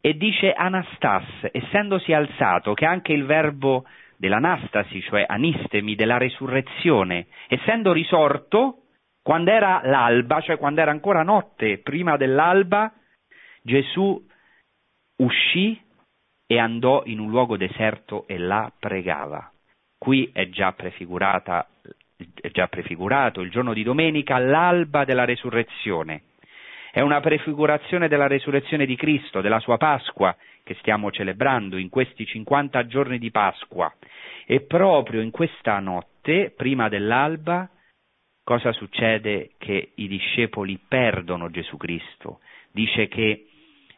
e 0.02 0.18
dice 0.18 0.52
anastas, 0.52 1.48
essendosi 1.50 2.12
alzato, 2.12 2.74
che 2.74 2.84
anche 2.84 3.14
il 3.14 3.24
verbo 3.24 3.86
dell'anastasi, 4.18 5.00
cioè 5.00 5.24
anistemi, 5.26 5.94
della 5.94 6.18
resurrezione, 6.18 7.28
essendo 7.48 7.94
risorto, 7.94 8.82
quando 9.28 9.50
era 9.50 9.82
l'alba, 9.84 10.40
cioè 10.40 10.56
quando 10.56 10.80
era 10.80 10.90
ancora 10.90 11.22
notte, 11.22 11.76
prima 11.80 12.16
dell'alba, 12.16 12.90
Gesù 13.60 14.26
uscì 15.16 15.78
e 16.46 16.58
andò 16.58 17.02
in 17.04 17.18
un 17.18 17.28
luogo 17.28 17.58
deserto 17.58 18.26
e 18.26 18.38
là 18.38 18.72
pregava. 18.78 19.52
Qui 19.98 20.30
è 20.32 20.48
già 20.48 20.74
è 20.74 22.50
già 22.50 22.68
prefigurato 22.68 23.42
il 23.42 23.50
giorno 23.50 23.74
di 23.74 23.82
domenica, 23.82 24.38
l'alba 24.38 25.04
della 25.04 25.26
resurrezione. 25.26 26.22
È 26.90 27.02
una 27.02 27.20
prefigurazione 27.20 28.08
della 28.08 28.28
resurrezione 28.28 28.86
di 28.86 28.96
Cristo, 28.96 29.42
della 29.42 29.60
sua 29.60 29.76
Pasqua 29.76 30.34
che 30.62 30.74
stiamo 30.76 31.10
celebrando 31.10 31.76
in 31.76 31.90
questi 31.90 32.24
50 32.24 32.86
giorni 32.86 33.18
di 33.18 33.30
Pasqua. 33.30 33.94
E 34.46 34.62
proprio 34.62 35.20
in 35.20 35.30
questa 35.30 35.80
notte, 35.80 36.50
prima 36.56 36.88
dell'alba, 36.88 37.68
cosa 38.48 38.72
succede? 38.72 39.50
Che 39.58 39.90
i 39.96 40.08
discepoli 40.08 40.80
perdono 40.88 41.50
Gesù 41.50 41.76
Cristo. 41.76 42.40
Dice 42.72 43.06
che 43.06 43.44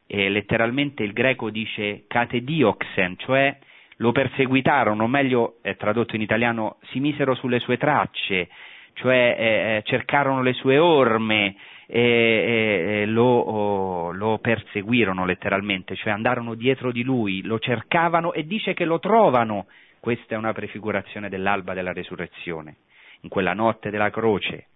eh, 0.08 0.28
letteralmente 0.28 1.04
il 1.04 1.12
greco 1.12 1.50
dice 1.50 2.02
catedioxen, 2.08 3.16
cioè 3.18 3.56
lo 3.98 4.10
perseguitarono, 4.10 5.04
o 5.04 5.06
meglio 5.06 5.58
è 5.62 5.76
tradotto 5.76 6.16
in 6.16 6.22
italiano, 6.22 6.78
si 6.90 6.98
misero 6.98 7.36
sulle 7.36 7.60
sue 7.60 7.76
tracce, 7.76 8.48
cioè 8.94 9.36
eh, 9.38 9.44
eh 9.44 9.82
cercarono 9.84 10.42
le 10.42 10.54
sue 10.54 10.78
orme, 10.78 11.54
e 11.86 13.04
lo, 13.06 13.22
oh, 13.22 14.10
lo, 14.10 14.38
perseguirono 14.38 15.24
letteralmente, 15.26 15.94
cioè 15.94 16.12
andarono 16.12 16.54
dietro 16.54 16.90
di 16.90 17.04
lui, 17.04 17.42
lo 17.42 17.60
cercavano 17.60 18.32
e 18.32 18.44
dice 18.48 18.74
che 18.74 18.84
lo 18.84 18.98
trovano. 18.98 19.66
Questa 20.00 20.34
è 20.34 20.38
una 20.38 20.52
prefigurazione 20.52 21.28
dell'alba 21.28 21.72
della 21.72 21.92
resurrezione, 21.92 22.76
in 23.20 23.28
quella 23.28 23.52
notte 23.52 23.90
della 23.90 24.10
croce, 24.10 24.68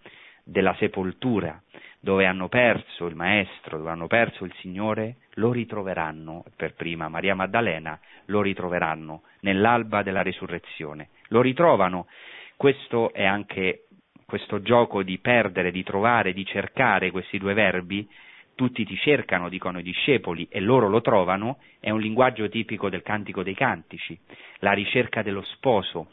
della 0.43 0.75
sepoltura, 0.77 1.61
dove 1.99 2.27
hanno 2.27 2.49
perso 2.49 3.07
il 3.07 3.15
Maestro, 3.15 3.77
dove 3.77 3.89
hanno 3.89 4.07
perso 4.07 4.45
il 4.45 4.53
Signore, 4.59 5.15
lo 5.35 5.51
ritroveranno, 5.51 6.43
per 6.55 6.75
prima 6.75 7.09
Maria 7.09 7.33
Maddalena, 7.33 7.99
lo 8.25 8.41
ritroveranno 8.41 9.23
nell'alba 9.39 10.03
della 10.03 10.21
risurrezione. 10.21 11.09
Lo 11.29 11.41
ritrovano. 11.41 12.07
Questo 12.55 13.11
è 13.11 13.25
anche 13.25 13.85
questo 14.25 14.61
gioco 14.61 15.03
di 15.03 15.17
perdere, 15.17 15.71
di 15.71 15.83
trovare, 15.83 16.33
di 16.33 16.45
cercare 16.45 17.11
questi 17.11 17.37
due 17.37 17.53
verbi, 17.53 18.07
tutti 18.55 18.85
ti 18.85 18.95
cercano, 18.97 19.49
dicono 19.49 19.79
i 19.79 19.83
discepoli, 19.83 20.47
e 20.49 20.59
loro 20.59 20.87
lo 20.87 21.01
trovano, 21.01 21.57
è 21.79 21.89
un 21.89 21.99
linguaggio 21.99 22.47
tipico 22.49 22.89
del 22.89 23.01
cantico 23.01 23.43
dei 23.43 23.53
cantici, 23.53 24.17
la 24.59 24.71
ricerca 24.71 25.21
dello 25.21 25.43
sposo, 25.43 26.11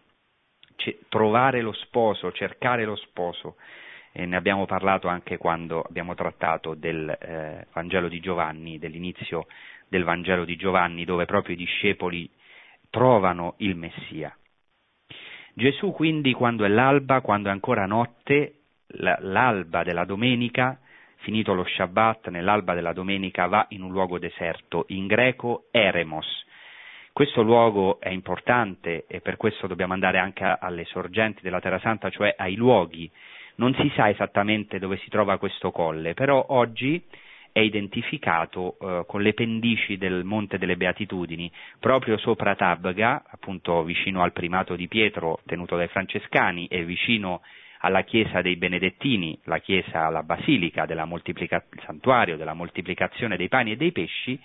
c- 0.82 0.98
trovare 1.08 1.60
lo 1.60 1.72
sposo, 1.72 2.32
cercare 2.32 2.84
lo 2.84 2.96
sposo. 2.96 3.56
E 4.12 4.26
ne 4.26 4.36
abbiamo 4.36 4.66
parlato 4.66 5.08
anche 5.08 5.38
quando 5.38 5.80
abbiamo 5.80 6.14
trattato 6.14 6.74
del 6.74 7.08
eh, 7.08 7.66
Vangelo 7.72 8.08
di 8.08 8.20
Giovanni, 8.20 8.78
dell'inizio 8.78 9.46
del 9.88 10.04
Vangelo 10.04 10.44
di 10.44 10.56
Giovanni, 10.56 11.04
dove 11.04 11.24
proprio 11.24 11.54
i 11.54 11.58
discepoli 11.58 12.28
trovano 12.90 13.54
il 13.58 13.74
Messia. 13.76 14.36
Gesù 15.54 15.92
quindi 15.92 16.32
quando 16.32 16.64
è 16.64 16.68
l'alba, 16.68 17.20
quando 17.20 17.48
è 17.48 17.52
ancora 17.52 17.86
notte, 17.86 18.54
l'alba 18.88 19.82
della 19.82 20.04
domenica, 20.04 20.78
finito 21.16 21.54
lo 21.54 21.64
Shabbat, 21.64 22.28
nell'alba 22.28 22.74
della 22.74 22.92
domenica 22.92 23.46
va 23.46 23.66
in 23.70 23.82
un 23.82 23.92
luogo 23.92 24.18
deserto, 24.18 24.84
in 24.88 25.06
greco 25.06 25.68
Eremos. 25.70 26.26
Questo 27.14 27.42
luogo 27.42 28.00
è 28.00 28.08
importante 28.08 29.04
e 29.06 29.20
per 29.20 29.36
questo 29.36 29.66
dobbiamo 29.66 29.92
andare 29.92 30.16
anche 30.16 30.44
alle 30.44 30.86
sorgenti 30.86 31.42
della 31.42 31.60
Terra 31.60 31.78
Santa, 31.78 32.08
cioè 32.08 32.34
ai 32.38 32.54
luoghi. 32.54 33.10
Non 33.56 33.74
si 33.74 33.92
sa 33.94 34.08
esattamente 34.08 34.78
dove 34.78 34.96
si 34.96 35.10
trova 35.10 35.36
questo 35.36 35.72
colle, 35.72 36.14
però 36.14 36.42
oggi 36.48 37.04
è 37.52 37.60
identificato 37.60 38.78
eh, 38.80 39.04
con 39.06 39.20
le 39.20 39.34
pendici 39.34 39.98
del 39.98 40.24
Monte 40.24 40.56
delle 40.56 40.78
Beatitudini, 40.78 41.52
proprio 41.78 42.16
sopra 42.16 42.54
Tabga, 42.54 43.24
appunto 43.28 43.84
vicino 43.84 44.22
al 44.22 44.32
primato 44.32 44.74
di 44.74 44.88
Pietro 44.88 45.40
tenuto 45.44 45.76
dai 45.76 45.88
francescani 45.88 46.66
e 46.68 46.82
vicino 46.82 47.42
alla 47.80 48.04
chiesa 48.04 48.40
dei 48.40 48.56
Benedettini, 48.56 49.38
la 49.44 49.58
chiesa, 49.58 50.08
la 50.08 50.22
basilica 50.22 50.86
del 50.86 51.04
santuario 51.84 52.38
della 52.38 52.54
moltiplicazione 52.54 53.36
dei 53.36 53.48
pani 53.48 53.72
e 53.72 53.76
dei 53.76 53.92
pesci, 53.92 54.40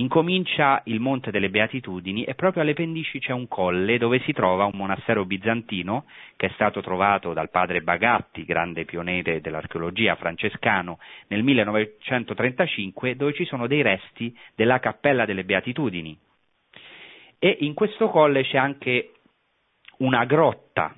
incomincia 0.00 0.80
il 0.84 1.00
Monte 1.00 1.30
delle 1.30 1.50
Beatitudini 1.50 2.24
e 2.24 2.34
proprio 2.34 2.62
alle 2.62 2.74
pendici 2.74 3.18
c'è 3.18 3.32
un 3.32 3.48
colle 3.48 3.98
dove 3.98 4.20
si 4.20 4.32
trova 4.32 4.64
un 4.64 4.72
monastero 4.74 5.24
bizantino 5.24 6.04
che 6.36 6.46
è 6.46 6.50
stato 6.54 6.80
trovato 6.80 7.32
dal 7.32 7.50
padre 7.50 7.82
Bagatti, 7.82 8.44
grande 8.44 8.84
pioniere 8.84 9.40
dell'archeologia 9.40 10.14
francescano, 10.16 10.98
nel 11.28 11.42
1935 11.42 13.16
dove 13.16 13.32
ci 13.34 13.44
sono 13.44 13.66
dei 13.66 13.82
resti 13.82 14.36
della 14.54 14.78
Cappella 14.78 15.24
delle 15.24 15.44
Beatitudini. 15.44 16.16
E 17.38 17.56
in 17.60 17.74
questo 17.74 18.08
colle 18.08 18.42
c'è 18.42 18.56
anche 18.58 19.12
una 19.98 20.24
grotta 20.24 20.94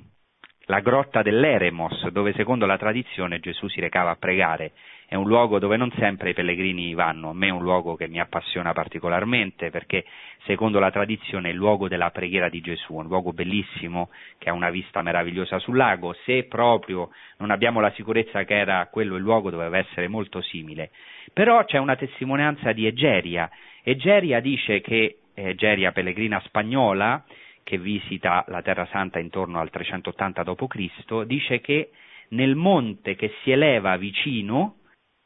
la 0.70 0.78
grotta 0.80 1.22
dell'Eremos, 1.22 2.08
dove 2.10 2.32
secondo 2.34 2.64
la 2.64 2.78
tradizione 2.78 3.40
Gesù 3.40 3.66
si 3.66 3.80
recava 3.80 4.10
a 4.10 4.16
pregare. 4.16 4.70
È 5.10 5.16
un 5.16 5.26
luogo 5.26 5.58
dove 5.58 5.76
non 5.76 5.90
sempre 5.98 6.30
i 6.30 6.34
pellegrini 6.34 6.94
vanno, 6.94 7.30
a 7.30 7.34
me 7.34 7.48
è 7.48 7.50
un 7.50 7.62
luogo 7.62 7.96
che 7.96 8.06
mi 8.06 8.20
appassiona 8.20 8.72
particolarmente 8.72 9.68
perché 9.68 10.04
secondo 10.44 10.78
la 10.78 10.92
tradizione 10.92 11.48
è 11.48 11.50
il 11.50 11.56
luogo 11.56 11.88
della 11.88 12.12
preghiera 12.12 12.48
di 12.48 12.60
Gesù, 12.60 12.94
un 12.94 13.08
luogo 13.08 13.32
bellissimo 13.32 14.10
che 14.38 14.50
ha 14.50 14.52
una 14.52 14.70
vista 14.70 15.02
meravigliosa 15.02 15.58
sul 15.58 15.76
lago, 15.76 16.14
se 16.24 16.44
proprio 16.44 17.10
non 17.38 17.50
abbiamo 17.50 17.80
la 17.80 17.90
sicurezza 17.96 18.44
che 18.44 18.56
era 18.56 18.86
quello 18.86 19.16
il 19.16 19.22
luogo 19.22 19.50
doveva 19.50 19.78
essere 19.78 20.06
molto 20.06 20.40
simile. 20.42 20.90
Però 21.32 21.64
c'è 21.64 21.78
una 21.78 21.96
testimonianza 21.96 22.70
di 22.70 22.86
Egeria. 22.86 23.50
Egeria 23.82 24.38
dice 24.38 24.80
che 24.80 25.22
Egeria 25.34 25.90
pellegrina 25.90 26.40
spagnola 26.44 27.24
che 27.64 27.78
visita 27.78 28.44
la 28.46 28.62
Terra 28.62 28.86
Santa 28.92 29.18
intorno 29.18 29.58
al 29.58 29.70
380 29.70 30.44
d.C., 30.44 31.24
dice 31.24 31.60
che 31.60 31.90
nel 32.28 32.54
monte 32.54 33.16
che 33.16 33.32
si 33.42 33.50
eleva 33.50 33.96
vicino 33.96 34.76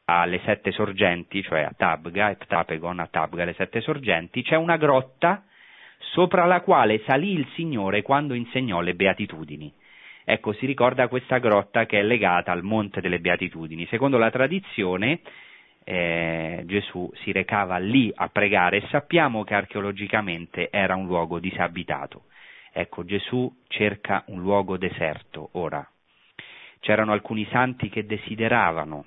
alle 0.05 0.39
sette 0.45 0.71
sorgenti, 0.71 1.41
cioè 1.41 1.61
a 1.61 1.73
Tabga, 1.75 2.29
Eptapegon, 2.29 2.99
a 2.99 3.07
Tabga, 3.07 3.43
le 3.43 3.53
sette 3.53 3.81
sorgenti, 3.81 4.43
c'è 4.43 4.55
una 4.55 4.77
grotta 4.77 5.43
sopra 5.97 6.45
la 6.45 6.61
quale 6.61 7.01
salì 7.05 7.33
il 7.33 7.47
Signore 7.55 8.01
quando 8.01 8.33
insegnò 8.33 8.81
le 8.81 8.93
beatitudini. 8.93 9.73
Ecco, 10.23 10.53
si 10.53 10.65
ricorda 10.65 11.07
questa 11.07 11.37
grotta 11.37 11.85
che 11.85 11.99
è 11.99 12.03
legata 12.03 12.51
al 12.51 12.63
Monte 12.63 12.99
delle 12.99 13.19
Beatitudini. 13.19 13.85
Secondo 13.87 14.17
la 14.17 14.31
tradizione, 14.31 15.21
eh, 15.83 16.63
Gesù 16.65 17.11
si 17.21 17.31
recava 17.31 17.77
lì 17.77 18.11
a 18.13 18.27
pregare 18.29 18.77
e 18.77 18.87
sappiamo 18.89 19.43
che 19.43 19.53
archeologicamente 19.53 20.69
era 20.71 20.95
un 20.95 21.05
luogo 21.05 21.37
disabitato. 21.37 22.23
Ecco, 22.73 23.05
Gesù 23.05 23.51
cerca 23.67 24.23
un 24.27 24.41
luogo 24.41 24.77
deserto 24.77 25.49
ora. 25.53 25.87
C'erano 26.79 27.13
alcuni 27.13 27.47
santi 27.51 27.89
che 27.89 28.05
desideravano 28.05 29.05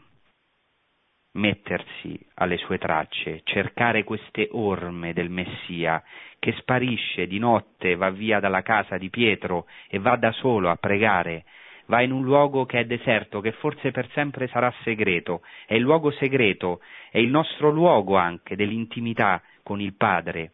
mettersi 1.39 2.18
alle 2.34 2.59
sue 2.59 2.78
tracce, 2.78 3.41
cercare 3.45 4.05
queste 4.05 4.49
orme 4.51 5.12
del 5.12 5.30
Messia 5.30 6.03
che 6.39 6.53
sparisce 6.59 7.26
di 7.26 7.39
notte, 7.39 7.97
va 7.97 8.11
via 8.11 8.41
dalla 8.41 8.62
casa 8.62 8.99
di 8.99 9.09
Pietro 9.09 9.66
e 9.89 9.99
va 9.99 10.16
da 10.16 10.32
solo 10.32 10.68
a 10.68 10.76
pregare, 10.76 11.45
va 11.86 12.03
in 12.03 12.12
un 12.12 12.22
luogo 12.22 12.66
che 12.66 12.80
è 12.80 12.84
deserto, 12.84 13.41
che 13.41 13.53
forse 13.53 13.91
per 13.91 14.09
sempre 14.12 14.49
sarà 14.49 14.72
segreto, 14.82 15.43
è 15.66 15.74
il 15.74 15.82
luogo 15.82 16.11
segreto, 16.11 16.80
è 17.11 17.18
il 17.18 17.28
nostro 17.28 17.70
luogo 17.70 18.16
anche 18.16 18.57
dell'intimità 18.57 19.41
con 19.62 19.80
il 19.80 19.95
Padre, 19.95 20.53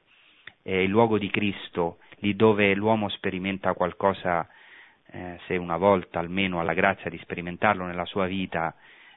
è 0.62 0.74
il 0.74 0.91
luogo 0.91 1.18
di 1.18 1.30
Cristo, 1.30 1.99
lì 2.18 2.37
dove 2.37 2.74
l'uomo 2.74 3.09
sperimenta 3.09 3.74
qualcosa, 3.74 4.49
eh, 5.11 5.39
se 5.47 5.57
una 5.57 5.76
volta 5.76 6.18
almeno 6.18 6.61
ha 6.61 6.62
la 6.62 6.74
grazia 6.74 7.11
di 7.11 7.18
sperimentarlo 7.18 7.85
nella 7.85 8.07
sua 8.07 8.26
vita, 8.26 8.74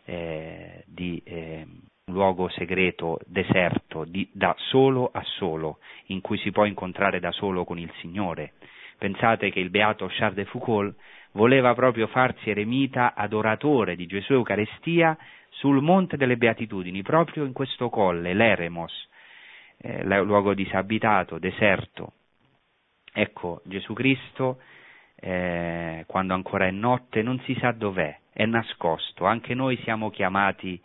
eh, 0.07 0.83
di 0.87 1.21
eh, 1.25 1.67
luogo 2.05 2.47
segreto, 2.49 3.19
deserto, 3.25 4.05
di, 4.05 4.29
da 4.31 4.55
solo 4.57 5.09
a 5.11 5.21
solo, 5.23 5.79
in 6.07 6.21
cui 6.21 6.37
si 6.37 6.51
può 6.51 6.63
incontrare 6.65 7.19
da 7.19 7.31
solo 7.31 7.65
con 7.65 7.77
il 7.77 7.91
Signore. 7.99 8.53
Pensate 8.97 9.51
che 9.51 9.59
il 9.59 9.69
beato 9.69 10.07
Charles 10.09 10.35
de 10.35 10.45
Foucault 10.45 10.95
voleva 11.33 11.73
proprio 11.73 12.07
farsi 12.07 12.49
eremita 12.49 13.13
adoratore 13.13 13.95
di 13.95 14.05
Gesù 14.05 14.33
Eucaristia 14.33 15.17
sul 15.49 15.81
Monte 15.81 16.15
delle 16.15 16.37
Beatitudini, 16.37 17.01
proprio 17.01 17.43
in 17.43 17.51
questo 17.51 17.89
colle, 17.89 18.33
l'Eremos, 18.33 19.09
eh, 19.79 20.03
luogo 20.03 20.53
disabitato, 20.53 21.37
deserto, 21.37 22.13
Ecco, 23.19 23.61
Gesù 23.65 23.93
Cristo, 23.93 24.59
eh, 25.19 26.03
quando 26.07 26.33
ancora 26.33 26.67
è 26.67 26.71
notte, 26.71 27.21
non 27.21 27.39
si 27.41 27.55
sa 27.59 27.71
dov'è, 27.71 28.17
è 28.31 28.45
nascosto. 28.45 29.25
Anche 29.25 29.53
noi 29.53 29.77
siamo 29.83 30.09
chiamati 30.09 30.79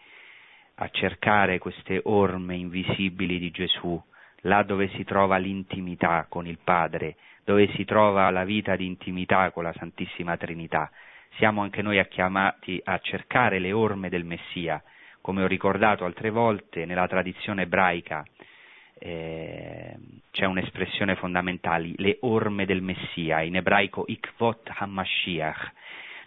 a 0.76 0.88
cercare 0.88 1.58
queste 1.58 2.00
orme 2.04 2.56
invisibili 2.56 3.38
di 3.38 3.50
Gesù, 3.50 4.02
là 4.42 4.62
dove 4.62 4.88
si 4.88 5.04
trova 5.04 5.36
l'intimità 5.36 6.26
con 6.28 6.46
il 6.46 6.58
Padre, 6.62 7.16
dove 7.44 7.68
si 7.74 7.84
trova 7.84 8.30
la 8.30 8.44
vita 8.44 8.74
di 8.74 8.86
intimità 8.86 9.50
con 9.50 9.64
la 9.64 9.74
Santissima 9.74 10.36
Trinità. 10.36 10.90
Siamo 11.36 11.62
anche 11.62 11.82
noi 11.82 12.04
chiamati 12.08 12.80
a 12.84 12.98
cercare 12.98 13.58
le 13.58 13.72
orme 13.72 14.08
del 14.08 14.24
Messia, 14.24 14.82
come 15.20 15.42
ho 15.42 15.46
ricordato 15.46 16.04
altre 16.04 16.30
volte 16.30 16.84
nella 16.84 17.06
tradizione 17.06 17.62
ebraica 17.62 18.24
eh, 19.04 19.96
c'è 20.30 20.44
un'espressione 20.44 21.16
fondamentale, 21.16 21.92
le 21.96 22.18
orme 22.20 22.64
del 22.64 22.82
Messia, 22.82 23.42
in 23.42 23.56
ebraico 23.56 24.04
ikvot 24.06 24.70
hamashiach. 24.76 25.72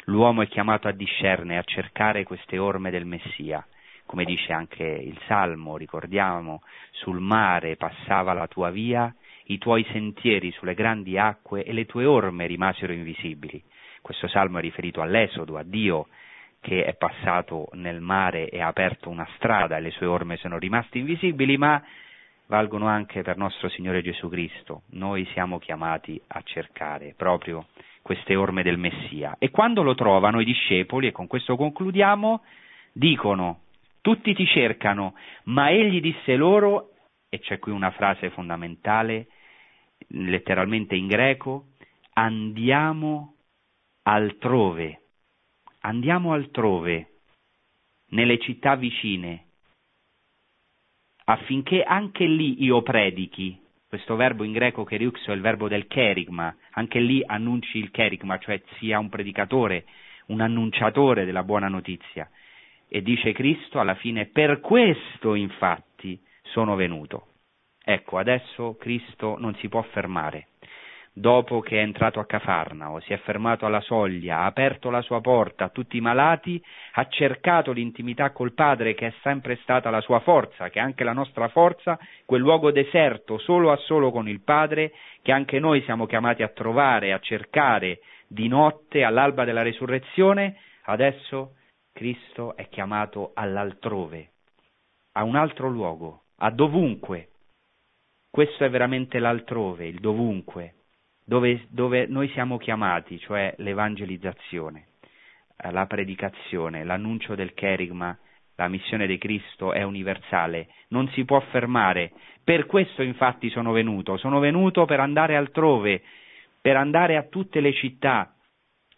L'uomo 0.06 0.42
è 0.42 0.48
chiamato 0.48 0.90
a 0.90 0.92
discernere, 0.92 1.60
a 1.60 1.64
cercare 1.64 2.24
queste 2.24 2.58
orme 2.58 2.92
del 2.92 3.06
Messia. 3.06 3.66
Come 4.06 4.26
dice 4.26 4.52
anche 4.52 4.84
il 4.84 5.18
Salmo, 5.26 5.78
ricordiamo, 5.78 6.62
sul 6.92 7.20
mare 7.20 7.78
passava 7.78 8.34
la 8.34 8.48
tua 8.48 8.70
via, 8.72 9.14
i 9.46 9.58
tuoi 9.58 9.86
sentieri 9.92 10.52
sulle 10.52 10.74
grandi 10.74 11.18
acque 11.18 11.64
e 11.64 11.72
le 11.72 11.86
tue 11.86 12.06
orme 12.06 12.46
rimasero 12.46 12.92
invisibili. 12.92 13.64
Questo 14.02 14.28
salmo 14.28 14.58
è 14.58 14.62
riferito 14.62 15.02
all'Esodo, 15.02 15.58
a 15.58 15.64
Dio 15.64 16.08
che 16.60 16.84
è 16.84 16.96
passato 16.96 17.70
nel 17.74 18.02
mare 18.02 18.50
e 18.50 18.60
ha 18.60 18.68
aperto 18.68 19.10
una 19.10 19.28
strada 19.36 19.78
e 19.78 19.82
le 19.82 19.92
sue 19.92 20.08
orme 20.08 20.36
sono 20.38 20.58
rimaste 20.58 20.98
invisibili, 20.98 21.58
ma 21.58 21.82
valgono 22.48 22.88
anche 22.88 23.22
per 23.22 23.38
nostro 23.38 23.70
Signore 23.70 24.02
Gesù 24.02 24.30
Cristo. 24.30 24.84
Noi 24.92 25.26
siamo 25.34 25.60
chiamati 25.60 26.22
a 26.28 26.42
cercare 26.44 27.14
proprio 27.16 27.68
queste 28.02 28.36
orme 28.36 28.62
del 28.62 28.78
Messia. 28.78 29.36
E 29.40 29.50
quando 29.50 29.82
lo 29.82 29.96
trovano 29.96 30.40
i 30.40 30.46
discepoli, 30.46 31.08
e 31.08 31.12
con 31.12 31.28
questo 31.28 31.56
concludiamo, 31.56 32.44
dicono, 32.92 33.62
tutti 34.02 34.34
ti 34.36 34.46
cercano, 34.46 35.16
ma 35.46 35.72
egli 35.72 36.00
disse 36.02 36.36
loro, 36.36 36.92
e 37.30 37.40
c'è 37.40 37.58
qui 37.58 37.72
una 37.72 37.92
frase 37.92 38.30
fondamentale, 38.30 39.28
letteralmente 40.10 40.96
in 40.96 41.08
greco, 41.08 41.70
andiamo 42.14 43.34
altrove, 44.04 45.02
andiamo 45.80 46.34
altrove, 46.34 47.10
nelle 48.10 48.38
città 48.38 48.76
vicine, 48.76 49.45
affinché 51.26 51.84
anche 51.84 52.26
lì 52.26 52.64
io 52.64 52.82
predichi. 52.82 53.60
Questo 53.88 54.16
verbo 54.16 54.44
in 54.44 54.52
greco 54.52 54.84
keriuxo 54.84 55.32
è 55.32 55.36
il 55.36 55.42
verbo 55.42 55.68
del 55.68 55.88
kerigma, 55.88 56.56
anche 56.72 57.00
lì 57.00 57.24
annunci 57.26 57.78
il 57.78 57.92
kerigma, 57.92 58.38
cioè 58.40 58.62
sia 58.78 59.00
un 59.00 59.10
predicatore, 59.10 59.86
un 60.28 60.42
annunciatore 60.42 61.26
della 61.26 61.44
buona 61.44 61.68
notizia. 61.68 62.30
E 62.88 63.02
dice 63.02 63.32
Cristo 63.32 63.80
alla 63.80 63.96
fine, 63.96 64.26
per 64.26 64.60
questo 64.60 65.34
infatti 65.36 66.20
sono 66.44 66.76
venuto. 66.76 67.28
Ecco, 67.84 68.18
adesso 68.18 68.76
Cristo 68.80 69.38
non 69.40 69.56
si 69.56 69.70
può 69.70 69.82
fermare 69.84 70.48
dopo 71.18 71.62
che 71.62 71.78
è 71.78 71.82
entrato 71.82 72.20
a 72.20 72.26
Cafarnao, 72.26 73.00
si 73.00 73.14
è 73.14 73.18
fermato 73.20 73.66
alla 73.66 73.80
soglia, 73.80 74.40
ha 74.40 74.46
aperto 74.48 74.90
la 74.90 75.02
sua 75.02 75.22
porta 75.22 75.64
a 75.64 75.70
tutti 75.70 75.96
i 75.96 76.02
malati, 76.02 76.62
ha 76.96 77.08
cercato 77.08 77.72
l'intimità 77.72 78.32
col 78.32 78.54
Padre 78.54 78.94
che 78.96 79.08
è 79.08 79.14
sempre 79.22 79.56
stata 79.62 79.90
la 79.90 80.02
sua 80.02 80.20
forza, 80.20 80.70
che 80.70 80.80
è 80.80 80.82
anche 80.82 81.06
la 81.06 81.14
nostra 81.14 81.48
forza, 81.48 81.98
quel 82.26 82.42
luogo 82.42 82.70
deserto 82.72 83.38
solo 83.38 83.72
a 83.72 83.78
solo 83.78 84.12
con 84.12 84.28
il 84.28 84.42
Padre, 84.42 84.92
che 85.22 85.32
anche 85.32 85.58
noi 85.58 85.82
siamo 85.84 86.06
chiamati 86.06 86.44
a 86.44 86.50
trovare, 86.50 87.14
a 87.14 87.20
cercare 87.20 88.02
di 88.28 88.50
notte 88.50 89.06
all'alba 89.06 89.46
della 89.46 89.62
resurrezione, 89.62 90.58
adesso 90.84 91.56
Cristo 91.94 92.58
è 92.58 92.68
chiamato 92.68 93.32
all'altrove, 93.36 94.32
a 95.14 95.24
un 95.24 95.38
altro 95.38 95.70
luogo, 95.70 96.24
a 96.40 96.52
dovunque. 96.52 97.30
Questo 98.30 98.66
è 98.66 98.70
veramente 98.70 99.20
l'altrove, 99.20 99.88
il 99.88 100.02
dovunque 100.02 100.74
dove, 101.26 101.66
dove 101.70 102.06
noi 102.08 102.30
siamo 102.30 102.58
chiamati, 102.58 103.20
cioè 103.20 103.54
l'evangelizzazione, 103.58 104.88
eh, 105.58 105.72
la 105.72 105.88
predicazione, 105.88 106.84
l'annuncio 106.84 107.36
del 107.36 107.54
cherigma, 107.54 108.18
la 108.58 108.68
missione 108.68 109.08
di 109.08 109.18
Cristo 109.18 109.74
è 109.74 109.84
universale, 109.84 110.70
non 110.90 111.10
si 111.10 111.26
può 111.26 111.40
fermare. 111.52 112.12
Per 112.44 112.68
questo 112.68 113.02
infatti 113.02 113.50
sono 113.50 113.72
venuto, 113.72 114.18
sono 114.18 114.40
venuto 114.40 114.86
per 114.86 115.00
andare 115.00 115.36
altrove, 115.36 116.02
per 116.62 116.78
andare 116.78 117.18
a 117.18 117.24
tutte 117.24 117.60
le 117.60 117.74
città, 117.74 118.34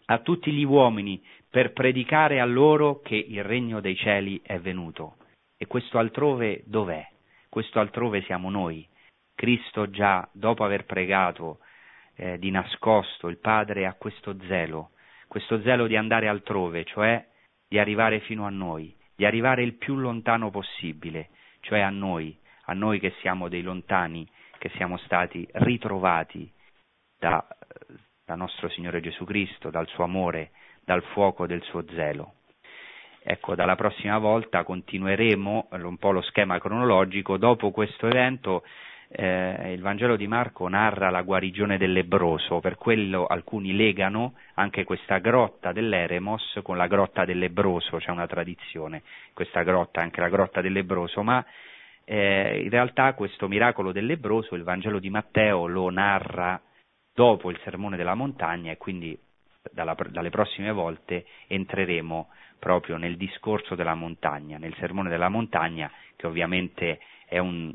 a 0.06 0.18
tutti 0.18 0.52
gli 0.52 0.64
uomini, 0.64 1.20
per 1.50 1.72
predicare 1.72 2.40
a 2.40 2.44
loro 2.44 3.00
che 3.00 3.16
il 3.16 3.42
regno 3.42 3.80
dei 3.80 3.96
cieli 3.96 4.40
è 4.44 4.58
venuto. 4.58 5.16
E 5.56 5.66
questo 5.66 5.98
altrove 5.98 6.62
dov'è? 6.66 7.04
Questo 7.48 7.80
altrove 7.80 8.22
siamo 8.22 8.50
noi. 8.50 8.86
Cristo 9.34 9.90
già, 9.90 10.28
dopo 10.32 10.62
aver 10.64 10.84
pregato, 10.84 11.58
eh, 12.18 12.38
di 12.38 12.50
nascosto, 12.50 13.28
il 13.28 13.38
padre 13.38 13.86
ha 13.86 13.94
questo 13.94 14.36
zelo, 14.46 14.90
questo 15.28 15.60
zelo 15.62 15.86
di 15.86 15.96
andare 15.96 16.26
altrove, 16.26 16.84
cioè 16.84 17.24
di 17.68 17.78
arrivare 17.78 18.20
fino 18.20 18.44
a 18.44 18.50
noi, 18.50 18.94
di 19.14 19.24
arrivare 19.24 19.62
il 19.62 19.74
più 19.74 19.94
lontano 19.94 20.50
possibile, 20.50 21.28
cioè 21.60 21.80
a 21.80 21.90
noi, 21.90 22.36
a 22.64 22.72
noi 22.72 22.98
che 22.98 23.14
siamo 23.20 23.48
dei 23.48 23.62
lontani, 23.62 24.28
che 24.58 24.70
siamo 24.70 24.96
stati 24.98 25.46
ritrovati 25.52 26.50
da, 27.16 27.46
da 28.24 28.34
nostro 28.34 28.68
Signore 28.68 29.00
Gesù 29.00 29.24
Cristo, 29.24 29.70
dal 29.70 29.86
suo 29.86 30.02
amore, 30.02 30.50
dal 30.84 31.02
fuoco 31.12 31.46
del 31.46 31.62
suo 31.62 31.84
zelo. 31.90 32.34
Ecco, 33.22 33.54
dalla 33.54 33.76
prossima 33.76 34.18
volta 34.18 34.64
continueremo 34.64 35.68
un 35.70 35.98
po' 35.98 36.10
lo 36.10 36.22
schema 36.22 36.58
cronologico, 36.58 37.36
dopo 37.36 37.70
questo 37.70 38.06
evento 38.06 38.64
eh, 39.10 39.72
il 39.72 39.80
Vangelo 39.80 40.16
di 40.16 40.26
Marco 40.26 40.68
narra 40.68 41.08
la 41.10 41.22
guarigione 41.22 41.78
del 41.78 41.92
lebroso, 41.92 42.60
per 42.60 42.76
quello 42.76 43.26
alcuni 43.26 43.74
legano 43.74 44.34
anche 44.54 44.84
questa 44.84 45.18
grotta 45.18 45.72
dell'Eremos 45.72 46.60
con 46.62 46.76
la 46.76 46.86
grotta 46.86 47.24
del 47.24 47.38
lebroso, 47.38 47.96
c'è 47.96 48.10
una 48.10 48.26
tradizione, 48.26 49.02
questa 49.32 49.62
grotta, 49.62 50.00
anche 50.02 50.20
la 50.20 50.28
grotta 50.28 50.60
del 50.60 50.72
lebroso, 50.72 51.22
ma 51.22 51.44
eh, 52.04 52.60
in 52.62 52.70
realtà 52.70 53.14
questo 53.14 53.48
miracolo 53.48 53.92
del 53.92 54.06
lebroso 54.06 54.54
il 54.54 54.62
Vangelo 54.62 54.98
di 54.98 55.10
Matteo 55.10 55.66
lo 55.66 55.90
narra 55.90 56.60
dopo 57.14 57.50
il 57.50 57.58
sermone 57.64 57.96
della 57.96 58.14
montagna 58.14 58.72
e 58.72 58.76
quindi 58.76 59.18
dalla, 59.72 59.96
dalle 60.10 60.30
prossime 60.30 60.70
volte 60.70 61.26
entreremo 61.46 62.28
proprio 62.58 62.96
nel 62.96 63.16
discorso 63.16 63.74
della 63.74 63.94
montagna, 63.94 64.58
nel 64.58 64.74
sermone 64.78 65.08
della 65.10 65.28
montagna 65.28 65.90
che 66.16 66.26
ovviamente 66.26 67.00
è 67.26 67.38
un 67.38 67.74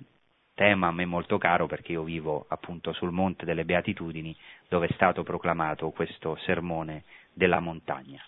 tema 0.54 0.88
a 0.88 0.92
me 0.92 1.06
molto 1.06 1.38
caro 1.38 1.68
perché 1.68 1.94
io 1.94 2.04
vivo 2.04 2.46
appunto 2.50 2.94
sul 2.94 3.12
Monte 3.12 3.46
delle 3.46 3.66
Beatitudini 3.66 4.36
dove 4.68 4.88
è 4.88 4.94
stato 4.94 5.24
proclamato 5.24 5.90
questo 5.92 6.36
sermone 6.46 7.04
della 7.34 7.60
montagna. 7.60 8.24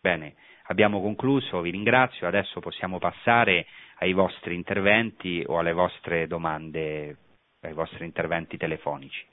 Bene, 0.00 0.34
abbiamo 0.64 1.00
concluso, 1.00 1.60
vi 1.60 1.70
ringrazio, 1.70 2.26
adesso 2.26 2.60
possiamo 2.60 2.98
passare 2.98 3.66
ai 3.98 4.12
vostri 4.12 4.54
interventi 4.54 5.42
o 5.46 5.58
alle 5.58 5.72
vostre 5.72 6.26
domande, 6.26 7.16
ai 7.62 7.72
vostri 7.72 8.04
interventi 8.04 8.56
telefonici. 8.56 9.26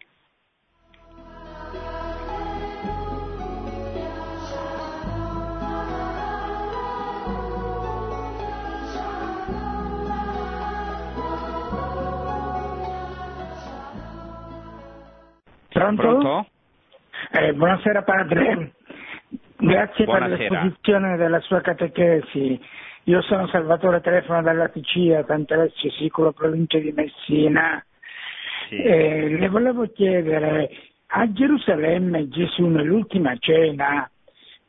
Pronto? 15.84 16.02
Pronto? 16.02 16.48
Eh, 17.32 17.54
buonasera 17.54 18.04
padre, 18.04 18.74
grazie 19.58 20.06
buonasera. 20.06 20.38
per 20.38 20.50
l'esposizione 20.50 21.18
della 21.18 21.40
sua 21.42 21.62
catechesi. 21.62 22.60
Io 23.04 23.22
sono 23.22 23.48
Salvatore 23.48 24.00
Telefono 24.00 24.42
dalla 24.42 24.70
Sicilia, 24.74 25.26
Cantelezzo 25.26 25.90
Siculo, 25.92 26.32
provincia 26.32 26.78
di 26.78 26.94
Messina. 26.94 27.84
Sì. 28.70 28.76
Eh, 28.78 29.38
le 29.38 29.50
volevo 29.50 29.86
chiedere, 29.92 30.70
a 31.08 31.30
Gerusalemme 31.32 32.30
Gesù 32.30 32.66
nell'ultima 32.68 33.36
cena 33.38 34.10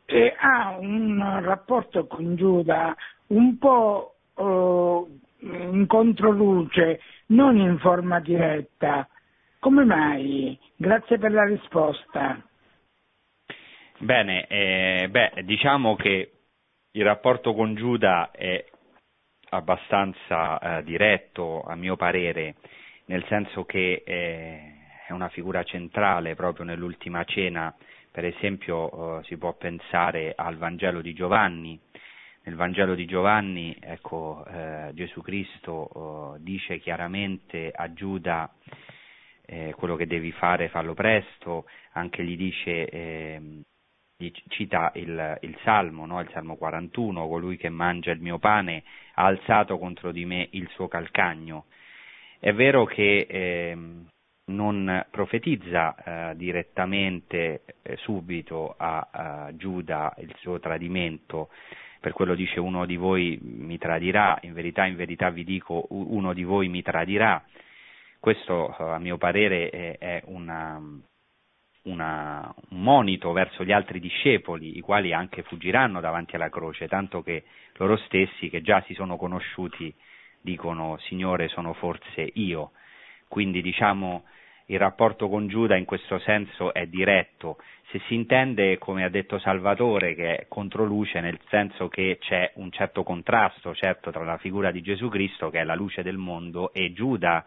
eh, 0.07 0.35
ha 0.37 0.77
un 0.79 1.41
rapporto 1.43 2.07
con 2.07 2.35
Giuda 2.35 2.95
un 3.29 3.57
po' 3.59 4.17
oh, 4.35 5.09
in 5.39 5.87
controluce, 5.87 7.01
non 7.27 7.57
in 7.57 7.79
forma 7.79 8.19
diretta. 8.19 9.09
Come 9.65 9.85
mai? 9.87 10.59
Grazie 10.77 11.17
per 11.17 11.33
la 11.33 11.45
risposta. 11.45 12.39
Bene, 13.97 14.47
eh, 14.47 15.09
beh, 15.09 15.43
diciamo 15.45 15.97
che 15.97 16.33
il 16.91 17.03
rapporto 17.03 17.55
con 17.55 17.75
Giuda 17.75 18.31
è 18.31 18.62
abbastanza 19.49 20.59
eh, 20.59 20.85
diretto, 20.85 21.62
a 21.62 21.77
mio 21.77 21.97
parere, 21.97 22.57
nel 23.07 23.25
senso 23.27 23.65
che 23.65 24.03
eh, 24.05 24.75
è 25.07 25.12
una 25.12 25.31
figura 25.31 25.62
centrale 25.62 26.35
proprio 26.35 26.67
nell'ultima 26.67 27.25
cena. 27.25 27.75
Per 28.11 28.27
esempio 28.27 29.21
eh, 29.21 29.25
si 29.25 29.39
può 29.39 29.55
pensare 29.55 30.35
al 30.37 30.59
Vangelo 30.59 31.01
di 31.01 31.15
Giovanni. 31.15 31.81
Nel 32.43 32.55
Vangelo 32.55 32.95
di 32.95 33.07
Giovanni 33.07 33.75
ecco, 33.81 34.45
eh, 34.45 34.91
Gesù 34.93 35.23
Cristo 35.23 36.35
eh, 36.35 36.43
dice 36.43 36.79
chiaramente 36.81 37.73
a 37.75 37.91
Giuda 37.95 38.53
eh, 39.47 39.74
quello 39.76 39.97
che 39.97 40.07
devi 40.07 40.32
fare 40.32 40.68
fallo 40.68 40.95
presto, 40.95 41.66
anche 41.92 42.24
gli 42.24 42.36
dice, 42.36 42.88
eh, 42.88 43.40
cita 44.49 44.92
il, 44.95 45.38
il 45.42 45.59
Salmo, 45.62 46.07
no? 46.07 46.20
il 46.20 46.30
Salmo 46.32 46.57
41, 46.57 47.26
colui 47.26 47.57
che 47.57 47.68
mangia 47.68 48.12
il 48.12 48.20
mio 48.20 48.38
pane 48.38 48.84
ha 49.14 49.24
alzato 49.24 49.78
contro 49.78 50.12
di 50.12 50.24
me 50.24 50.49
il 50.53 50.68
suo 50.70 50.88
calcagno. 50.88 51.66
È 52.38 52.53
vero 52.53 52.84
che 52.84 53.26
eh, 53.28 53.76
non 54.47 55.07
profetizza 55.11 55.95
eh, 56.30 56.36
direttamente 56.36 57.62
eh, 57.82 57.97
subito 57.97 58.74
a, 58.76 59.09
a 59.11 59.57
Giuda 59.57 60.14
il 60.18 60.34
suo 60.38 60.61
tradimento, 60.61 61.49
per 62.01 62.12
quello 62.12 62.34
dice 62.34 62.61
uno 62.61 62.84
di 62.84 62.97
voi 62.97 63.38
mi 63.42 63.78
tradirà, 63.78 64.38
in 64.42 64.53
verità, 64.53 64.84
in 64.84 64.97
verità 64.97 65.30
vi 65.30 65.45
dico 65.45 65.86
uno 65.88 66.34
di 66.34 66.45
voi 66.45 66.68
mi 66.68 66.82
tradirà, 66.82 67.42
questo 68.25 68.75
a 68.75 68.99
mio 68.99 69.18
parere 69.18 69.68
è 69.99 70.22
una, 70.29 70.81
una, 71.83 72.55
un 72.70 72.81
monito 72.81 73.33
verso 73.33 73.64
gli 73.64 73.70
altri 73.70 74.01
discepoli, 74.01 74.79
i 74.79 74.81
quali 74.81 75.12
anche 75.12 75.43
fuggiranno 75.43 76.01
davanti 76.01 76.35
alla 76.35 76.49
croce, 76.49 76.89
tanto 76.89 77.22
che 77.22 77.45
loro 77.75 77.99
stessi, 77.99 78.49
che 78.49 78.62
già 78.62 78.83
si 78.87 78.95
sono 78.95 79.18
conosciuti, 79.18 79.95
dicono 80.41 80.97
Signore 81.01 81.49
sono 81.49 81.75
forse 81.75 82.31
io. 82.37 82.70
Quindi 83.29 83.61
diciamo 83.61 84.25
il 84.68 84.79
rapporto 84.79 85.29
con 85.29 85.47
Giuda 85.47 85.77
in 85.77 85.85
questo 85.85 86.18
senso 86.20 86.72
è 86.72 86.87
diretto, 86.87 87.59
se 87.91 88.01
si 88.07 88.14
intende, 88.14 88.79
come 88.79 89.05
ha 89.05 89.11
detto 89.11 89.39
Salvatore, 89.39 90.14
che 90.14 90.37
è 90.37 90.47
controluce 90.49 91.20
nel 91.20 91.39
senso 91.51 91.89
che 91.89 92.16
c'è 92.22 92.53
un 92.55 92.70
certo 92.72 93.03
contrasto, 93.03 93.75
certo, 93.75 94.11
tra 94.11 94.25
la 94.25 94.39
figura 94.39 94.70
di 94.70 94.81
Gesù 94.81 95.11
Cristo, 95.11 95.51
che 95.51 95.61
è 95.61 95.64
la 95.64 95.75
luce 95.75 96.03
del 96.03 96.16
mondo, 96.16 96.72
e 96.72 96.95
Giuda, 96.95 97.45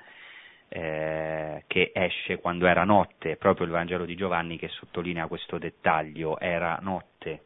eh, 0.70 1.64
che 1.68 1.92
esce 1.94 2.38
quando 2.40 2.68
era 2.68 2.84
notte, 2.84 3.38
proprio 3.38 3.66
il 3.66 3.72
Vangelo 3.72 4.06
di 4.06 4.16
Giovanni 4.16 4.58
che 4.58 4.68
sottolinea 4.68 5.28
questo 5.28 5.58
dettaglio, 5.58 6.40
era 6.40 6.78
notte 6.82 7.44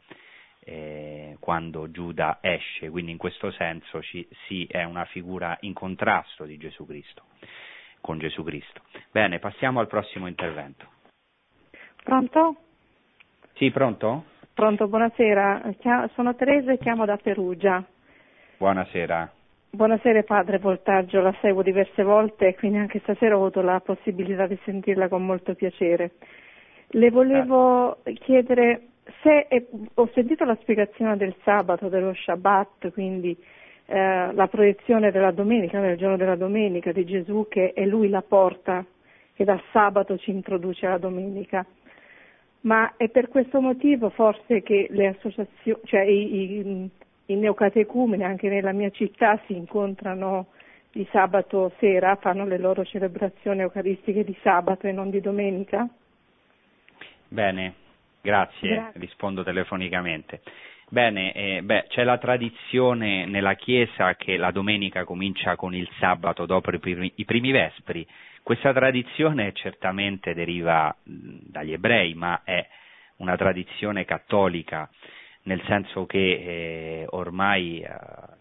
eh, 0.63 1.37
quando 1.39 1.89
Giuda 1.91 2.39
esce, 2.41 2.89
quindi 2.89 3.11
in 3.11 3.17
questo 3.17 3.51
senso 3.51 4.01
ci, 4.01 4.27
sì, 4.47 4.65
è 4.69 4.83
una 4.83 5.05
figura 5.05 5.57
in 5.61 5.73
contrasto 5.73 6.45
di 6.45 6.57
Gesù 6.57 6.85
Cristo, 6.85 7.23
con 7.99 8.19
Gesù 8.19 8.43
Cristo. 8.43 8.81
Bene, 9.11 9.39
passiamo 9.39 9.79
al 9.79 9.87
prossimo 9.87 10.27
intervento. 10.27 10.85
Pronto? 12.03 12.55
Sì, 13.53 13.69
pronto? 13.71 14.25
Pronto, 14.53 14.87
buonasera. 14.87 15.73
Sono 16.13 16.35
Teresa 16.35 16.71
e 16.71 16.77
chiamo 16.77 17.05
da 17.05 17.17
Perugia. 17.17 17.83
Buonasera. 18.57 19.31
Buonasera 19.73 20.23
padre 20.23 20.57
Voltaggio, 20.57 21.21
la 21.21 21.33
seguo 21.39 21.61
diverse 21.61 22.03
volte 22.03 22.47
e 22.47 22.55
quindi 22.55 22.77
anche 22.77 22.99
stasera 22.99 23.35
ho 23.35 23.39
avuto 23.39 23.61
la 23.61 23.79
possibilità 23.79 24.45
di 24.45 24.59
sentirla 24.65 25.07
con 25.07 25.25
molto 25.25 25.55
piacere. 25.55 26.11
Le 26.87 27.09
volevo 27.09 27.99
chiedere 28.15 28.87
se 29.21 29.47
è, 29.47 29.65
ho 29.93 30.09
sentito 30.13 30.43
la 30.43 30.57
spiegazione 30.59 31.15
del 31.15 31.33
sabato, 31.43 31.87
dello 31.87 32.13
Shabbat, 32.13 32.91
quindi 32.91 33.33
eh, 33.85 34.33
la 34.33 34.47
proiezione 34.47 35.09
della 35.09 35.31
domenica, 35.31 35.79
del 35.79 35.95
giorno 35.95 36.17
della 36.17 36.35
domenica 36.35 36.91
di 36.91 37.05
Gesù 37.05 37.47
che 37.47 37.71
è 37.71 37.85
lui 37.85 38.09
la 38.09 38.23
porta 38.23 38.85
che 39.33 39.45
dal 39.45 39.61
sabato 39.71 40.17
ci 40.17 40.31
introduce 40.31 40.85
alla 40.85 40.97
domenica. 40.97 41.65
Ma 42.63 42.95
è 42.97 43.07
per 43.07 43.29
questo 43.29 43.61
motivo 43.61 44.09
forse 44.09 44.63
che 44.63 44.87
le 44.89 45.07
associazioni, 45.07 45.79
cioè 45.85 46.01
i, 46.01 46.35
i, 46.35 46.89
i 47.31 47.35
neocatecumeni 47.35 48.23
anche 48.23 48.49
nella 48.49 48.71
mia 48.71 48.89
città 48.89 49.39
si 49.45 49.55
incontrano 49.55 50.47
di 50.91 51.07
sabato 51.11 51.71
sera, 51.79 52.15
fanno 52.15 52.45
le 52.45 52.57
loro 52.57 52.83
celebrazioni 52.83 53.61
eucaristiche 53.61 54.23
di 54.23 54.35
sabato 54.41 54.87
e 54.87 54.91
non 54.91 55.09
di 55.09 55.21
domenica? 55.21 55.87
Bene, 57.27 57.73
grazie, 58.21 58.69
grazie. 58.69 58.99
rispondo 58.99 59.43
telefonicamente. 59.43 60.41
Bene, 60.89 61.31
eh, 61.31 61.61
beh, 61.63 61.85
c'è 61.87 62.03
la 62.03 62.17
tradizione 62.17 63.25
nella 63.25 63.53
Chiesa 63.53 64.15
che 64.15 64.35
la 64.35 64.51
domenica 64.51 65.05
comincia 65.05 65.55
con 65.55 65.73
il 65.73 65.89
sabato 65.99 66.45
dopo 66.45 66.69
i 66.71 66.79
primi, 66.79 67.09
i 67.15 67.23
primi 67.23 67.51
vespri. 67.51 68.05
Questa 68.43 68.73
tradizione 68.73 69.53
certamente 69.53 70.33
deriva 70.33 70.93
dagli 71.03 71.71
ebrei, 71.71 72.13
ma 72.13 72.41
è 72.43 72.67
una 73.17 73.37
tradizione 73.37 74.03
cattolica 74.03 74.89
nel 75.43 75.61
senso 75.65 76.05
che 76.05 76.17
eh, 76.17 77.05
ormai 77.09 77.81
eh, 77.81 77.89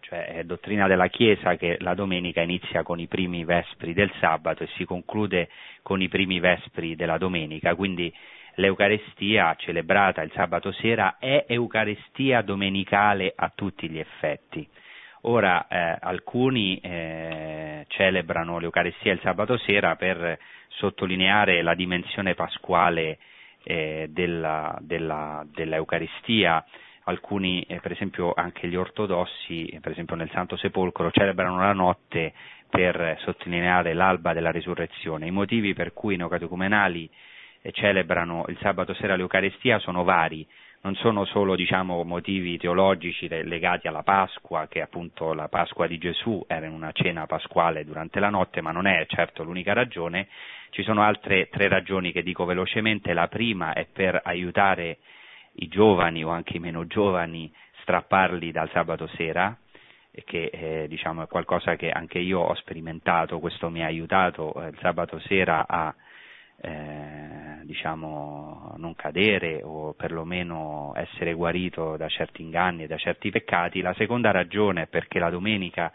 cioè 0.01 0.25
è 0.33 0.43
dottrina 0.43 0.87
della 0.87 1.07
Chiesa 1.07 1.55
che 1.55 1.77
la 1.79 1.93
domenica 1.93 2.41
inizia 2.41 2.83
con 2.83 2.99
i 2.99 3.07
primi 3.07 3.43
vespri 3.43 3.93
del 3.93 4.11
sabato 4.19 4.63
e 4.63 4.69
si 4.75 4.85
conclude 4.85 5.49
con 5.81 6.01
i 6.01 6.09
primi 6.09 6.39
vespri 6.39 6.95
della 6.95 7.17
domenica, 7.17 7.75
quindi 7.75 8.13
l'Eucarestia 8.55 9.55
celebrata 9.57 10.21
il 10.21 10.31
sabato 10.33 10.71
sera 10.73 11.17
è 11.17 11.45
Eucarestia 11.47 12.41
domenicale 12.41 13.31
a 13.35 13.51
tutti 13.53 13.89
gli 13.89 13.99
effetti. 13.99 14.67
Ora 15.25 15.67
eh, 15.67 15.97
alcuni 15.99 16.77
eh, 16.77 17.85
celebrano 17.87 18.57
l'Eucarestia 18.59 19.13
il 19.13 19.19
sabato 19.21 19.57
sera 19.57 19.95
per 19.95 20.37
sottolineare 20.69 21.61
la 21.61 21.75
dimensione 21.75 22.33
pasquale 22.33 23.19
eh, 23.63 24.07
della, 24.09 24.77
della, 24.81 25.45
dell'Eucaristia, 25.53 26.65
alcuni, 27.05 27.61
eh, 27.63 27.79
per 27.79 27.91
esempio 27.91 28.33
anche 28.33 28.67
gli 28.67 28.75
ortodossi, 28.75 29.77
per 29.81 29.91
esempio 29.91 30.15
nel 30.15 30.29
Santo 30.31 30.55
Sepolcro, 30.57 31.11
celebrano 31.11 31.57
la 31.57 31.73
notte 31.73 32.33
per 32.69 33.17
sottolineare 33.19 33.93
l'alba 33.93 34.33
della 34.33 34.51
risurrezione. 34.51 35.27
I 35.27 35.31
motivi 35.31 35.73
per 35.73 35.93
cui 35.93 36.13
i 36.13 36.17
neocatecumenali 36.17 37.09
eh, 37.61 37.71
celebrano 37.71 38.45
il 38.47 38.57
sabato 38.61 38.93
sera 38.93 39.15
l'Eucaristia 39.15 39.79
sono 39.79 40.03
vari, 40.03 40.47
non 40.83 40.95
sono 40.95 41.25
solo 41.25 41.55
diciamo, 41.55 42.03
motivi 42.03 42.57
teologici 42.57 43.27
legati 43.27 43.87
alla 43.87 44.03
Pasqua, 44.03 44.67
che 44.67 44.81
appunto 44.81 45.33
la 45.33 45.47
Pasqua 45.47 45.85
di 45.85 45.97
Gesù 45.99 46.43
era 46.47 46.65
in 46.65 46.73
una 46.73 46.91
cena 46.91 47.27
pasquale 47.27 47.85
durante 47.85 48.19
la 48.19 48.29
notte, 48.29 48.61
ma 48.61 48.71
non 48.71 48.87
è 48.87 49.05
certo 49.07 49.43
l'unica 49.43 49.73
ragione, 49.73 50.27
ci 50.71 50.81
sono 50.81 51.03
altre 51.03 51.49
tre 51.49 51.67
ragioni 51.67 52.11
che 52.11 52.23
dico 52.23 52.45
velocemente, 52.45 53.13
la 53.13 53.27
prima 53.27 53.73
è 53.73 53.85
per 53.91 54.19
aiutare 54.23 54.97
i 55.61 55.67
giovani 55.67 56.23
o 56.23 56.29
anche 56.29 56.57
i 56.57 56.59
meno 56.59 56.85
giovani, 56.87 57.51
strapparli 57.81 58.51
dal 58.51 58.69
sabato 58.71 59.07
sera, 59.15 59.55
che 60.25 60.49
eh, 60.51 60.87
diciamo, 60.87 61.23
è 61.23 61.27
qualcosa 61.27 61.75
che 61.75 61.89
anche 61.89 62.19
io 62.19 62.39
ho 62.39 62.53
sperimentato, 62.55 63.39
questo 63.39 63.69
mi 63.69 63.81
ha 63.81 63.85
aiutato 63.85 64.53
eh, 64.53 64.67
il 64.67 64.77
sabato 64.81 65.19
sera 65.19 65.65
a 65.67 65.93
eh, 66.63 67.61
diciamo, 67.63 68.75
non 68.77 68.95
cadere 68.95 69.61
o 69.63 69.93
perlomeno 69.93 70.93
essere 70.95 71.33
guarito 71.33 71.95
da 71.97 72.07
certi 72.07 72.41
inganni 72.41 72.83
e 72.83 72.87
da 72.87 72.97
certi 72.97 73.29
peccati. 73.29 73.81
La 73.81 73.93
seconda 73.93 74.31
ragione 74.31 74.83
è 74.83 74.87
perché 74.87 75.19
la 75.19 75.29
domenica 75.29 75.91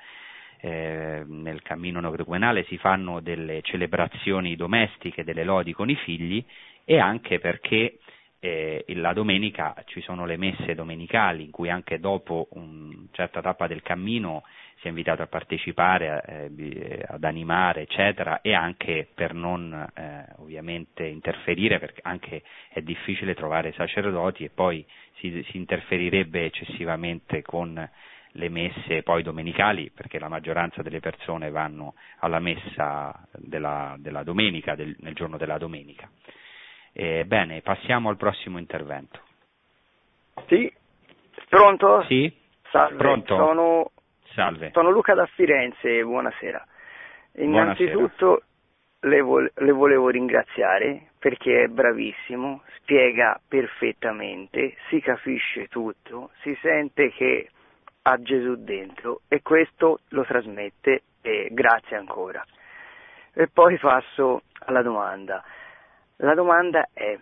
eh, 0.61 1.25
nel 1.27 1.63
cammino 1.63 2.01
neoquenale 2.01 2.65
si 2.65 2.79
fanno 2.79 3.21
delle 3.21 3.61
celebrazioni 3.63 4.57
domestiche, 4.57 5.25
delle 5.25 5.45
lodi 5.45 5.73
con 5.73 5.91
i 5.91 5.97
figli 5.97 6.45
e 6.85 6.99
anche 6.99 7.39
perché 7.39 7.99
eh, 8.47 8.85
la 8.95 9.13
domenica 9.13 9.75
ci 9.87 10.01
sono 10.01 10.25
le 10.25 10.37
messe 10.37 10.75
domenicali 10.75 11.45
in 11.45 11.51
cui 11.51 11.69
anche 11.69 11.99
dopo 11.99 12.49
una 12.53 12.95
certa 13.11 13.41
tappa 13.41 13.67
del 13.67 13.83
cammino 13.83 14.45
si 14.79 14.87
è 14.87 14.89
invitato 14.89 15.23
a 15.23 15.27
partecipare, 15.27 16.51
eh, 16.57 17.05
ad 17.09 17.25
animare, 17.25 17.83
eccetera, 17.83 18.41
e 18.43 18.55
anche 18.55 19.09
per 19.13 19.33
non 19.35 19.73
eh, 19.95 20.27
ovviamente 20.37 21.05
interferire, 21.07 21.79
perché 21.79 22.01
anche 22.05 22.43
è 22.69 22.83
difficile 22.83 23.35
trovare 23.35 23.73
sacerdoti 23.73 24.45
e 24.45 24.51
poi 24.51 24.85
si, 25.17 25.45
si 25.51 25.57
interferirebbe 25.57 26.45
eccessivamente 26.45 27.43
con 27.43 27.89
le 28.33 28.49
messe 28.51 29.03
poi 29.03 29.23
domenicali, 29.23 29.91
perché 29.91 30.19
la 30.19 30.29
maggioranza 30.29 30.83
delle 30.83 31.01
persone 31.01 31.51
vanno 31.51 31.95
alla 32.19 32.39
messa 32.39 33.27
della, 33.33 33.97
della 33.99 34.23
domenica, 34.23 34.75
del, 34.75 34.95
nel 35.01 35.15
giorno 35.15 35.39
della 35.39 35.57
domenica. 35.57 36.09
Eh, 36.99 37.27
bene, 37.27 37.61
passiamo 37.61 38.09
al 38.09 38.17
prossimo 38.17 38.57
intervento. 38.57 39.21
Sì, 40.47 40.73
pronto? 41.51 42.03
Sì, 42.05 42.35
Salve, 42.71 42.97
pronto. 42.97 43.37
Sono, 43.37 43.91
Salve. 44.33 44.71
sono 44.73 44.91
Luca 44.91 45.13
da 45.13 45.27
Firenze, 45.27 46.03
buonasera. 46.03 46.67
Innanzitutto 47.35 48.45
le, 49.01 49.21
vo- 49.21 49.41
le 49.41 49.73
volevo 49.73 50.09
ringraziare 50.09 51.11
perché 51.19 51.65
è 51.65 51.67
bravissimo, 51.67 52.63
spiega 52.79 53.39
perfettamente, 53.47 54.77
si 54.89 54.99
capisce 55.01 55.69
tutto, 55.69 56.31
si 56.41 56.57
sente 56.63 57.11
che 57.11 57.51
ha 58.05 58.23
Gesù 58.23 58.55
dentro 58.57 59.21
e 59.29 59.43
questo 59.43 60.01
lo 60.09 60.25
trasmette 60.25 61.03
e 61.21 61.49
grazie 61.51 61.97
ancora. 61.97 62.43
E 63.35 63.49
poi 63.49 63.77
passo 63.77 64.45
alla 64.61 64.81
domanda. 64.81 65.45
La 66.21 66.33
domanda 66.33 66.89
è, 66.95 67.19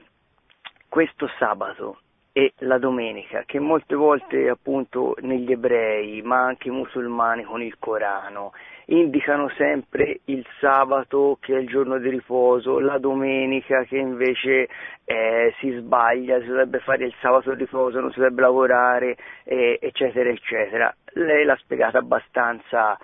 questo 0.88 1.28
sabato 1.36 1.98
e 2.32 2.52
la 2.58 2.78
domenica, 2.78 3.42
che 3.44 3.58
molte 3.58 3.96
volte 3.96 4.48
appunto 4.48 5.16
negli 5.22 5.50
ebrei, 5.50 6.22
ma 6.22 6.44
anche 6.44 6.68
i 6.68 6.70
musulmani 6.70 7.42
con 7.42 7.60
il 7.60 7.76
Corano, 7.80 8.52
indicano 8.86 9.48
sempre 9.56 10.20
il 10.26 10.46
sabato 10.60 11.38
che 11.40 11.56
è 11.56 11.58
il 11.58 11.66
giorno 11.66 11.98
di 11.98 12.08
riposo, 12.08 12.78
la 12.78 12.98
domenica 12.98 13.82
che 13.82 13.96
invece 13.96 14.68
eh, 15.04 15.52
si 15.58 15.72
sbaglia, 15.72 16.38
si 16.38 16.46
dovrebbe 16.46 16.78
fare 16.78 17.04
il 17.04 17.14
sabato 17.20 17.52
di 17.52 17.64
riposo, 17.64 17.98
non 17.98 18.12
si 18.12 18.18
dovrebbe 18.20 18.42
lavorare, 18.42 19.16
eh, 19.42 19.78
eccetera, 19.80 20.30
eccetera. 20.30 20.94
Lei 21.14 21.44
l'ha 21.44 21.56
spiegata 21.56 21.98
abbastanza 21.98 22.96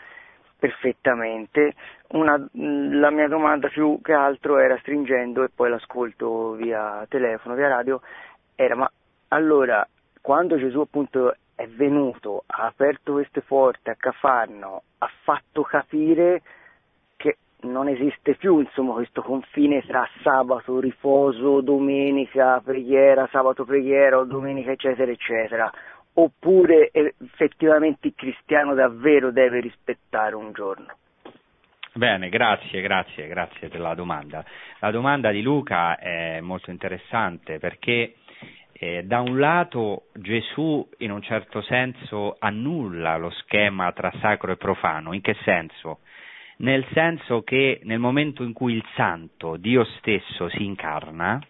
perfettamente. 0.61 1.75
Una, 2.11 2.37
la 2.53 3.11
mia 3.11 3.27
domanda 3.27 3.69
più 3.69 3.99
che 4.01 4.13
altro 4.13 4.59
era 4.59 4.79
stringendo 4.79 5.43
e 5.43 5.51
poi 5.53 5.71
l'ascolto 5.71 6.53
via 6.53 7.05
telefono, 7.09 7.57
via 7.57 7.69
radio, 7.69 8.01
era 8.55 8.77
ma 8.77 8.91
allora 9.29 9.87
quando 10.21 10.57
Gesù 10.59 10.81
appunto 10.81 11.35
è 11.55 11.67
venuto, 11.67 12.45
ha 12.47 12.67
aperto 12.67 13.13
queste 13.15 13.41
porte 13.41 13.91
a 13.91 13.97
Cafarno, 13.97 14.83
ha 14.99 15.11
fatto 15.23 15.63
capire 15.63 16.43
che 17.17 17.39
non 17.63 17.89
esiste 17.89 18.35
più 18.37 18.61
insomma 18.61 18.95
questo 18.95 19.23
confine 19.23 19.83
tra 19.83 20.07
sabato, 20.23 20.79
riposo, 20.79 21.61
domenica, 21.61 22.61
preghiera, 22.65 23.29
sabato 23.31 23.65
preghiera 23.65 24.19
o 24.19 24.25
domenica 24.25 24.71
eccetera 24.71 25.11
eccetera 25.11 25.73
oppure 26.23 26.91
effettivamente 26.93 28.09
il 28.09 28.15
cristiano 28.17 28.75
davvero 28.75 29.31
deve 29.31 29.61
rispettare 29.61 30.35
un 30.35 30.53
giorno? 30.53 30.97
Bene, 31.93 32.29
grazie, 32.29 32.81
grazie, 32.81 33.27
grazie 33.27 33.69
della 33.69 33.95
domanda. 33.95 34.45
La 34.79 34.91
domanda 34.91 35.31
di 35.31 35.43
Luca 35.43 35.99
è 35.99 36.41
molto 36.41 36.71
interessante 36.71 37.59
perché 37.59 38.15
eh, 38.73 39.03
da 39.03 39.21
un 39.21 39.39
lato 39.39 40.05
Gesù 40.15 40.89
in 40.99 41.11
un 41.11 41.21
certo 41.21 41.61
senso 41.63 42.37
annulla 42.39 43.17
lo 43.17 43.31
schema 43.31 43.93
tra 43.93 44.13
sacro 44.21 44.53
e 44.53 44.57
profano, 44.57 45.13
in 45.13 45.21
che 45.21 45.35
senso? 45.43 45.99
Nel 46.59 46.87
senso 46.93 47.43
che 47.43 47.81
nel 47.83 47.99
momento 47.99 48.43
in 48.43 48.53
cui 48.53 48.75
il 48.75 48.85
santo, 48.95 49.57
Dio 49.57 49.85
stesso, 49.99 50.49
si 50.51 50.65
incarna, 50.65 51.41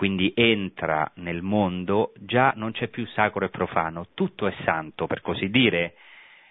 quindi 0.00 0.32
entra 0.34 1.12
nel 1.16 1.42
mondo, 1.42 2.14
già 2.16 2.54
non 2.56 2.72
c'è 2.72 2.88
più 2.88 3.04
sacro 3.08 3.44
e 3.44 3.50
profano, 3.50 4.06
tutto 4.14 4.46
è 4.46 4.54
santo, 4.64 5.06
per 5.06 5.20
così 5.20 5.50
dire, 5.50 5.92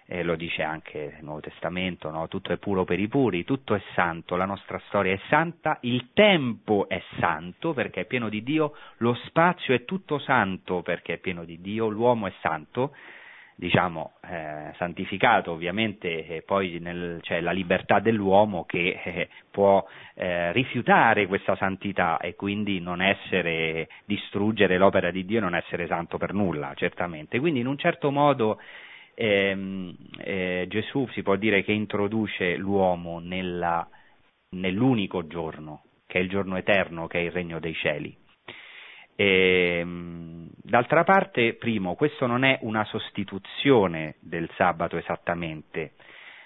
eh, 0.05 0.21
lo 0.21 0.35
dice 0.35 0.61
anche 0.61 1.15
il 1.17 1.23
Nuovo 1.25 1.39
Testamento, 1.39 2.11
no? 2.11 2.27
tutto 2.27 2.53
è 2.53 2.57
puro 2.57 2.83
per 2.83 2.99
i 2.99 3.07
puri, 3.07 3.45
tutto 3.45 3.73
è 3.73 3.81
santo, 3.95 4.35
la 4.35 4.45
nostra 4.45 4.79
storia 4.85 5.13
è 5.13 5.19
santa, 5.29 5.79
il 5.81 6.09
tempo 6.13 6.87
è 6.87 7.01
santo 7.17 7.73
perché 7.73 8.01
è 8.01 8.05
pieno 8.05 8.29
di 8.29 8.43
Dio, 8.43 8.75
lo 8.97 9.15
spazio 9.25 9.73
è 9.73 9.83
tutto 9.83 10.19
santo 10.19 10.83
perché 10.83 11.15
è 11.15 11.17
pieno 11.17 11.43
di 11.43 11.59
Dio, 11.59 11.87
l'uomo 11.87 12.27
è 12.27 12.33
santo, 12.41 12.93
diciamo, 13.59 14.13
eh, 14.21 14.71
santificato, 14.77 15.51
ovviamente 15.51 16.25
eh, 16.25 16.41
poi 16.43 16.79
nel, 16.79 17.19
c'è 17.21 17.41
la 17.41 17.51
libertà 17.51 17.99
dell'uomo 17.99 18.63
che 18.63 19.01
eh, 19.03 19.27
può 19.51 19.85
eh, 20.15 20.53
rifiutare 20.53 21.27
questa 21.27 21.57
santità 21.57 22.19
e 22.19 22.35
quindi 22.35 22.79
non 22.79 23.01
essere, 23.01 23.89
distruggere 24.05 24.77
l'opera 24.77 25.11
di 25.11 25.25
Dio 25.25 25.39
e 25.39 25.41
non 25.41 25.55
essere 25.55 25.87
santo 25.87 26.17
per 26.17 26.33
nulla, 26.33 26.71
certamente. 26.73 27.37
Quindi 27.39 27.59
in 27.59 27.67
un 27.67 27.77
certo 27.77 28.11
modo 28.11 28.61
ehm, 29.13 29.93
eh, 30.19 30.65
Gesù 30.69 31.05
si 31.11 31.21
può 31.21 31.35
dire 31.35 31.61
che 31.65 31.73
introduce 31.73 32.55
l'uomo 32.55 33.19
nella, 33.19 33.85
nell'unico 34.51 35.27
giorno, 35.27 35.83
che 36.07 36.19
è 36.19 36.21
il 36.21 36.29
giorno 36.29 36.55
eterno, 36.55 37.07
che 37.07 37.19
è 37.19 37.23
il 37.23 37.31
regno 37.31 37.59
dei 37.59 37.73
cieli. 37.73 38.15
E, 39.19 39.79
ehm, 39.81 40.47
d'altra 40.55 41.03
parte, 41.03 41.55
primo, 41.55 41.95
questo 41.95 42.25
non 42.25 42.45
è 42.45 42.57
una 42.61 42.85
sostituzione 42.85 44.15
del 44.21 44.49
sabato 44.55 44.95
esattamente, 44.95 45.91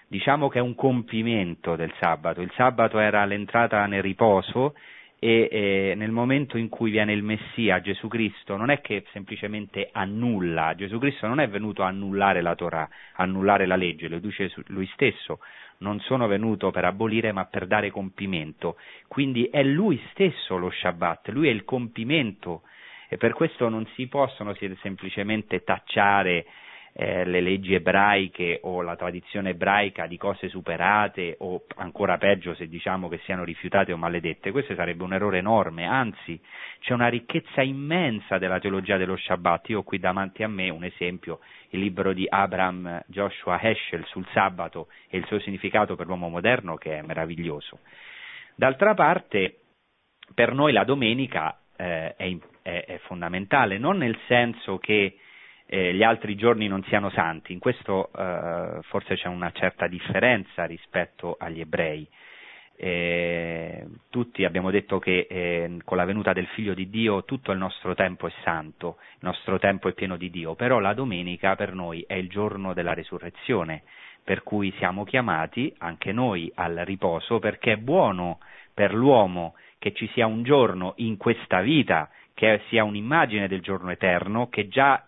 diciamo 0.08 0.50
che 0.50 0.58
è 0.58 0.62
un 0.62 0.74
compimento 0.74 1.76
del 1.76 1.94
sabato. 2.00 2.42
Il 2.42 2.52
sabato 2.56 2.98
era 2.98 3.24
l'entrata 3.26 3.86
nel 3.86 4.02
riposo 4.02 4.74
e 5.20 5.50
eh, 5.52 5.94
nel 5.96 6.10
momento 6.10 6.58
in 6.58 6.68
cui 6.70 6.90
viene 6.90 7.14
il 7.14 7.22
Messia, 7.22 7.80
Gesù 7.80 8.08
Cristo, 8.08 8.58
non 8.58 8.72
è 8.72 8.82
che 8.82 9.06
semplicemente 9.12 9.90
annulla, 9.92 10.74
Gesù 10.76 10.98
Cristo 10.98 11.28
non 11.28 11.40
è 11.40 11.48
venuto 11.48 11.84
a 11.84 11.88
annullare 11.88 12.42
la 12.42 12.56
Torah, 12.56 12.90
annullare 13.18 13.68
la 13.68 13.76
legge, 13.76 14.08
lo 14.08 14.18
dice 14.18 14.52
lui 14.70 14.90
stesso, 14.94 15.42
non 15.84 16.00
sono 16.00 16.26
venuto 16.28 16.72
per 16.72 16.86
abolire 16.86 17.32
ma 17.32 17.46
per 17.46 17.68
dare 17.68 17.92
compimento. 17.92 18.78
Quindi 19.08 19.50
è 19.52 19.62
lui 19.62 20.02
stesso 20.12 20.58
lo 20.58 20.72
Shabbat, 20.72 21.28
lui 21.30 21.50
è 21.50 21.52
il 21.52 21.66
compimento 21.66 22.64
e 23.10 23.18
per 23.18 23.34
questo 23.34 23.70
non 23.70 23.86
si 23.94 24.08
possono 24.08 24.56
semplicemente 24.82 25.64
tacciare 25.64 26.46
eh, 26.96 27.26
le 27.26 27.42
leggi 27.42 27.74
ebraiche 27.74 28.60
o 28.64 28.82
la 28.84 28.96
tradizione 28.96 29.50
ebraica 29.50 30.06
di 30.06 30.18
cose 30.18 30.48
superate 30.48 31.36
o 31.40 31.64
ancora 31.78 32.18
peggio 32.18 32.54
se 32.54 32.68
diciamo 32.68 33.10
che 33.10 33.20
siano 33.24 33.44
rifiutate 33.44 33.92
o 33.92 33.98
maledette, 33.98 34.52
questo 34.52 34.76
sarebbe 34.76 35.04
un 35.04 35.14
errore 35.14 35.40
enorme, 35.40 35.86
anzi 35.86 36.40
c'è 36.80 36.94
una 36.94 37.08
ricchezza 37.08 37.64
immensa 37.64 38.38
della 38.38 38.60
teologia 38.60 38.98
dello 38.98 39.18
Shabbat, 39.18 39.70
io 39.70 39.80
ho 39.80 39.84
qui 39.84 39.98
davanti 39.98 40.44
a 40.44 40.48
me 40.48 40.70
un 40.70 40.84
esempio, 40.84 41.40
il 41.70 41.80
libro 41.80 42.14
di 42.14 42.28
Abraham 42.30 43.04
Joshua 43.08 43.60
Heschel 43.60 44.06
sul 44.06 44.28
sabato 44.32 44.88
e 45.10 45.18
il 45.18 45.26
suo 45.26 45.40
significato 45.40 45.96
per 45.96 46.06
l'uomo 46.06 46.30
moderno 46.30 46.76
che 46.76 47.00
è 47.00 47.02
meraviglioso. 47.02 47.80
D'altra 48.56 48.94
parte 48.94 49.62
per 50.36 50.54
noi 50.54 50.72
la 50.72 50.84
domenica 50.84 51.58
eh, 51.76 52.16
è, 52.16 52.38
è, 52.62 52.86
è 52.86 52.98
fondamentale, 53.06 53.80
non 53.80 53.98
nel 53.98 54.18
senso 54.28 54.78
che 54.78 55.18
eh, 55.66 55.94
gli 55.94 56.04
altri 56.04 56.36
giorni 56.36 56.68
non 56.68 56.84
siano 56.84 57.10
santi. 57.10 57.54
In 57.54 57.60
questo 57.60 58.10
eh, 58.16 58.80
forse 58.84 59.16
c'è 59.16 59.28
una 59.28 59.52
certa 59.52 59.88
differenza 59.88 60.66
rispetto 60.66 61.36
agli 61.40 61.60
ebrei. 61.60 62.08
Eh, 62.76 63.86
tutti 64.10 64.44
abbiamo 64.46 64.72
detto 64.72 64.98
che 65.00 65.28
eh, 65.30 65.78
con 65.86 65.96
la 65.96 66.06
venuta 66.06 66.34
del 66.34 66.48
Figlio 66.48 66.74
di 66.74 66.90
Dio 66.90 67.24
tutto 67.24 67.52
il 67.52 67.58
nostro 67.58 67.94
tempo 67.94 68.28
è 68.28 68.32
santo, 68.44 68.98
il 69.14 69.20
nostro 69.22 69.60
tempo 69.60 69.88
è 69.88 69.94
pieno 69.94 70.18
di 70.18 70.30
Dio, 70.30 70.56
però 70.56 70.80
la 70.80 70.94
domenica 70.94 71.56
per 71.56 71.74
noi 71.74 72.04
è 72.08 72.16
il 72.16 72.30
giorno 72.30 72.74
della 72.74 72.94
resurrezione, 72.94 73.84
per 74.24 74.42
cui 74.42 74.74
siamo 74.78 75.04
chiamati 75.04 75.74
anche 75.80 76.12
noi 76.12 76.52
al 76.56 76.82
riposo 76.84 77.40
perché 77.40 77.74
è 77.74 77.78
buono 77.78 78.40
per 78.74 78.94
l'uomo 78.94 79.54
che 79.78 79.94
ci 79.94 80.10
sia 80.14 80.26
un 80.26 80.44
giorno 80.44 80.94
in 80.98 81.18
questa 81.18 81.62
vita 81.62 82.10
che 82.34 82.62
sia 82.70 82.84
un'immagine 82.84 83.48
del 83.48 83.62
giorno 83.62 83.92
eterno, 83.92 84.50
che 84.50 84.68
già 84.68 85.04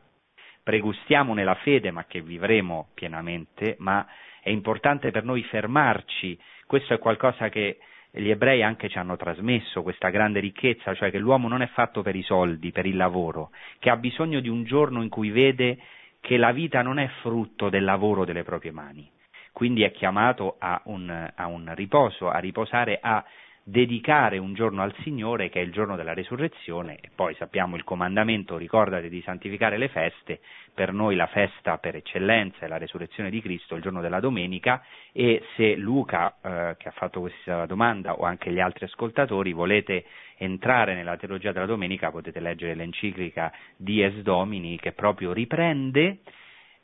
pregustiamo 0.66 1.36
nella 1.36 1.54
fede 1.54 1.92
ma 1.92 2.06
che 2.06 2.22
vivremo 2.22 2.88
pienamente, 2.96 3.76
ma 3.78 4.04
è 4.42 4.50
importante 4.50 5.12
per 5.12 5.24
noi 5.24 5.44
fermarci, 5.44 6.40
questo 6.66 6.96
è 6.96 6.98
qualcosa 6.98 7.50
che 7.50 7.78
gli 8.10 8.30
ebrei 8.32 8.64
anche 8.64 8.90
ci 8.90 8.98
hanno 8.98 9.16
trasmesso, 9.16 9.84
questa 9.84 10.10
grande 10.10 10.40
ricchezza, 10.40 10.96
cioè 10.96 11.12
che 11.12 11.20
l'uomo 11.20 11.48
non 11.48 11.62
è 11.62 11.68
fatto 11.68 12.02
per 12.02 12.16
i 12.16 12.24
soldi, 12.24 12.72
per 12.72 12.88
il 12.88 12.96
lavoro, 12.96 13.52
che 13.78 13.92
ha 13.92 13.98
bisogno 13.98 14.40
di 14.40 14.50
un 14.50 14.64
giorno 14.64 15.04
in 15.04 15.10
cui 15.10 15.30
vede 15.30 15.78
che 16.20 16.36
la 16.38 16.52
vita 16.52 16.82
non 16.82 16.98
è 16.98 17.08
frutto 17.22 17.70
del 17.70 17.84
lavoro 17.84 18.26
delle 18.26 18.44
proprie 18.44 18.72
mani, 18.72 19.08
quindi 19.52 19.84
è 19.84 19.92
chiamato 19.92 20.56
a 20.58 20.82
un, 20.86 21.32
a 21.36 21.46
un 21.46 21.72
riposo, 21.76 22.28
a 22.28 22.40
riposare, 22.40 22.98
a 23.00 23.24
dedicare 23.68 24.38
un 24.38 24.54
giorno 24.54 24.84
al 24.84 24.94
Signore 25.02 25.50
che 25.50 25.60
è 25.60 25.64
il 25.64 25.72
giorno 25.72 25.96
della 25.96 26.14
resurrezione 26.14 27.00
e 27.02 27.10
poi 27.16 27.34
sappiamo 27.34 27.76
il 27.76 27.84
comandamento 27.84 28.58
ricordati 28.58 29.10
di 29.10 29.24
santificare 29.24 29.80
le 29.80 29.88
feste, 29.88 30.40
per 30.72 30.94
noi 30.94 31.16
la 31.16 31.26
festa 31.26 31.80
per 31.80 31.96
eccellenza 31.96 32.60
è 32.60 32.68
la 32.68 32.78
resurrezione 32.78 33.32
di 33.32 33.42
Cristo 33.42 33.74
il 33.74 33.82
giorno 33.82 34.02
della 34.02 34.20
domenica 34.20 34.84
e 35.12 35.42
se 35.56 35.76
Luca 35.78 36.36
eh, 36.44 36.76
che 36.78 36.90
ha 36.90 36.92
fatto 36.92 37.22
questa 37.22 37.66
domanda 37.66 38.14
o 38.14 38.24
anche 38.24 38.52
gli 38.52 38.60
altri 38.60 38.86
ascoltatori 38.86 39.52
volete 39.52 40.06
entrare 40.38 40.94
nella 40.94 41.18
teologia 41.18 41.52
della 41.52 41.66
domenica 41.66 42.12
potete 42.12 42.40
leggere 42.40 42.76
l'enciclica 42.76 43.52
Dies 43.78 44.22
Domini 44.22 44.78
che 44.78 44.92
proprio 44.92 45.34
riprende 45.34 46.20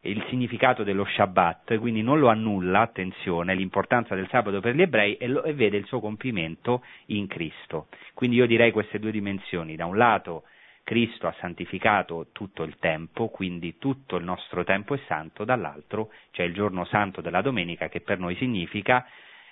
il 0.04 0.26
significato 0.30 0.84
dello 0.84 1.06
Shabbat, 1.06 1.78
quindi 1.78 2.02
non 2.02 2.20
lo 2.20 2.30
annulla, 2.30 2.82
attenzione, 2.82 3.54
l'importanza 3.54 4.16
del 4.16 4.28
sabato 4.30 4.60
per 4.60 4.76
gli 4.76 4.82
ebrei 4.82 5.16
e, 5.18 5.28
lo, 5.28 5.44
e, 5.44 5.54
vede 5.54 5.78
il 5.78 5.86
suo 5.86 6.00
compimento 6.00 6.84
in 7.08 7.28
Cristo. 7.28 7.88
Quindi 8.14 8.38
io 8.38 8.48
direi 8.48 8.72
queste 8.72 9.00
due 9.00 9.12
dimensioni, 9.12 9.76
da 9.76 9.86
un 9.86 9.98
lato 9.98 10.44
Cristo 10.84 11.28
ha 11.28 11.36
santificato 11.40 12.28
tutto 12.32 12.64
il 12.64 12.78
tempo, 12.80 13.30
quindi 13.30 13.78
tutto 13.78 14.16
il 14.18 14.24
nostro 14.24 14.64
tempo 14.64 14.96
è 14.96 15.00
santo, 15.08 15.44
dall'altro 15.44 16.12
c'è 16.32 16.44
il 16.44 16.54
giorno 16.54 16.84
santo 16.86 17.22
della 17.22 17.42
domenica 17.42 17.88
che 17.88 18.02
per 18.02 18.18
noi 18.18 18.36
significa 18.36 19.06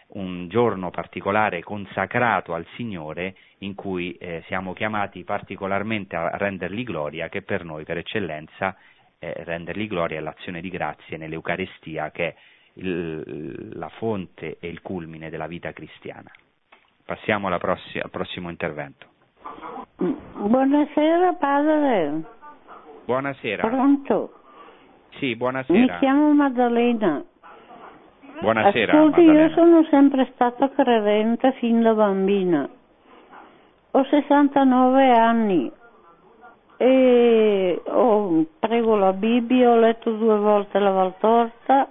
un 0.10 0.48
giorno 0.48 0.90
particolare 0.90 1.62
consacrato 1.62 2.56
al 2.56 2.66
Signore 2.76 3.36
in 3.60 3.76
cui 3.76 4.14
eh, 4.14 4.44
siamo 4.48 4.74
chiamati 4.74 5.24
particolarmente 5.24 6.16
a 6.16 6.36
rendergli 6.36 6.84
gloria 6.84 7.30
che 7.30 7.44
per 7.44 7.64
noi 7.64 7.84
per 7.84 7.98
eccellenza 7.98 8.76
eh, 9.20 9.44
rendergli 9.44 9.88
gloria 9.88 10.18
è 10.18 10.22
l'azione 10.22 10.62
di 10.62 10.70
grazie 10.70 11.18
nell'Eucarestia 11.18 12.10
che 12.12 12.28
è 12.28 12.36
il, 12.74 13.78
la 13.78 13.90
fonte 13.90 14.58
e 14.60 14.68
il 14.68 14.82
culmine 14.82 15.30
della 15.30 15.48
vita 15.48 15.74
cristiana. 15.74 16.32
Passiamo 17.06 17.56
prossi- 17.58 18.00
al 18.00 18.10
prossimo 18.10 18.50
intervento. 18.50 19.08
Buonasera 19.98 21.34
padre. 21.34 22.22
Buonasera. 23.06 23.68
Pronto? 23.68 24.34
Sì, 25.18 25.36
buonasera. 25.36 25.80
Mi 25.80 26.00
chiamo 26.00 26.32
Maddalena. 26.34 27.24
Buonasera. 28.40 28.94
Ascolti, 28.94 29.26
Maddalena. 29.26 29.48
io 29.48 29.54
sono 29.54 29.84
sempre 29.90 30.30
stata 30.34 30.70
credente 30.70 31.52
fin 31.54 31.82
da 31.82 31.94
bambina. 31.94 32.70
Ho 33.92 34.04
69 34.04 35.10
anni 35.18 35.72
e 36.78 37.39
prego 38.60 38.96
la 38.96 39.14
Bibbia, 39.14 39.72
ho 39.72 39.80
letto 39.80 40.12
due 40.12 40.38
volte 40.38 40.80
la 40.80 40.92
Valtorta, 40.92 41.88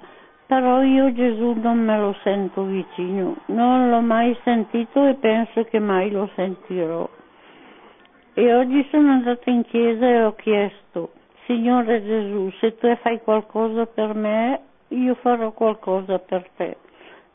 però 0.46 0.82
io 0.82 1.12
Gesù 1.12 1.52
non 1.60 1.78
me 1.78 1.98
lo 1.98 2.16
sento 2.22 2.64
vicino, 2.64 3.36
non 3.46 3.90
l'ho 3.90 4.00
mai 4.00 4.36
sentito 4.44 5.06
e 5.06 5.14
penso 5.14 5.64
che 5.64 5.78
mai 5.78 6.10
lo 6.10 6.30
sentirò. 6.34 7.08
E 8.32 8.54
oggi 8.54 8.86
sono 8.90 9.10
andata 9.10 9.50
in 9.50 9.64
chiesa 9.64 10.06
e 10.06 10.22
ho 10.22 10.34
chiesto, 10.34 11.12
Signore 11.44 12.02
Gesù, 12.02 12.50
se 12.60 12.76
tu 12.78 12.94
fai 13.02 13.20
qualcosa 13.20 13.84
per 13.86 14.14
me, 14.14 14.60
io 14.88 15.14
farò 15.16 15.52
qualcosa 15.52 16.18
per 16.18 16.48
te, 16.56 16.76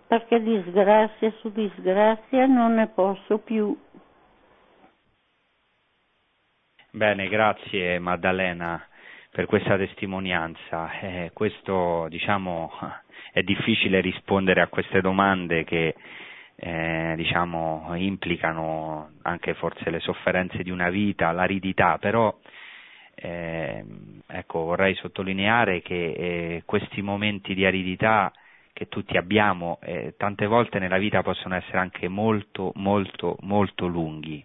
perché 0.07 0.41
disgrazia 0.41 1.31
su 1.39 1.51
disgrazia 1.51 2.47
non 2.47 2.75
ne 2.75 2.87
posso 2.87 3.37
più. 3.39 3.77
Bene, 6.89 7.27
grazie 7.27 7.99
Maddalena 7.99 8.81
per 9.34 9.47
questa 9.47 9.75
testimonianza. 9.77 10.99
Eh, 10.99 11.31
questo, 11.34 12.05
diciamo, 12.09 12.71
è 13.34 13.41
difficile 13.41 13.99
rispondere 13.99 14.61
a 14.61 14.67
queste 14.67 15.01
domande 15.01 15.63
che 15.63 15.95
eh, 16.55 17.13
diciamo, 17.17 17.93
implicano 17.95 19.13
anche 19.23 19.55
forse 19.55 19.89
le 19.89 19.99
sofferenze 19.99 20.61
di 20.61 20.69
una 20.69 20.89
vita, 20.91 21.31
l'aridità, 21.31 21.97
però 21.97 22.38
eh, 23.15 23.84
ecco, 24.27 24.59
vorrei 24.65 24.93
sottolineare 24.95 25.81
che 25.81 26.11
eh, 26.11 26.63
questi 26.65 27.01
momenti 27.01 27.55
di 27.55 27.65
aridità 27.65 28.31
che 28.71 28.88
tutti 28.88 29.17
abbiamo 29.17 29.79
eh, 29.81 30.13
tante 30.15 30.45
volte 30.45 30.77
nella 30.77 30.97
vita 30.99 31.23
possono 31.23 31.55
essere 31.55 31.79
anche 31.79 32.07
molto, 32.07 32.71
molto, 32.75 33.38
molto 33.41 33.88
lunghi 33.88 34.43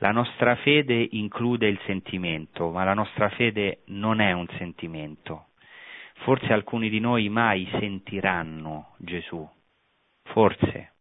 la 0.00 0.12
nostra 0.12 0.56
fede 0.56 1.08
include 1.12 1.68
il 1.68 1.78
sentimento, 1.84 2.70
ma 2.70 2.84
la 2.84 2.94
nostra 2.94 3.28
fede 3.30 3.82
non 3.86 4.20
è 4.20 4.32
un 4.32 4.46
sentimento. 4.56 5.48
Forse 6.22 6.52
alcuni 6.52 6.88
di 6.88 7.00
noi 7.00 7.28
mai 7.28 7.68
sentiranno 7.78 8.94
Gesù, 8.98 9.46
forse. 10.24 10.92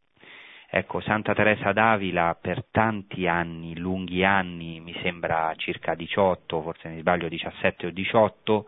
Ecco, 0.70 1.00
Santa 1.00 1.34
Teresa 1.34 1.72
d'Avila 1.72 2.38
per 2.40 2.66
tanti 2.72 3.26
anni, 3.26 3.78
lunghi 3.78 4.24
anni, 4.24 4.82
mi 4.82 4.94
sembra 5.02 5.54
circa 5.56 5.96
18, 5.96 6.62
forse 6.62 6.90
mi 6.90 7.00
sbaglio 7.00 7.30
17 7.30 7.88
o 7.88 7.90
18, 7.90 8.66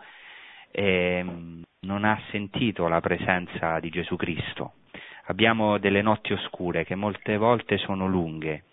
eh, 0.72 1.26
non 1.82 2.06
ha 2.06 2.20
sentito 2.32 2.88
la 2.88 3.02
presenza 3.02 3.80
di 3.80 3.90
Gesù 3.90 4.16
Cristo. 4.16 4.76
Abbiamo 5.26 5.78
delle 5.78 6.02
notti 6.02 6.32
oscure 6.32 6.86
che 6.86 6.96
molte 6.96 7.36
volte 7.38 7.78
sono 7.78 8.08
lunghe. 8.08 8.64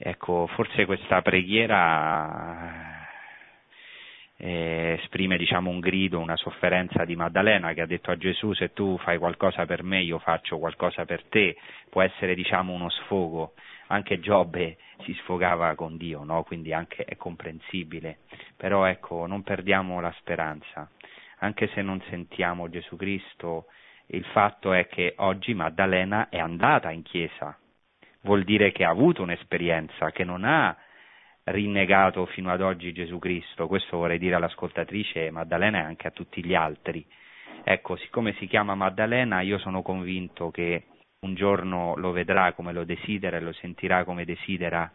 Ecco, 0.00 0.46
forse 0.54 0.86
questa 0.86 1.22
preghiera 1.22 3.04
eh, 4.36 4.96
esprime 5.00 5.36
diciamo, 5.36 5.70
un 5.70 5.80
grido, 5.80 6.20
una 6.20 6.36
sofferenza 6.36 7.04
di 7.04 7.16
Maddalena 7.16 7.72
che 7.72 7.80
ha 7.80 7.86
detto 7.86 8.12
a 8.12 8.16
Gesù 8.16 8.52
se 8.52 8.72
tu 8.72 8.96
fai 8.98 9.18
qualcosa 9.18 9.66
per 9.66 9.82
me 9.82 10.00
io 10.00 10.20
faccio 10.20 10.58
qualcosa 10.58 11.04
per 11.04 11.24
te, 11.24 11.56
può 11.90 12.00
essere 12.02 12.36
diciamo, 12.36 12.72
uno 12.72 12.88
sfogo, 12.90 13.54
anche 13.88 14.20
Giobbe 14.20 14.76
si 15.02 15.12
sfogava 15.14 15.74
con 15.74 15.96
Dio, 15.96 16.22
no? 16.22 16.44
quindi 16.44 16.72
anche 16.72 17.04
è 17.04 17.16
comprensibile, 17.16 18.18
però 18.56 18.84
ecco 18.84 19.26
non 19.26 19.42
perdiamo 19.42 20.00
la 20.00 20.14
speranza, 20.18 20.88
anche 21.38 21.68
se 21.74 21.82
non 21.82 22.00
sentiamo 22.08 22.68
Gesù 22.68 22.94
Cristo, 22.94 23.66
il 24.10 24.24
fatto 24.26 24.72
è 24.72 24.86
che 24.86 25.14
oggi 25.16 25.54
Maddalena 25.54 26.28
è 26.28 26.38
andata 26.38 26.92
in 26.92 27.02
chiesa, 27.02 27.58
vuol 28.22 28.44
dire 28.44 28.72
che 28.72 28.84
ha 28.84 28.90
avuto 28.90 29.22
un'esperienza, 29.22 30.10
che 30.10 30.24
non 30.24 30.44
ha 30.44 30.76
rinnegato 31.44 32.26
fino 32.26 32.50
ad 32.50 32.60
oggi 32.60 32.92
Gesù 32.92 33.18
Cristo, 33.18 33.66
questo 33.66 33.96
vorrei 33.96 34.18
dire 34.18 34.34
all'ascoltatrice 34.34 35.30
Maddalena 35.30 35.78
e 35.78 35.82
anche 35.82 36.06
a 36.06 36.10
tutti 36.10 36.44
gli 36.44 36.54
altri. 36.54 37.04
Ecco, 37.64 37.96
siccome 37.96 38.34
si 38.34 38.46
chiama 38.46 38.74
Maddalena, 38.74 39.40
io 39.40 39.58
sono 39.58 39.82
convinto 39.82 40.50
che 40.50 40.84
un 41.20 41.34
giorno 41.34 41.94
lo 41.96 42.12
vedrà 42.12 42.52
come 42.52 42.72
lo 42.72 42.84
desidera 42.84 43.36
e 43.36 43.40
lo 43.40 43.52
sentirà 43.52 44.04
come 44.04 44.24
desidera, 44.24 44.90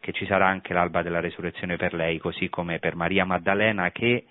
che 0.00 0.12
ci 0.12 0.26
sarà 0.26 0.46
anche 0.46 0.72
l'alba 0.72 1.02
della 1.02 1.20
resurrezione 1.20 1.76
per 1.76 1.92
lei, 1.94 2.18
così 2.18 2.48
come 2.48 2.78
per 2.78 2.96
Maria 2.96 3.24
Maddalena 3.24 3.90
che 3.90 4.24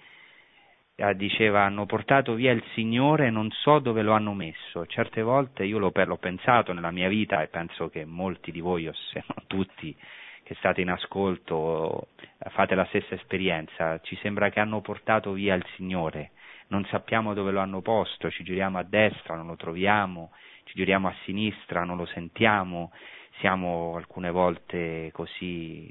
diceva 1.13 1.63
hanno 1.63 1.85
portato 1.85 2.33
via 2.33 2.51
il 2.51 2.63
Signore 2.73 3.27
e 3.27 3.29
non 3.29 3.49
so 3.51 3.79
dove 3.79 4.01
lo 4.01 4.11
hanno 4.11 4.33
messo. 4.33 4.85
Certe 4.85 5.21
volte 5.21 5.63
io 5.63 5.77
l'ho, 5.77 5.91
l'ho 5.93 6.17
pensato 6.17 6.73
nella 6.73 6.91
mia 6.91 7.07
vita 7.07 7.41
e 7.41 7.47
penso 7.47 7.89
che 7.89 8.05
molti 8.05 8.51
di 8.51 8.59
voi, 8.59 8.87
o 8.87 8.93
se 8.93 9.23
non 9.27 9.47
tutti, 9.47 9.95
che 10.43 10.55
state 10.55 10.81
in 10.81 10.89
ascolto 10.89 12.09
fate 12.51 12.75
la 12.75 12.85
stessa 12.85 13.15
esperienza, 13.15 13.99
ci 14.01 14.17
sembra 14.17 14.49
che 14.49 14.59
hanno 14.59 14.81
portato 14.81 15.31
via 15.31 15.53
il 15.55 15.65
Signore, 15.75 16.31
non 16.67 16.85
sappiamo 16.85 17.33
dove 17.33 17.51
lo 17.51 17.59
hanno 17.59 17.81
posto, 17.81 18.29
ci 18.29 18.43
giriamo 18.43 18.77
a 18.77 18.83
destra, 18.83 19.35
non 19.35 19.47
lo 19.47 19.55
troviamo, 19.55 20.31
ci 20.63 20.73
giriamo 20.75 21.07
a 21.07 21.15
sinistra, 21.23 21.83
non 21.83 21.97
lo 21.97 22.05
sentiamo, 22.07 22.91
siamo 23.39 23.95
alcune 23.95 24.31
volte 24.31 25.09
così. 25.13 25.89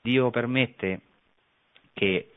Dio 0.00 0.30
permette 0.30 1.00
che 1.92 2.35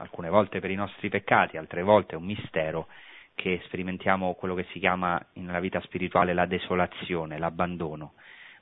alcune 0.00 0.28
volte 0.28 0.60
per 0.60 0.70
i 0.70 0.74
nostri 0.74 1.08
peccati, 1.08 1.56
altre 1.56 1.82
volte 1.82 2.14
è 2.14 2.18
un 2.18 2.24
mistero, 2.24 2.88
che 3.34 3.60
sperimentiamo 3.64 4.34
quello 4.34 4.54
che 4.54 4.66
si 4.72 4.78
chiama 4.78 5.18
nella 5.34 5.60
vita 5.60 5.80
spirituale 5.80 6.34
la 6.34 6.46
desolazione, 6.46 7.38
l'abbandono 7.38 8.12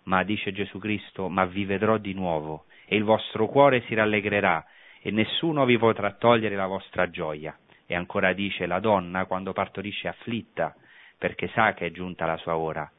ma 0.08 0.24
dice 0.24 0.52
Gesù 0.52 0.78
Cristo, 0.78 1.28
ma 1.28 1.44
vi 1.44 1.64
vedrò 1.64 1.98
di 1.98 2.14
nuovo 2.14 2.64
e 2.86 2.96
il 2.96 3.04
vostro 3.04 3.46
cuore 3.46 3.82
si 3.82 3.94
rallegrerà 3.94 4.64
e 5.00 5.10
nessuno 5.10 5.64
vi 5.64 5.78
potrà 5.78 6.12
togliere 6.12 6.56
la 6.56 6.66
vostra 6.66 7.08
gioia. 7.10 7.56
E 7.86 7.94
ancora 7.94 8.32
dice 8.32 8.66
la 8.66 8.80
donna 8.80 9.26
quando 9.26 9.52
partorisce 9.52 10.08
afflitta 10.08 10.74
perché 11.16 11.48
sa 11.48 11.74
che 11.74 11.86
è 11.86 11.90
giunta 11.90 12.26
la 12.26 12.36
sua 12.38 12.56
ora, 12.56 12.90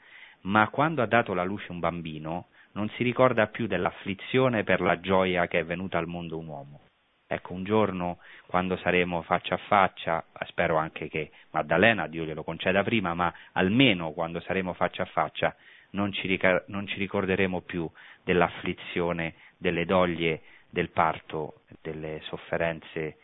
ma 0.41 0.69
quando 0.69 1.01
ha 1.01 1.07
dato 1.07 1.31
alla 1.31 1.43
luce 1.43 1.71
un 1.71 1.79
bambino 1.79 2.47
non 2.73 2.89
si 2.89 3.03
ricorda 3.03 3.47
più 3.47 3.65
dell'afflizione 3.67 4.63
per 4.63 4.79
la 4.81 4.99
gioia 4.99 5.47
che 5.47 5.59
è 5.59 5.65
venuta 5.65 5.97
al 5.97 6.07
mondo 6.07 6.37
un 6.37 6.47
uomo. 6.47 6.88
Ecco, 7.31 7.53
un 7.53 7.63
giorno, 7.63 8.17
quando 8.47 8.75
saremo 8.77 9.21
faccia 9.21 9.53
a 9.53 9.59
faccia, 9.67 10.25
spero 10.47 10.77
anche 10.77 11.07
che 11.09 11.29
Maddalena, 11.51 12.07
Dio 12.07 12.23
glielo 12.25 12.43
conceda 12.43 12.81
prima, 12.81 13.13
ma 13.13 13.31
almeno 13.51 14.13
quando 14.13 14.39
saremo 14.39 14.73
faccia 14.73 15.03
a 15.03 15.05
faccia, 15.05 15.55
non 15.91 16.11
ci, 16.11 16.25
rica- 16.25 16.63
non 16.69 16.87
ci 16.87 16.97
ricorderemo 16.97 17.61
più 17.61 17.87
dell'afflizione, 18.23 19.35
delle 19.57 19.85
doglie 19.85 20.41
del 20.71 20.89
parto, 20.89 21.61
delle 21.83 22.19
sofferenze 22.23 23.17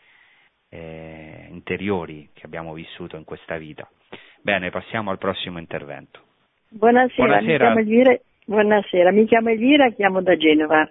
eh, 0.68 1.46
interiori 1.50 2.28
che 2.32 2.46
abbiamo 2.46 2.74
vissuto 2.74 3.16
in 3.16 3.24
questa 3.24 3.56
vita. 3.56 3.90
Bene, 4.40 4.70
passiamo 4.70 5.10
al 5.10 5.18
prossimo 5.18 5.58
intervento. 5.58 6.20
Buonasera, 6.68 7.26
Buonasera. 7.26 7.50
mi 7.50 7.56
chiamo 7.56 7.78
Elvira, 7.80 8.18
Buonasera, 8.48 9.10
mi 9.10 9.26
chiamo 9.26 9.48
Elvira, 9.48 9.90
chiamo 9.90 10.22
da 10.22 10.36
Genova. 10.36 10.88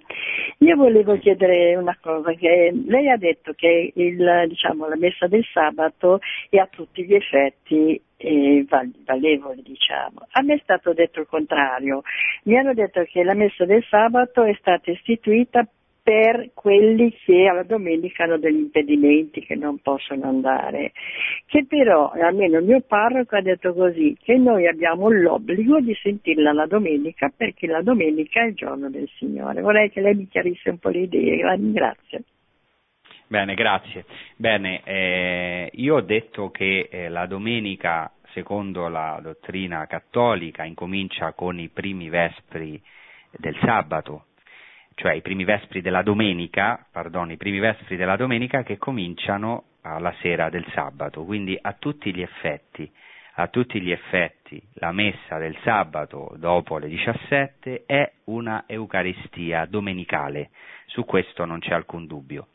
Io 0.58 0.76
volevo 0.76 1.18
chiedere 1.18 1.78
una 1.78 1.98
cosa, 2.02 2.34
lei 2.38 3.10
ha 3.10 3.16
detto 3.16 3.54
che 3.54 3.94
il, 3.96 4.46
diciamo, 4.50 4.90
la 4.90 4.98
messa 4.98 5.28
del 5.28 5.46
sabato 5.54 6.20
è 6.50 6.58
a 6.58 6.68
tutti 6.70 7.06
gli 7.06 7.14
effetti 7.14 8.02
eh, 8.18 8.66
valevole, 9.06 9.62
diciamo. 9.64 10.28
A 10.32 10.42
me 10.42 10.56
è 10.56 10.60
stato 10.64 10.92
detto 10.92 11.22
il 11.22 11.28
contrario. 11.28 12.02
Mi 12.44 12.58
hanno 12.58 12.74
detto 12.74 13.02
che 13.04 13.24
la 13.24 13.36
messa 13.36 13.64
del 13.64 13.86
sabato 13.88 14.44
è 14.44 14.54
stata 14.60 14.92
istituita 14.92 15.66
per 16.06 16.52
quelli 16.54 17.12
che 17.26 17.48
alla 17.48 17.64
domenica 17.64 18.26
hanno 18.26 18.38
degli 18.38 18.60
impedimenti 18.60 19.42
che 19.42 19.56
non 19.56 19.80
possono 19.80 20.28
andare. 20.28 20.92
Che 21.48 21.66
però, 21.66 22.12
almeno 22.12 22.60
il 22.60 22.66
mio 22.66 22.82
parroco 22.82 23.36
ha 23.36 23.42
detto 23.42 23.74
così, 23.74 24.16
che 24.22 24.38
noi 24.38 24.68
abbiamo 24.68 25.10
l'obbligo 25.10 25.80
di 25.80 25.96
sentirla 25.96 26.54
la 26.54 26.68
domenica 26.68 27.34
perché 27.36 27.66
la 27.66 27.82
domenica 27.82 28.42
è 28.42 28.50
il 28.50 28.54
giorno 28.54 28.88
del 28.92 29.10
Signore. 29.18 29.62
Vorrei 29.62 29.90
che 29.90 30.02
lei 30.02 30.14
mi 30.14 30.28
chiarisse 30.28 30.70
un 30.70 30.78
po' 30.78 30.90
le 30.90 31.00
idee, 31.00 31.42
la 31.42 31.54
ringrazio. 31.54 32.22
Bene, 33.26 33.56
grazie. 33.56 34.06
Bene, 34.36 34.84
eh, 34.84 35.72
io 35.74 35.96
ho 35.96 36.02
detto 36.02 36.52
che 36.52 36.88
eh, 36.88 37.10
la 37.10 37.26
domenica, 37.26 38.12
secondo 38.32 38.90
la 38.90 39.20
dottrina 39.24 39.88
cattolica, 39.88 40.66
incomincia 40.66 41.34
con 41.34 41.58
i 41.58 41.70
primi 41.70 42.10
vespri 42.10 42.80
del 43.32 43.58
sabato, 43.64 44.26
cioè 44.96 45.14
i 45.14 45.22
primi 45.22 45.44
vespri 45.44 45.82
della 45.82 46.02
domenica, 46.02 46.86
pardon, 46.92 47.30
i 47.32 47.38
primi 47.38 47.60
vespri 47.60 47.98
della 47.98 48.16
domenica 48.16 48.64
che 48.64 48.78
cominciano 48.78 49.66
alla 49.82 50.14
sera 50.22 50.50
del 50.50 50.66
sabato, 50.74 51.24
quindi 51.26 51.58
a 51.62 51.74
tutti 51.74 52.14
gli 52.14 52.22
effetti, 52.22 52.90
a 53.36 53.48
tutti 53.48 53.82
gli 53.82 53.92
effetti 53.92 54.62
la 54.76 54.92
messa 54.92 55.38
del 55.38 55.56
sabato 55.64 56.34
dopo 56.38 56.78
le 56.78 56.88
17 56.88 57.84
è 57.86 58.10
una 58.26 58.64
Eucaristia 58.68 59.66
domenicale, 59.66 60.50
su 60.86 61.04
questo 61.04 61.46
non 61.46 61.60
c'è 61.60 61.74
alcun 61.74 62.08
dubbio. 62.08 62.48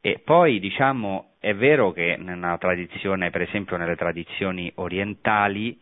E 0.00 0.20
poi 0.24 0.58
diciamo 0.58 1.34
è 1.38 1.54
vero 1.54 1.92
che 1.92 2.16
nella 2.18 2.56
tradizione, 2.58 3.30
per 3.30 3.42
esempio 3.42 3.76
nelle 3.76 3.94
tradizioni 3.94 4.72
orientali, 4.76 5.78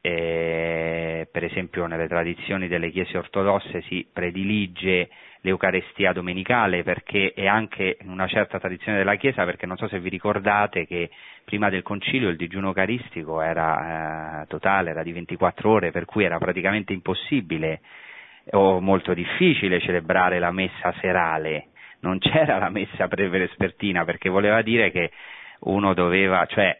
eh, 0.00 1.28
per 1.30 1.44
esempio 1.44 1.86
nelle 1.86 2.08
tradizioni 2.08 2.68
delle 2.68 2.90
chiese 2.90 3.18
ortodosse 3.18 3.82
si 3.82 4.06
predilige 4.12 5.08
l'Eucarestia 5.42 6.12
domenicale 6.12 6.82
perché 6.82 7.32
è 7.34 7.46
anche 7.46 7.96
in 8.00 8.10
una 8.10 8.26
certa 8.26 8.58
tradizione 8.58 8.98
della 8.98 9.16
Chiesa 9.16 9.44
perché 9.44 9.66
non 9.66 9.76
so 9.76 9.88
se 9.88 9.98
vi 9.98 10.08
ricordate 10.10 10.86
che 10.86 11.10
prima 11.44 11.70
del 11.70 11.82
concilio 11.82 12.28
il 12.28 12.36
digiuno 12.36 12.68
eucaristico 12.68 13.40
era 13.40 14.42
eh, 14.42 14.46
totale, 14.48 14.90
era 14.90 15.02
di 15.02 15.12
24 15.12 15.70
ore 15.70 15.90
per 15.90 16.04
cui 16.04 16.24
era 16.24 16.38
praticamente 16.38 16.92
impossibile 16.92 17.80
o 18.52 18.80
molto 18.80 19.14
difficile 19.14 19.80
celebrare 19.80 20.38
la 20.38 20.50
messa 20.50 20.92
serale, 21.00 21.68
non 22.00 22.18
c'era 22.18 22.58
la 22.58 22.70
messa 22.70 23.08
pre-vespertina 23.08 24.04
perché 24.04 24.28
voleva 24.28 24.60
dire 24.62 24.90
che 24.90 25.10
uno 25.60 25.94
doveva, 25.94 26.44
cioè 26.46 26.78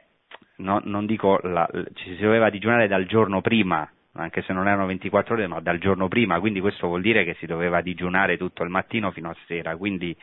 no, 0.61 0.81
non 0.85 1.07
dico, 1.07 1.39
la, 1.43 1.69
ci 1.95 2.15
si 2.15 2.23
doveva 2.23 2.51
digiunare 2.51 2.87
dal 2.87 3.07
giorno 3.07 3.41
prima, 3.41 3.89
anche 4.13 4.43
se 4.43 4.53
non 4.53 4.69
erano 4.69 4.87
24 4.87 5.35
ore, 5.35 5.47
ma 5.47 5.61
dal 5.61 5.79
giorno 5.79 6.09
prima, 6.09 6.39
quindi 6.41 6.61
questo 6.61 6.87
vuol 6.87 7.01
dire 7.01 7.25
che 7.25 7.35
si 7.35 7.47
doveva 7.47 7.81
digiunare 7.81 8.37
tutto 8.37 8.63
il 8.63 8.71
mattino 8.71 9.11
fino 9.11 9.31
a 9.31 9.37
sera, 9.47 9.77
quindi 9.77 10.17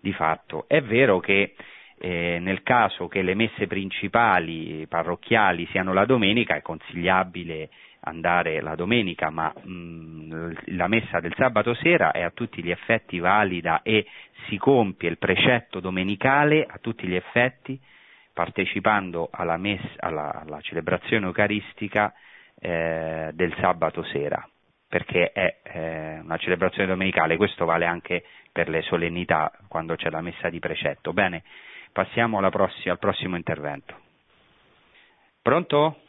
di 0.00 0.12
fatto. 0.12 0.64
È 0.68 0.80
vero 0.82 1.20
che 1.20 1.54
eh, 1.98 2.38
nel 2.40 2.62
caso 2.62 3.08
che 3.08 3.22
le 3.22 3.34
messe 3.34 3.66
principali 3.66 4.86
parrocchiali 4.88 5.66
siano 5.70 5.92
la 5.92 6.04
domenica 6.04 6.54
è 6.54 6.62
consigliabile 6.62 7.70
andare 8.06 8.60
la 8.60 8.74
domenica, 8.74 9.30
ma 9.30 9.52
mh, 9.52 10.52
la 10.76 10.88
messa 10.88 11.20
del 11.20 11.34
sabato 11.34 11.74
sera 11.74 12.12
è 12.12 12.22
a 12.22 12.30
tutti 12.30 12.62
gli 12.62 12.70
effetti 12.70 13.18
valida 13.18 13.80
e 13.82 14.06
si 14.48 14.58
compie 14.58 15.08
il 15.08 15.18
precetto 15.18 15.80
domenicale 15.80 16.66
a 16.68 16.78
tutti 16.78 17.06
gli 17.06 17.14
effetti 17.14 17.80
partecipando 18.34 19.28
alla, 19.30 19.56
messa, 19.56 19.88
alla, 20.00 20.42
alla 20.44 20.60
celebrazione 20.60 21.26
eucaristica 21.26 22.12
eh, 22.60 23.30
del 23.32 23.54
sabato 23.60 24.02
sera, 24.04 24.46
perché 24.88 25.30
è 25.32 25.60
eh, 25.62 26.18
una 26.18 26.36
celebrazione 26.36 26.88
domenicale, 26.88 27.36
questo 27.36 27.64
vale 27.64 27.86
anche 27.86 28.24
per 28.52 28.68
le 28.68 28.82
solennità 28.82 29.50
quando 29.68 29.94
c'è 29.94 30.10
la 30.10 30.20
messa 30.20 30.50
di 30.50 30.58
precetto. 30.58 31.12
Bene, 31.12 31.42
passiamo 31.92 32.38
prossima, 32.50 32.92
al 32.92 32.98
prossimo 32.98 33.36
intervento. 33.36 33.98
Pronto? 35.40 36.03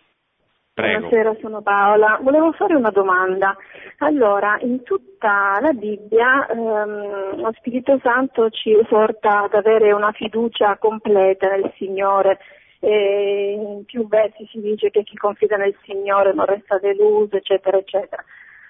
Prego. 0.76 1.07
Buonasera, 1.07 1.38
sono 1.39 1.61
Paola. 1.61 2.19
Volevo 2.22 2.52
fare 2.52 2.76
una 2.76 2.89
domanda. 2.89 3.56
Allora, 3.99 4.57
in 4.60 4.84
tutta 4.84 5.57
la 5.61 5.72
Bibbia 5.72 6.47
ehm, 6.47 7.39
lo 7.39 7.53
Spirito 7.56 7.97
Santo 8.03 8.49
ci 8.49 8.77
esorta 8.77 9.43
ad 9.43 9.53
avere 9.53 9.93
una 9.93 10.11
fiducia 10.11 10.76
completa 10.77 11.47
nel 11.47 11.72
Signore 11.77 12.39
e 12.81 13.53
in 13.57 13.85
più 13.85 14.06
versi 14.10 14.45
si 14.52 14.60
dice 14.60 14.89
che 14.89 15.03
chi 15.03 15.15
confida 15.15 15.56
nel 15.56 15.77
Signore 15.85 16.34
non 16.34 16.45
resta 16.45 16.77
deluso, 16.77 17.38
eccetera, 17.38 17.77
eccetera. 17.77 18.22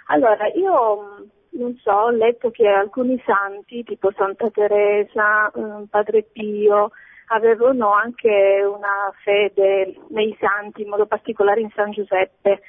Allora, 0.09 0.45
io 0.53 1.25
non 1.53 1.75
so, 1.81 1.91
ho 1.91 2.11
letto 2.11 2.51
che 2.51 2.67
alcuni 2.67 3.19
santi, 3.25 3.83
tipo 3.83 4.11
Santa 4.15 4.51
Teresa, 4.51 5.49
eh, 5.49 5.87
Padre 5.89 6.21
Pio, 6.21 6.91
avevano 7.27 7.91
anche 7.91 8.63
una 8.63 9.11
fede 9.23 9.95
nei 10.09 10.35
santi, 10.39 10.83
in 10.83 10.89
modo 10.89 11.05
particolare 11.05 11.61
in 11.61 11.69
San 11.75 11.91
Giuseppe. 11.91 12.61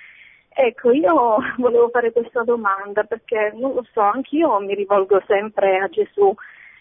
Ecco, 0.49 0.91
io 0.91 1.37
volevo 1.59 1.89
fare 1.91 2.13
questa 2.13 2.43
domanda 2.43 3.05
perché 3.05 3.53
non 3.55 3.75
lo 3.75 3.85
so, 3.93 4.01
anch'io 4.01 4.59
mi 4.61 4.75
rivolgo 4.75 5.23
sempre 5.27 5.79
a 5.79 5.89
Gesù, 5.89 6.35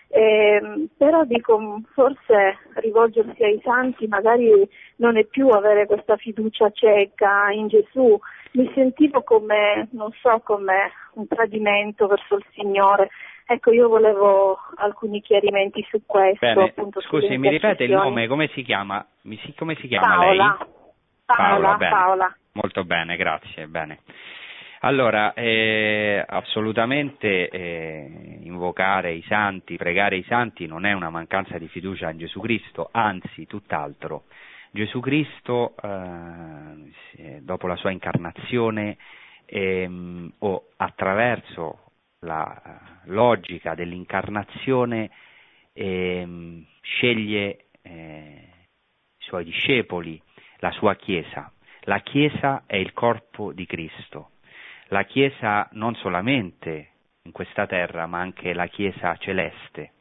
eh, 0.07 0.87
però 0.95 1.25
dico 1.25 1.81
forse 1.93 2.57
rivolgersi 2.75 3.43
ai 3.43 3.59
santi 3.63 4.07
magari 4.07 4.67
non 4.97 5.17
è 5.17 5.25
più 5.25 5.49
avere 5.49 5.87
questa 5.87 6.15
fiducia 6.15 6.69
cieca 6.71 7.49
in 7.51 7.67
Gesù, 7.67 8.17
mi 8.53 8.71
sentivo 8.73 9.23
come, 9.23 9.89
non 9.91 10.11
so, 10.21 10.39
come 10.43 10.91
un 11.15 11.27
tradimento 11.27 12.07
verso 12.07 12.35
il 12.35 12.45
Signore. 12.53 13.09
Ecco, 13.47 13.71
io 13.71 13.87
volevo 13.87 14.57
alcuni 14.77 15.21
chiarimenti 15.21 15.85
su 15.87 16.01
questo. 16.03 16.45
Bene, 16.45 16.63
appunto, 16.63 16.99
scusi, 17.01 17.37
mi 17.37 17.49
ripete 17.49 17.83
il 17.83 17.91
nome, 17.91 18.27
come 18.27 18.47
si 18.53 18.63
chiama? 18.63 19.05
come 19.55 19.75
si 19.75 19.87
chiama 19.87 20.15
Paola. 20.15 20.57
lei? 20.57 20.67
Paola, 21.25 21.77
Paola, 21.77 21.89
Paola. 21.89 22.37
Molto 22.53 22.83
bene, 22.83 23.15
grazie, 23.17 23.67
bene. 23.67 23.99
Allora, 24.79 25.33
eh, 25.33 26.23
assolutamente 26.27 27.49
eh, 27.49 28.39
invocare 28.41 29.13
i 29.13 29.23
santi, 29.27 29.77
pregare 29.77 30.17
i 30.17 30.23
santi 30.23 30.65
non 30.65 30.85
è 30.85 30.93
una 30.93 31.09
mancanza 31.09 31.57
di 31.59 31.67
fiducia 31.67 32.09
in 32.09 32.17
Gesù 32.17 32.39
Cristo, 32.39 32.89
anzi, 32.91 33.45
tutt'altro. 33.45 34.23
Gesù 34.71 34.99
Cristo, 34.99 35.75
eh, 35.83 37.41
dopo 37.41 37.67
la 37.67 37.75
sua 37.75 37.91
incarnazione, 37.91 38.97
ehm, 39.45 40.33
o 40.39 40.67
attraverso 40.77 41.84
la 42.25 42.61
eh, 42.61 43.09
logica 43.11 43.75
dell'incarnazione, 43.75 45.09
ehm, 45.71 46.65
sceglie 46.81 47.67
eh, 47.81 48.49
i 49.17 49.23
suoi 49.23 49.45
discepoli, 49.45 50.21
la 50.57 50.71
sua 50.71 50.95
Chiesa. 50.95 51.51
La 51.81 51.99
Chiesa 51.99 52.63
è 52.65 52.75
il 52.75 52.91
corpo 52.93 53.53
di 53.53 53.65
Cristo. 53.65 54.31
La 54.87 55.03
Chiesa 55.03 55.69
non 55.73 55.95
solamente 55.95 56.89
in 57.23 57.31
questa 57.31 57.65
terra, 57.65 58.07
ma 58.07 58.19
anche 58.19 58.53
la 58.53 58.67
Chiesa 58.67 59.15
celeste. 59.17 59.91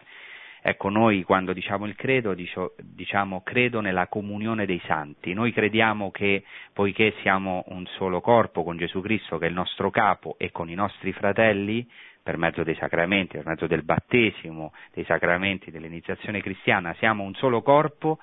Ecco, 0.66 0.88
noi 0.88 1.24
quando 1.24 1.52
diciamo 1.52 1.84
il 1.84 1.94
credo 1.94 2.34
diciamo 2.34 3.42
credo 3.42 3.80
nella 3.80 4.06
comunione 4.06 4.64
dei 4.64 4.80
santi. 4.86 5.34
Noi 5.34 5.52
crediamo 5.52 6.10
che 6.10 6.42
poiché 6.72 7.12
siamo 7.20 7.64
un 7.66 7.84
solo 7.98 8.22
corpo 8.22 8.64
con 8.64 8.78
Gesù 8.78 9.02
Cristo 9.02 9.36
che 9.36 9.44
è 9.44 9.48
il 9.48 9.54
nostro 9.54 9.90
capo 9.90 10.36
e 10.38 10.50
con 10.50 10.70
i 10.70 10.74
nostri 10.74 11.12
fratelli, 11.12 11.86
per 12.24 12.38
mezzo 12.38 12.64
dei 12.64 12.74
sacramenti, 12.76 13.36
per 13.36 13.46
mezzo 13.46 13.66
del 13.66 13.84
battesimo, 13.84 14.72
dei 14.94 15.04
sacramenti 15.04 15.70
dell'iniziazione 15.70 16.40
cristiana, 16.40 16.94
siamo 16.98 17.22
un 17.22 17.34
solo 17.34 17.60
corpo, 17.60 18.18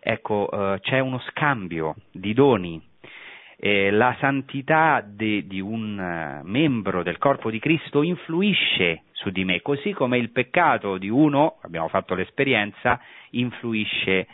ecco, 0.00 0.50
eh, 0.50 0.80
c'è 0.80 0.98
uno 0.98 1.20
scambio 1.30 1.94
di 2.10 2.34
doni. 2.34 2.82
Eh, 3.60 3.90
la 3.90 4.14
santità 4.18 5.04
de, 5.06 5.46
di 5.46 5.60
un 5.60 5.98
eh, 5.98 6.40
membro 6.44 7.04
del 7.04 7.18
corpo 7.18 7.50
di 7.50 7.60
Cristo 7.60 8.02
influisce 8.02 9.04
su 9.12 9.30
di 9.30 9.44
me, 9.44 9.62
così 9.62 9.92
come 9.92 10.18
il 10.18 10.30
peccato 10.30 10.98
di 10.98 11.08
uno, 11.08 11.58
abbiamo 11.62 11.88
fatto 11.88 12.14
l'esperienza, 12.14 13.00
influisce 13.30 14.26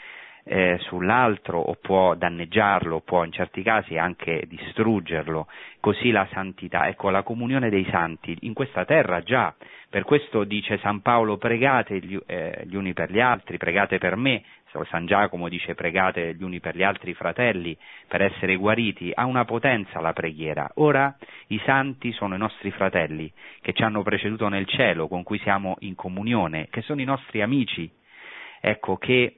eh, 0.44 0.78
sull'altro 0.82 1.58
o 1.58 1.76
può 1.80 2.14
danneggiarlo, 2.14 3.00
può 3.00 3.24
in 3.24 3.32
certi 3.32 3.62
casi 3.62 3.96
anche 3.96 4.44
distruggerlo, 4.46 5.46
così 5.80 6.10
la 6.10 6.26
santità, 6.32 6.86
ecco 6.86 7.10
la 7.10 7.22
comunione 7.22 7.70
dei 7.70 7.86
santi 7.90 8.36
in 8.42 8.52
questa 8.52 8.84
terra 8.84 9.20
già, 9.22 9.54
per 9.88 10.04
questo 10.04 10.44
dice 10.44 10.78
San 10.78 11.00
Paolo 11.00 11.38
pregate 11.38 11.98
gli, 11.98 12.18
eh, 12.26 12.62
gli 12.66 12.76
uni 12.76 12.92
per 12.92 13.10
gli 13.10 13.20
altri, 13.20 13.56
pregate 13.56 13.98
per 13.98 14.16
me, 14.16 14.42
San 14.90 15.06
Giacomo 15.06 15.48
dice 15.48 15.76
pregate 15.76 16.34
gli 16.34 16.42
uni 16.42 16.58
per 16.58 16.74
gli 16.74 16.82
altri 16.82 17.14
fratelli 17.14 17.76
per 18.08 18.22
essere 18.22 18.56
guariti, 18.56 19.12
ha 19.14 19.24
una 19.24 19.44
potenza 19.44 20.00
la 20.00 20.12
preghiera. 20.12 20.68
Ora 20.74 21.16
i 21.48 21.60
santi 21.64 22.10
sono 22.10 22.34
i 22.34 22.38
nostri 22.38 22.72
fratelli 22.72 23.32
che 23.60 23.72
ci 23.72 23.84
hanno 23.84 24.02
preceduto 24.02 24.48
nel 24.48 24.66
cielo, 24.66 25.06
con 25.06 25.22
cui 25.22 25.38
siamo 25.38 25.76
in 25.80 25.94
comunione, 25.94 26.66
che 26.70 26.82
sono 26.82 27.00
i 27.00 27.04
nostri 27.04 27.40
amici, 27.40 27.88
ecco, 28.60 28.96
che 28.96 29.36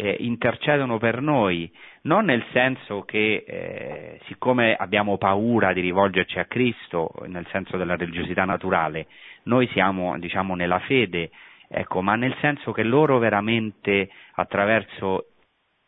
eh, 0.00 0.16
intercedono 0.20 0.96
per 0.96 1.20
noi, 1.20 1.70
non 2.02 2.24
nel 2.24 2.42
senso 2.52 3.02
che 3.02 3.44
eh, 3.46 4.20
siccome 4.24 4.74
abbiamo 4.74 5.18
paura 5.18 5.74
di 5.74 5.82
rivolgerci 5.82 6.38
a 6.38 6.46
Cristo, 6.46 7.12
nel 7.26 7.46
senso 7.50 7.76
della 7.76 7.96
religiosità 7.96 8.46
naturale, 8.46 9.08
noi 9.42 9.68
siamo 9.68 10.18
diciamo 10.18 10.54
nella 10.54 10.78
fede 10.80 11.30
ecco, 11.68 12.00
ma 12.00 12.16
nel 12.16 12.34
senso 12.40 12.72
che 12.72 12.82
loro 12.82 13.18
veramente 13.18 14.08
attraverso, 14.36 15.26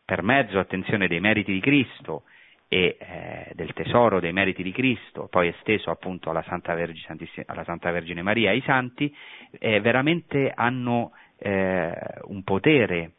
per 0.05 0.21
mezzo, 0.21 0.59
attenzione, 0.59 1.07
dei 1.07 1.19
meriti 1.19 1.51
di 1.51 1.59
Cristo 1.59 2.23
e 2.67 2.97
eh, 2.99 3.51
del 3.53 3.73
tesoro 3.73 4.19
dei 4.19 4.31
meriti 4.31 4.61
di 4.61 4.71
Cristo, 4.71 5.27
poi 5.27 5.47
esteso 5.47 5.89
appunto 5.89 6.29
alla 6.29 6.43
Santa 6.43 6.75
Vergine, 6.75 7.17
alla 7.47 7.63
Santa 7.63 7.89
Vergine 7.89 8.21
Maria 8.21 8.51
e 8.51 8.53
ai 8.53 8.61
santi, 8.61 9.13
eh, 9.59 9.81
veramente 9.81 10.51
hanno 10.53 11.13
eh, 11.39 11.91
un 12.25 12.43
potere 12.43 13.13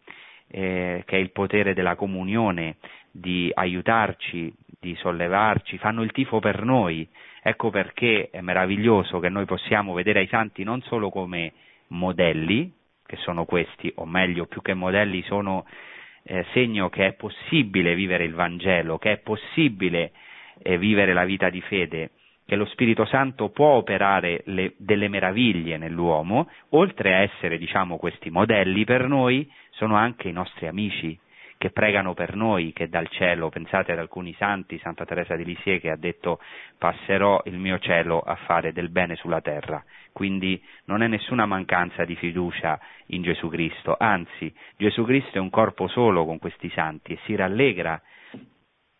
eh, 0.56 1.02
che 1.04 1.16
è 1.16 1.18
il 1.18 1.32
potere 1.32 1.74
della 1.74 1.96
comunione, 1.96 2.76
di 3.10 3.50
aiutarci, 3.52 4.54
di 4.78 4.94
sollevarci, 4.94 5.78
fanno 5.78 6.02
il 6.02 6.12
tifo 6.12 6.38
per 6.38 6.62
noi. 6.62 7.08
Ecco 7.42 7.70
perché 7.70 8.28
è 8.30 8.40
meraviglioso 8.40 9.18
che 9.18 9.28
noi 9.28 9.46
possiamo 9.46 9.94
vedere 9.94 10.20
ai 10.20 10.28
santi 10.28 10.62
non 10.62 10.80
solo 10.82 11.10
come 11.10 11.52
modelli, 11.88 12.72
che 13.04 13.16
sono 13.16 13.44
questi, 13.46 13.92
o 13.96 14.06
meglio, 14.06 14.46
più 14.46 14.62
che 14.62 14.74
modelli, 14.74 15.22
sono 15.22 15.66
eh, 16.22 16.46
segno 16.52 16.88
che 16.88 17.08
è 17.08 17.12
possibile 17.14 17.96
vivere 17.96 18.22
il 18.22 18.34
Vangelo, 18.34 18.96
che 18.98 19.10
è 19.10 19.16
possibile 19.18 20.12
eh, 20.62 20.78
vivere 20.78 21.12
la 21.12 21.24
vita 21.24 21.50
di 21.50 21.60
fede, 21.62 22.10
che 22.46 22.54
lo 22.54 22.64
Spirito 22.66 23.04
Santo 23.06 23.48
può 23.48 23.70
operare 23.70 24.42
le, 24.46 24.74
delle 24.76 25.08
meraviglie 25.08 25.78
nell'uomo, 25.78 26.48
oltre 26.70 27.12
a 27.12 27.18
essere, 27.22 27.58
diciamo, 27.58 27.96
questi 27.96 28.30
modelli 28.30 28.84
per 28.84 29.08
noi, 29.08 29.50
sono 29.74 29.96
anche 29.96 30.28
i 30.28 30.32
nostri 30.32 30.66
amici, 30.66 31.18
che 31.56 31.70
pregano 31.70 32.12
per 32.12 32.34
noi, 32.34 32.72
che 32.72 32.88
dal 32.88 33.08
cielo, 33.08 33.48
pensate 33.48 33.92
ad 33.92 33.98
alcuni 33.98 34.34
santi, 34.34 34.78
Santa 34.80 35.06
Teresa 35.06 35.34
di 35.34 35.44
Lisieux 35.44 35.80
che 35.80 35.90
ha 35.90 35.96
detto 35.96 36.40
passerò 36.76 37.40
il 37.46 37.56
mio 37.56 37.78
cielo 37.78 38.20
a 38.20 38.34
fare 38.34 38.72
del 38.72 38.90
bene 38.90 39.14
sulla 39.16 39.40
terra, 39.40 39.82
quindi 40.12 40.62
non 40.84 41.02
è 41.02 41.06
nessuna 41.06 41.46
mancanza 41.46 42.04
di 42.04 42.16
fiducia 42.16 42.78
in 43.06 43.22
Gesù 43.22 43.48
Cristo, 43.48 43.96
anzi 43.98 44.52
Gesù 44.76 45.04
Cristo 45.04 45.38
è 45.38 45.40
un 45.40 45.48
corpo 45.50 45.88
solo 45.88 46.26
con 46.26 46.38
questi 46.38 46.68
santi 46.70 47.12
e 47.12 47.18
si 47.24 47.34
rallegra 47.34 47.98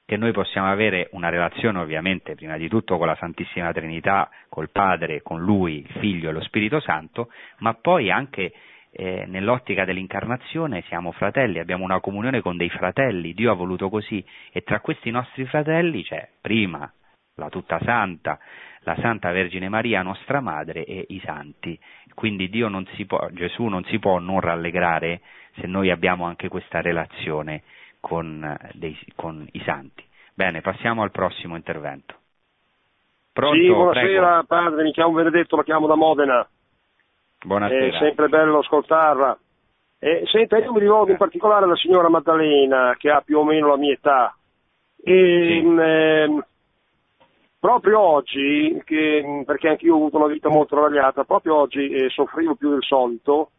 che 0.07 0.17
noi 0.17 0.33
possiamo 0.33 0.71
avere 0.71 1.09
una 1.13 1.29
relazione 1.29 1.79
ovviamente 1.79 2.35
prima 2.35 2.57
di 2.57 2.69
tutto 2.69 2.99
con 2.99 3.07
la 3.07 3.17
Santissima 3.17 3.73
Trinità, 3.73 4.31
col 4.49 4.71
Padre, 4.71 5.23
con 5.23 5.41
Lui, 5.41 5.79
il 5.79 6.01
Figlio 6.01 6.29
e 6.29 6.33
lo 6.33 6.43
Spirito 6.43 6.81
Santo, 6.81 7.31
ma 7.59 7.75
poi 7.75 8.11
anche 8.11 8.53
eh, 8.97 9.25
nell'ottica 9.27 9.85
dell'incarnazione 9.85 10.83
siamo 10.87 11.11
fratelli, 11.13 11.59
abbiamo 11.59 11.85
una 11.85 12.01
comunione 12.01 12.41
con 12.41 12.57
dei 12.57 12.71
fratelli, 12.71 13.35
Dio 13.35 13.51
ha 13.51 13.55
voluto 13.55 13.89
così 13.89 14.25
e 14.53 14.63
tra 14.63 14.81
questi 14.81 15.11
nostri 15.11 15.45
fratelli 15.47 16.05
c'è 16.05 16.29
prima 16.41 16.91
la 17.37 17.49
tutta 17.49 17.81
santa, 17.83 18.39
la 18.81 18.97
Santa 19.01 19.33
Vergine 19.33 19.69
Maria, 19.69 20.03
nostra 20.03 20.41
madre 20.41 20.85
e 20.85 21.07
i 21.09 21.21
santi. 21.25 21.79
Quindi 22.15 22.49
non 22.69 22.87
può, 23.07 23.29
Gesù 23.33 23.65
non 23.65 23.83
si 23.85 23.99
può 23.99 24.21
non 24.21 24.39
rallegrare 24.39 25.21
se 25.57 25.67
noi 25.67 25.91
abbiamo 25.91 26.27
anche 26.27 26.49
questa 26.49 26.81
relazione 26.81 27.63
con, 27.99 28.45
eh, 28.45 28.71
dei, 28.75 28.97
con 29.17 29.45
i 29.53 29.63
santi. 29.65 30.05
Bene, 30.35 30.61
passiamo 30.61 31.03
al 31.03 31.11
prossimo 31.11 31.57
intervento. 31.57 32.15
Pronto? 33.33 33.57
Sì, 33.57 33.67
buonasera 33.67 34.29
Prego. 34.29 34.45
padre, 34.47 34.83
mi 34.85 34.93
chiamo 34.93 35.13
Benedetto, 35.13 35.57
la 35.57 35.65
chiamo 35.65 35.89
da 35.89 35.97
Modena. 35.97 36.49
Buonasera. 37.45 37.97
È 37.97 37.99
sempre 37.99 38.29
bello 38.29 38.59
ascoltarla. 38.59 39.39
Eh, 39.99 40.23
senta, 40.27 40.59
io 40.59 40.73
mi 40.73 40.81
rivolgo 40.81 41.11
in 41.11 41.19
particolare 41.19 41.65
alla 41.65 41.77
signora 41.77 42.09
Maddalena, 42.09 42.95
che 42.99 43.11
ha 43.11 43.21
più 43.21 43.39
o 43.39 43.45
meno 43.45 43.69
la 43.69 43.77
mia 43.77 43.93
età. 43.93 44.35
E, 45.03 45.61
sì. 45.61 45.67
mh, 45.67 45.79
eh, 45.79 46.45
proprio 47.61 48.01
oggi, 48.01 48.81
che, 48.85 49.43
perché 49.45 49.69
anch'io 49.69 49.95
ho 49.95 49.97
avuto 49.97 50.17
una 50.17 50.27
vita 50.27 50.49
molto 50.49 50.75
travagliata, 50.75 51.25
proprio 51.25 51.57
oggi 51.57 51.91
eh, 51.91 52.09
soffrivo 52.09 52.55
più 52.55 52.71
del 52.71 52.83
solito 52.83 53.51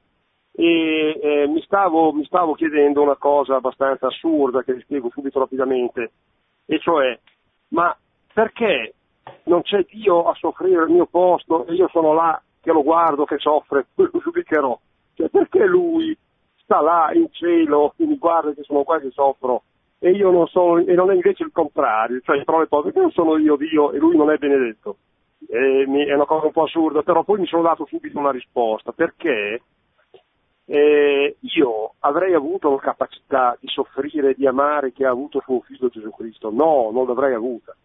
e 0.52 1.20
eh, 1.22 1.48
mi, 1.48 1.62
stavo, 1.62 2.12
mi, 2.12 2.24
stavo, 2.26 2.54
chiedendo 2.54 3.02
una 3.02 3.18
cosa 3.18 3.56
abbastanza 3.56 4.08
assurda 4.08 4.64
che 4.64 4.74
vi 4.74 4.82
spiego 4.82 5.10
subito 5.12 5.40
rapidamente, 5.40 6.12
e 6.66 6.80
cioè, 6.80 7.20
ma 7.70 7.96
perché 8.34 8.94
non 9.44 9.64
c'è 9.64 9.86
Dio 9.90 10.24
a 10.24 10.34
soffrire 10.36 10.84
al 10.84 10.90
mio 10.90 11.08
posto 11.08 11.66
e 11.68 11.74
io 11.74 11.90
sono 11.90 12.14
là 12.14 12.42
che 12.66 12.72
lo 12.72 12.82
guardo 12.82 13.26
che 13.26 13.38
soffre, 13.38 13.86
poi 13.94 14.10
lo 14.12 14.20
giudicherò. 14.20 14.78
Cioè, 15.14 15.30
perché 15.30 15.66
lui 15.66 16.18
sta 16.56 16.82
là 16.82 17.12
in 17.14 17.28
cielo 17.32 17.94
e 17.98 18.06
mi 18.06 18.18
guarda 18.18 18.54
che 18.54 18.64
sono 18.64 18.84
qua 18.84 19.00
che 19.00 19.12
soffro 19.12 19.62
e 20.00 20.10
io 20.10 20.32
non 20.32 20.48
sono, 20.48 20.80
e 20.80 20.94
non 20.94 21.12
è 21.12 21.14
invece 21.14 21.44
il 21.44 21.52
contrario, 21.54 22.20
cioè 22.22 22.44
trovo 22.44 22.62
le 22.62 22.68
cose, 22.68 22.92
non 22.96 23.12
sono 23.12 23.38
io 23.38 23.56
Dio 23.56 23.92
e 23.92 23.98
lui 24.00 24.18
non 24.18 24.32
è 24.32 24.38
benedetto. 24.38 24.98
Mi, 25.48 26.06
è 26.06 26.14
una 26.14 26.26
cosa 26.26 26.48
un 26.48 26.52
po' 26.52 26.64
assurda, 26.64 27.04
però 27.04 27.24
poi 27.24 27.40
mi 27.40 27.46
sono 27.46 27.62
dato 27.62 27.86
subito 27.86 28.18
una 28.18 28.32
risposta, 28.32 28.92
perché 28.92 29.62
eh, 30.66 31.36
io 31.40 31.94
avrei 32.00 32.34
avuto 32.34 32.72
la 32.72 32.80
capacità 32.80 33.56
di 33.60 33.68
soffrire 33.68 34.34
di 34.34 34.48
amare 34.48 34.92
che 34.92 35.06
ha 35.06 35.12
avuto 35.12 35.40
suo 35.42 35.62
figlio 35.62 35.90
Gesù 35.90 36.10
Cristo? 36.10 36.50
No, 36.50 36.90
non 36.92 37.06
l'avrei 37.06 37.36
avuta. 37.36 37.76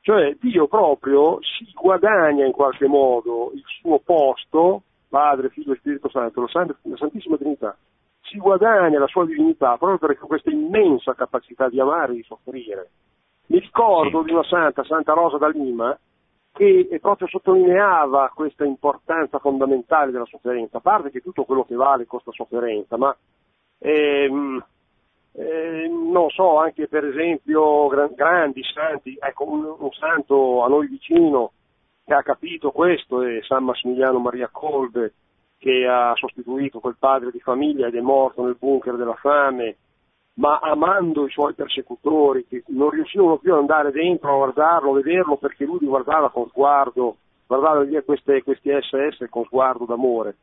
Cioè 0.00 0.36
Dio 0.40 0.66
proprio 0.68 1.38
si 1.42 1.70
guadagna 1.74 2.44
in 2.44 2.52
qualche 2.52 2.86
modo 2.86 3.50
il 3.54 3.64
suo 3.80 3.98
posto, 3.98 4.82
Padre, 5.08 5.50
Figlio 5.50 5.72
e 5.72 5.76
Spirito 5.76 6.08
Santo, 6.08 6.40
la 6.40 6.96
Santissima 6.96 7.36
Trinità, 7.36 7.76
si 8.22 8.38
guadagna 8.38 8.98
la 8.98 9.06
sua 9.06 9.24
divinità 9.26 9.76
proprio 9.76 9.98
per 9.98 10.18
questa 10.18 10.50
immensa 10.50 11.14
capacità 11.14 11.68
di 11.68 11.80
amare 11.80 12.12
e 12.12 12.16
di 12.16 12.22
soffrire. 12.22 12.90
Mi 13.46 13.58
ricordo 13.58 14.20
sì. 14.20 14.26
di 14.26 14.32
una 14.32 14.44
santa, 14.44 14.84
Santa 14.84 15.14
Rosa 15.14 15.38
da 15.38 15.48
Lima, 15.48 15.98
che 16.52 16.98
proprio 17.00 17.28
sottolineava 17.28 18.30
questa 18.34 18.64
importanza 18.64 19.38
fondamentale 19.38 20.10
della 20.10 20.26
sofferenza, 20.26 20.78
a 20.78 20.80
parte 20.80 21.10
che 21.10 21.20
tutto 21.20 21.44
quello 21.44 21.64
che 21.64 21.74
vale 21.74 22.06
costa 22.06 22.32
sofferenza, 22.32 22.96
ma 22.96 23.16
ehm, 23.78 24.64
eh, 25.38 25.88
non 25.88 26.30
so, 26.30 26.58
anche 26.58 26.88
per 26.88 27.04
esempio 27.04 27.86
gran, 27.86 28.12
grandi 28.14 28.60
santi, 28.64 29.16
ecco 29.20 29.48
un, 29.48 29.72
un, 29.78 29.92
santo 29.92 30.64
a 30.64 30.68
noi 30.68 30.88
vicino 30.88 31.52
che 32.04 32.12
ha 32.12 32.22
capito 32.22 32.72
questo 32.72 33.22
è 33.22 33.38
San 33.42 33.62
Massimiliano 33.62 34.18
Maria 34.18 34.48
Colbe, 34.50 35.14
che 35.56 35.86
ha 35.86 36.12
sostituito 36.16 36.80
quel 36.80 36.96
padre 36.98 37.30
di 37.30 37.38
famiglia 37.38 37.86
ed 37.86 37.94
è 37.94 38.00
morto 38.00 38.44
nel 38.44 38.56
bunker 38.58 38.96
della 38.96 39.14
fame, 39.14 39.76
ma 40.34 40.58
amando 40.58 41.26
i 41.26 41.30
suoi 41.30 41.54
persecutori 41.54 42.44
che 42.48 42.64
non 42.68 42.90
riuscivano 42.90 43.36
più 43.36 43.52
ad 43.52 43.60
andare 43.60 43.92
dentro 43.92 44.32
a 44.32 44.36
guardarlo, 44.36 44.90
a 44.90 44.94
vederlo 44.94 45.36
perché 45.36 45.64
lui 45.64 45.78
li 45.78 45.86
guardava 45.86 46.30
con 46.30 46.48
sguardo, 46.48 47.16
guardava 47.46 47.84
via 47.84 48.02
queste, 48.02 48.42
questi 48.42 48.70
SS 48.70 49.28
con 49.30 49.44
sguardo 49.44 49.84
d'amore. 49.84 50.36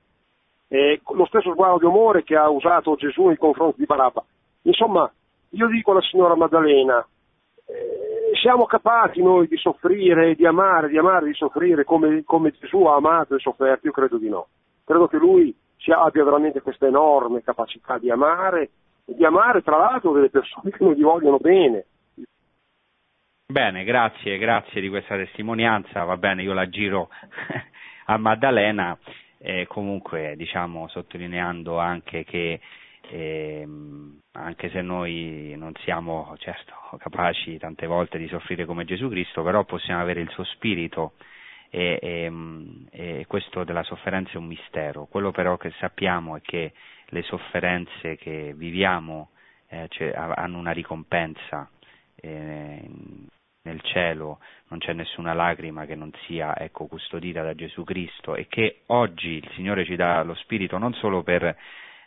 E 0.69 1.01
lo 1.13 1.25
stesso 1.25 1.51
sguardo 1.51 1.79
di 1.79 1.85
amore 1.85 2.23
che 2.23 2.37
ha 2.37 2.49
usato 2.49 2.95
Gesù 2.95 3.25
nei 3.25 3.37
confronti 3.37 3.79
di 3.79 3.85
Barabba. 3.85 4.23
Insomma, 4.65 5.11
io 5.49 5.67
dico 5.67 5.91
alla 5.91 6.01
signora 6.01 6.35
Maddalena, 6.35 7.05
eh, 7.65 8.35
siamo 8.41 8.65
capaci 8.65 9.21
noi 9.21 9.47
di 9.47 9.57
soffrire, 9.57 10.35
di 10.35 10.45
amare, 10.45 10.89
di 10.89 10.97
amare, 10.97 11.25
di 11.25 11.33
soffrire 11.33 11.83
come, 11.83 12.23
come 12.23 12.53
Gesù 12.59 12.83
ha 12.83 12.95
amato 12.95 13.35
e 13.35 13.39
sofferto? 13.39 13.87
Io 13.87 13.93
credo 13.93 14.17
di 14.17 14.29
no. 14.29 14.47
Credo 14.83 15.07
che 15.07 15.17
lui 15.17 15.55
abbia 15.87 16.23
veramente 16.23 16.61
questa 16.61 16.87
enorme 16.87 17.43
capacità 17.43 17.97
di 17.97 18.09
amare 18.09 18.69
di 19.05 19.23
amare 19.23 19.61
tra 19.61 19.77
l'altro 19.77 20.13
delle 20.13 20.29
persone 20.29 20.71
che 20.71 20.83
non 20.83 20.93
gli 20.93 21.03
vogliono 21.03 21.37
bene. 21.37 21.85
Bene, 23.47 23.83
grazie, 23.83 24.37
grazie 24.39 24.81
di 24.81 24.89
questa 24.89 25.15
testimonianza, 25.15 26.03
va 26.03 26.17
bene, 26.17 26.41
io 26.41 26.53
la 26.53 26.67
giro 26.67 27.09
a 28.05 28.17
Maddalena, 28.17 28.97
eh, 29.37 29.67
comunque 29.67 30.33
diciamo 30.35 30.87
sottolineando 30.87 31.77
anche 31.77 32.23
che 32.23 32.59
eh, 33.09 33.67
anche 34.33 34.69
se 34.69 34.81
noi 34.81 35.53
non 35.57 35.73
siamo 35.83 36.35
certo 36.39 36.73
capaci 36.97 37.57
tante 37.57 37.87
volte 37.87 38.17
di 38.17 38.27
soffrire 38.27 38.65
come 38.65 38.85
Gesù 38.85 39.09
Cristo, 39.09 39.43
però 39.43 39.63
possiamo 39.63 40.01
avere 40.01 40.21
il 40.21 40.29
suo 40.29 40.43
spirito 40.43 41.13
e, 41.69 41.99
e, 42.01 42.31
e 42.91 43.25
questo 43.27 43.63
della 43.63 43.83
sofferenza 43.83 44.33
è 44.33 44.37
un 44.37 44.45
mistero. 44.45 45.05
Quello 45.05 45.31
però 45.31 45.57
che 45.57 45.71
sappiamo 45.79 46.37
è 46.37 46.41
che 46.41 46.73
le 47.07 47.21
sofferenze 47.23 48.15
che 48.17 48.53
viviamo 48.55 49.29
eh, 49.67 49.87
cioè, 49.89 50.13
hanno 50.15 50.57
una 50.57 50.71
ricompensa 50.71 51.69
eh, 52.15 52.89
nel 53.63 53.81
cielo, 53.81 54.39
non 54.67 54.79
c'è 54.79 54.93
nessuna 54.93 55.33
lacrima 55.33 55.85
che 55.85 55.95
non 55.95 56.11
sia 56.25 56.57
ecco, 56.57 56.85
custodita 56.85 57.41
da 57.41 57.55
Gesù 57.55 57.83
Cristo 57.83 58.35
e 58.35 58.47
che 58.47 58.81
oggi 58.87 59.29
il 59.31 59.49
Signore 59.53 59.85
ci 59.85 59.95
dà 59.95 60.21
lo 60.23 60.35
Spirito 60.35 60.77
non 60.77 60.93
solo 60.93 61.23
per 61.23 61.55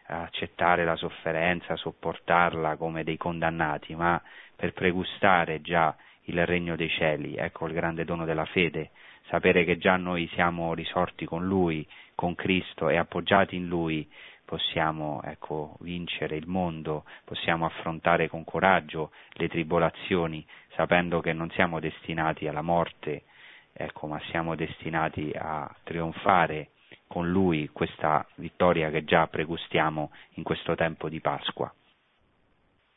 accettare 0.09 0.85
la 0.85 0.97
sofferenza, 0.97 1.77
sopportarla 1.77 2.77
come 2.77 3.05
dei 3.05 3.17
condannati, 3.17 3.95
ma 3.95 4.21
per 4.57 4.73
pregustare 4.73 5.61
già 5.61 5.95
il 6.25 6.45
regno 6.47 6.77
dei 6.77 6.89
cieli, 6.89 7.37
ecco 7.37 7.67
il 7.67 7.73
grande 7.75 8.05
dono 8.05 8.25
della 8.25 8.45
fede, 8.47 8.91
sapere 9.29 9.65
che 9.65 9.79
già 9.79 9.97
noi 9.97 10.29
siamo 10.33 10.75
risorti 10.75 11.25
con 11.25 11.47
Lui, 11.47 11.87
con 12.15 12.35
Cristo 12.35 12.89
e 12.89 12.97
appoggiati 12.97 13.57
in 13.57 13.69
Lui, 13.69 14.11
possiamo 14.45 15.21
ecco, 15.25 15.77
vincere 15.81 16.37
il 16.37 16.47
mondo, 16.47 17.05
possiamo 17.25 17.67
affrontare 17.67 18.29
con 18.29 18.45
coraggio 18.45 19.13
le 19.33 19.49
tribolazioni, 19.49 20.45
sapendo 20.75 21.21
che 21.21 21.35
non 21.35 21.51
siamo 21.51 21.81
destinati 21.81 22.49
alla 22.49 22.63
morte, 22.63 23.25
ecco, 23.73 24.07
ma 24.07 24.19
siamo 24.31 24.55
destinati 24.55 25.33
a 25.37 25.71
trionfare 25.83 26.71
con 27.09 27.29
Lui 27.29 27.69
questa 27.73 28.25
vittoria 28.37 28.91
che 28.91 29.03
già 29.03 29.27
pregustiamo 29.27 30.13
in 30.35 30.45
questo 30.45 30.77
tempo 30.77 31.09
di 31.09 31.21
Pasqua. 31.21 31.73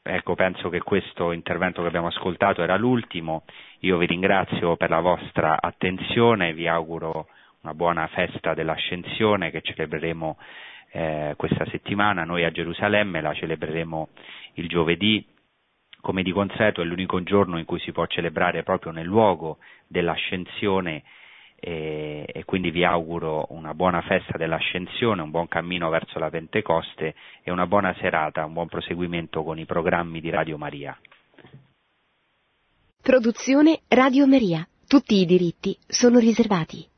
Ecco, 0.03 0.35
penso 0.35 0.69
che 0.69 0.81
questo 0.81 1.31
intervento 1.31 1.81
che 1.81 1.87
abbiamo 1.87 2.07
ascoltato 2.07 2.61
era 2.63 2.75
l'ultimo. 2.75 3.43
Io 3.79 3.97
vi 3.97 4.07
ringrazio 4.07 4.75
per 4.75 4.89
la 4.89 4.99
vostra 4.99 5.61
attenzione, 5.61 6.53
vi 6.53 6.67
auguro 6.67 7.27
una 7.61 7.73
buona 7.73 8.07
festa 8.07 8.53
dell'ascensione 8.55 9.51
che 9.51 9.61
celebreremo 9.61 10.37
eh, 10.91 11.33
questa 11.37 11.65
settimana. 11.67 12.23
Noi 12.23 12.43
a 12.43 12.51
Gerusalemme 12.51 13.21
la 13.21 13.33
celebreremo 13.33 14.09
il 14.53 14.67
giovedì, 14.67 15.23
come 16.01 16.23
di 16.23 16.31
consueto 16.31 16.81
è 16.81 16.83
l'unico 16.83 17.21
giorno 17.21 17.59
in 17.59 17.65
cui 17.65 17.79
si 17.79 17.91
può 17.91 18.05
celebrare 18.07 18.63
proprio 18.63 18.91
nel 18.91 19.05
luogo 19.05 19.59
dell'ascensione 19.87 21.03
e, 21.63 22.25
e, 22.25 22.43
quindi 22.43 22.71
vi 22.71 22.83
auguro 22.83 23.45
una 23.49 23.75
buona 23.75 24.01
festa 24.01 24.35
dell'ascensione, 24.35 25.21
un 25.21 25.29
buon 25.29 25.47
cammino 25.47 25.89
verso 25.89 26.17
la 26.17 26.31
Pentecoste 26.31 27.13
e 27.43 27.51
una 27.51 27.67
buona 27.67 27.95
serata, 27.99 28.43
un 28.43 28.53
buon 28.53 28.67
proseguimento 28.67 29.43
con 29.43 29.59
i 29.59 29.65
programmi 29.65 30.19
di 30.21 30.31
Radio 30.31 30.57
Maria. 30.57 30.99
Produzione 32.99 33.81
Radio 33.87 34.25
Maria. 34.25 34.67
Tutti 34.87 35.21
i 35.21 35.25
diritti 35.25 35.77
sono 35.87 36.17
riservati. 36.17 36.90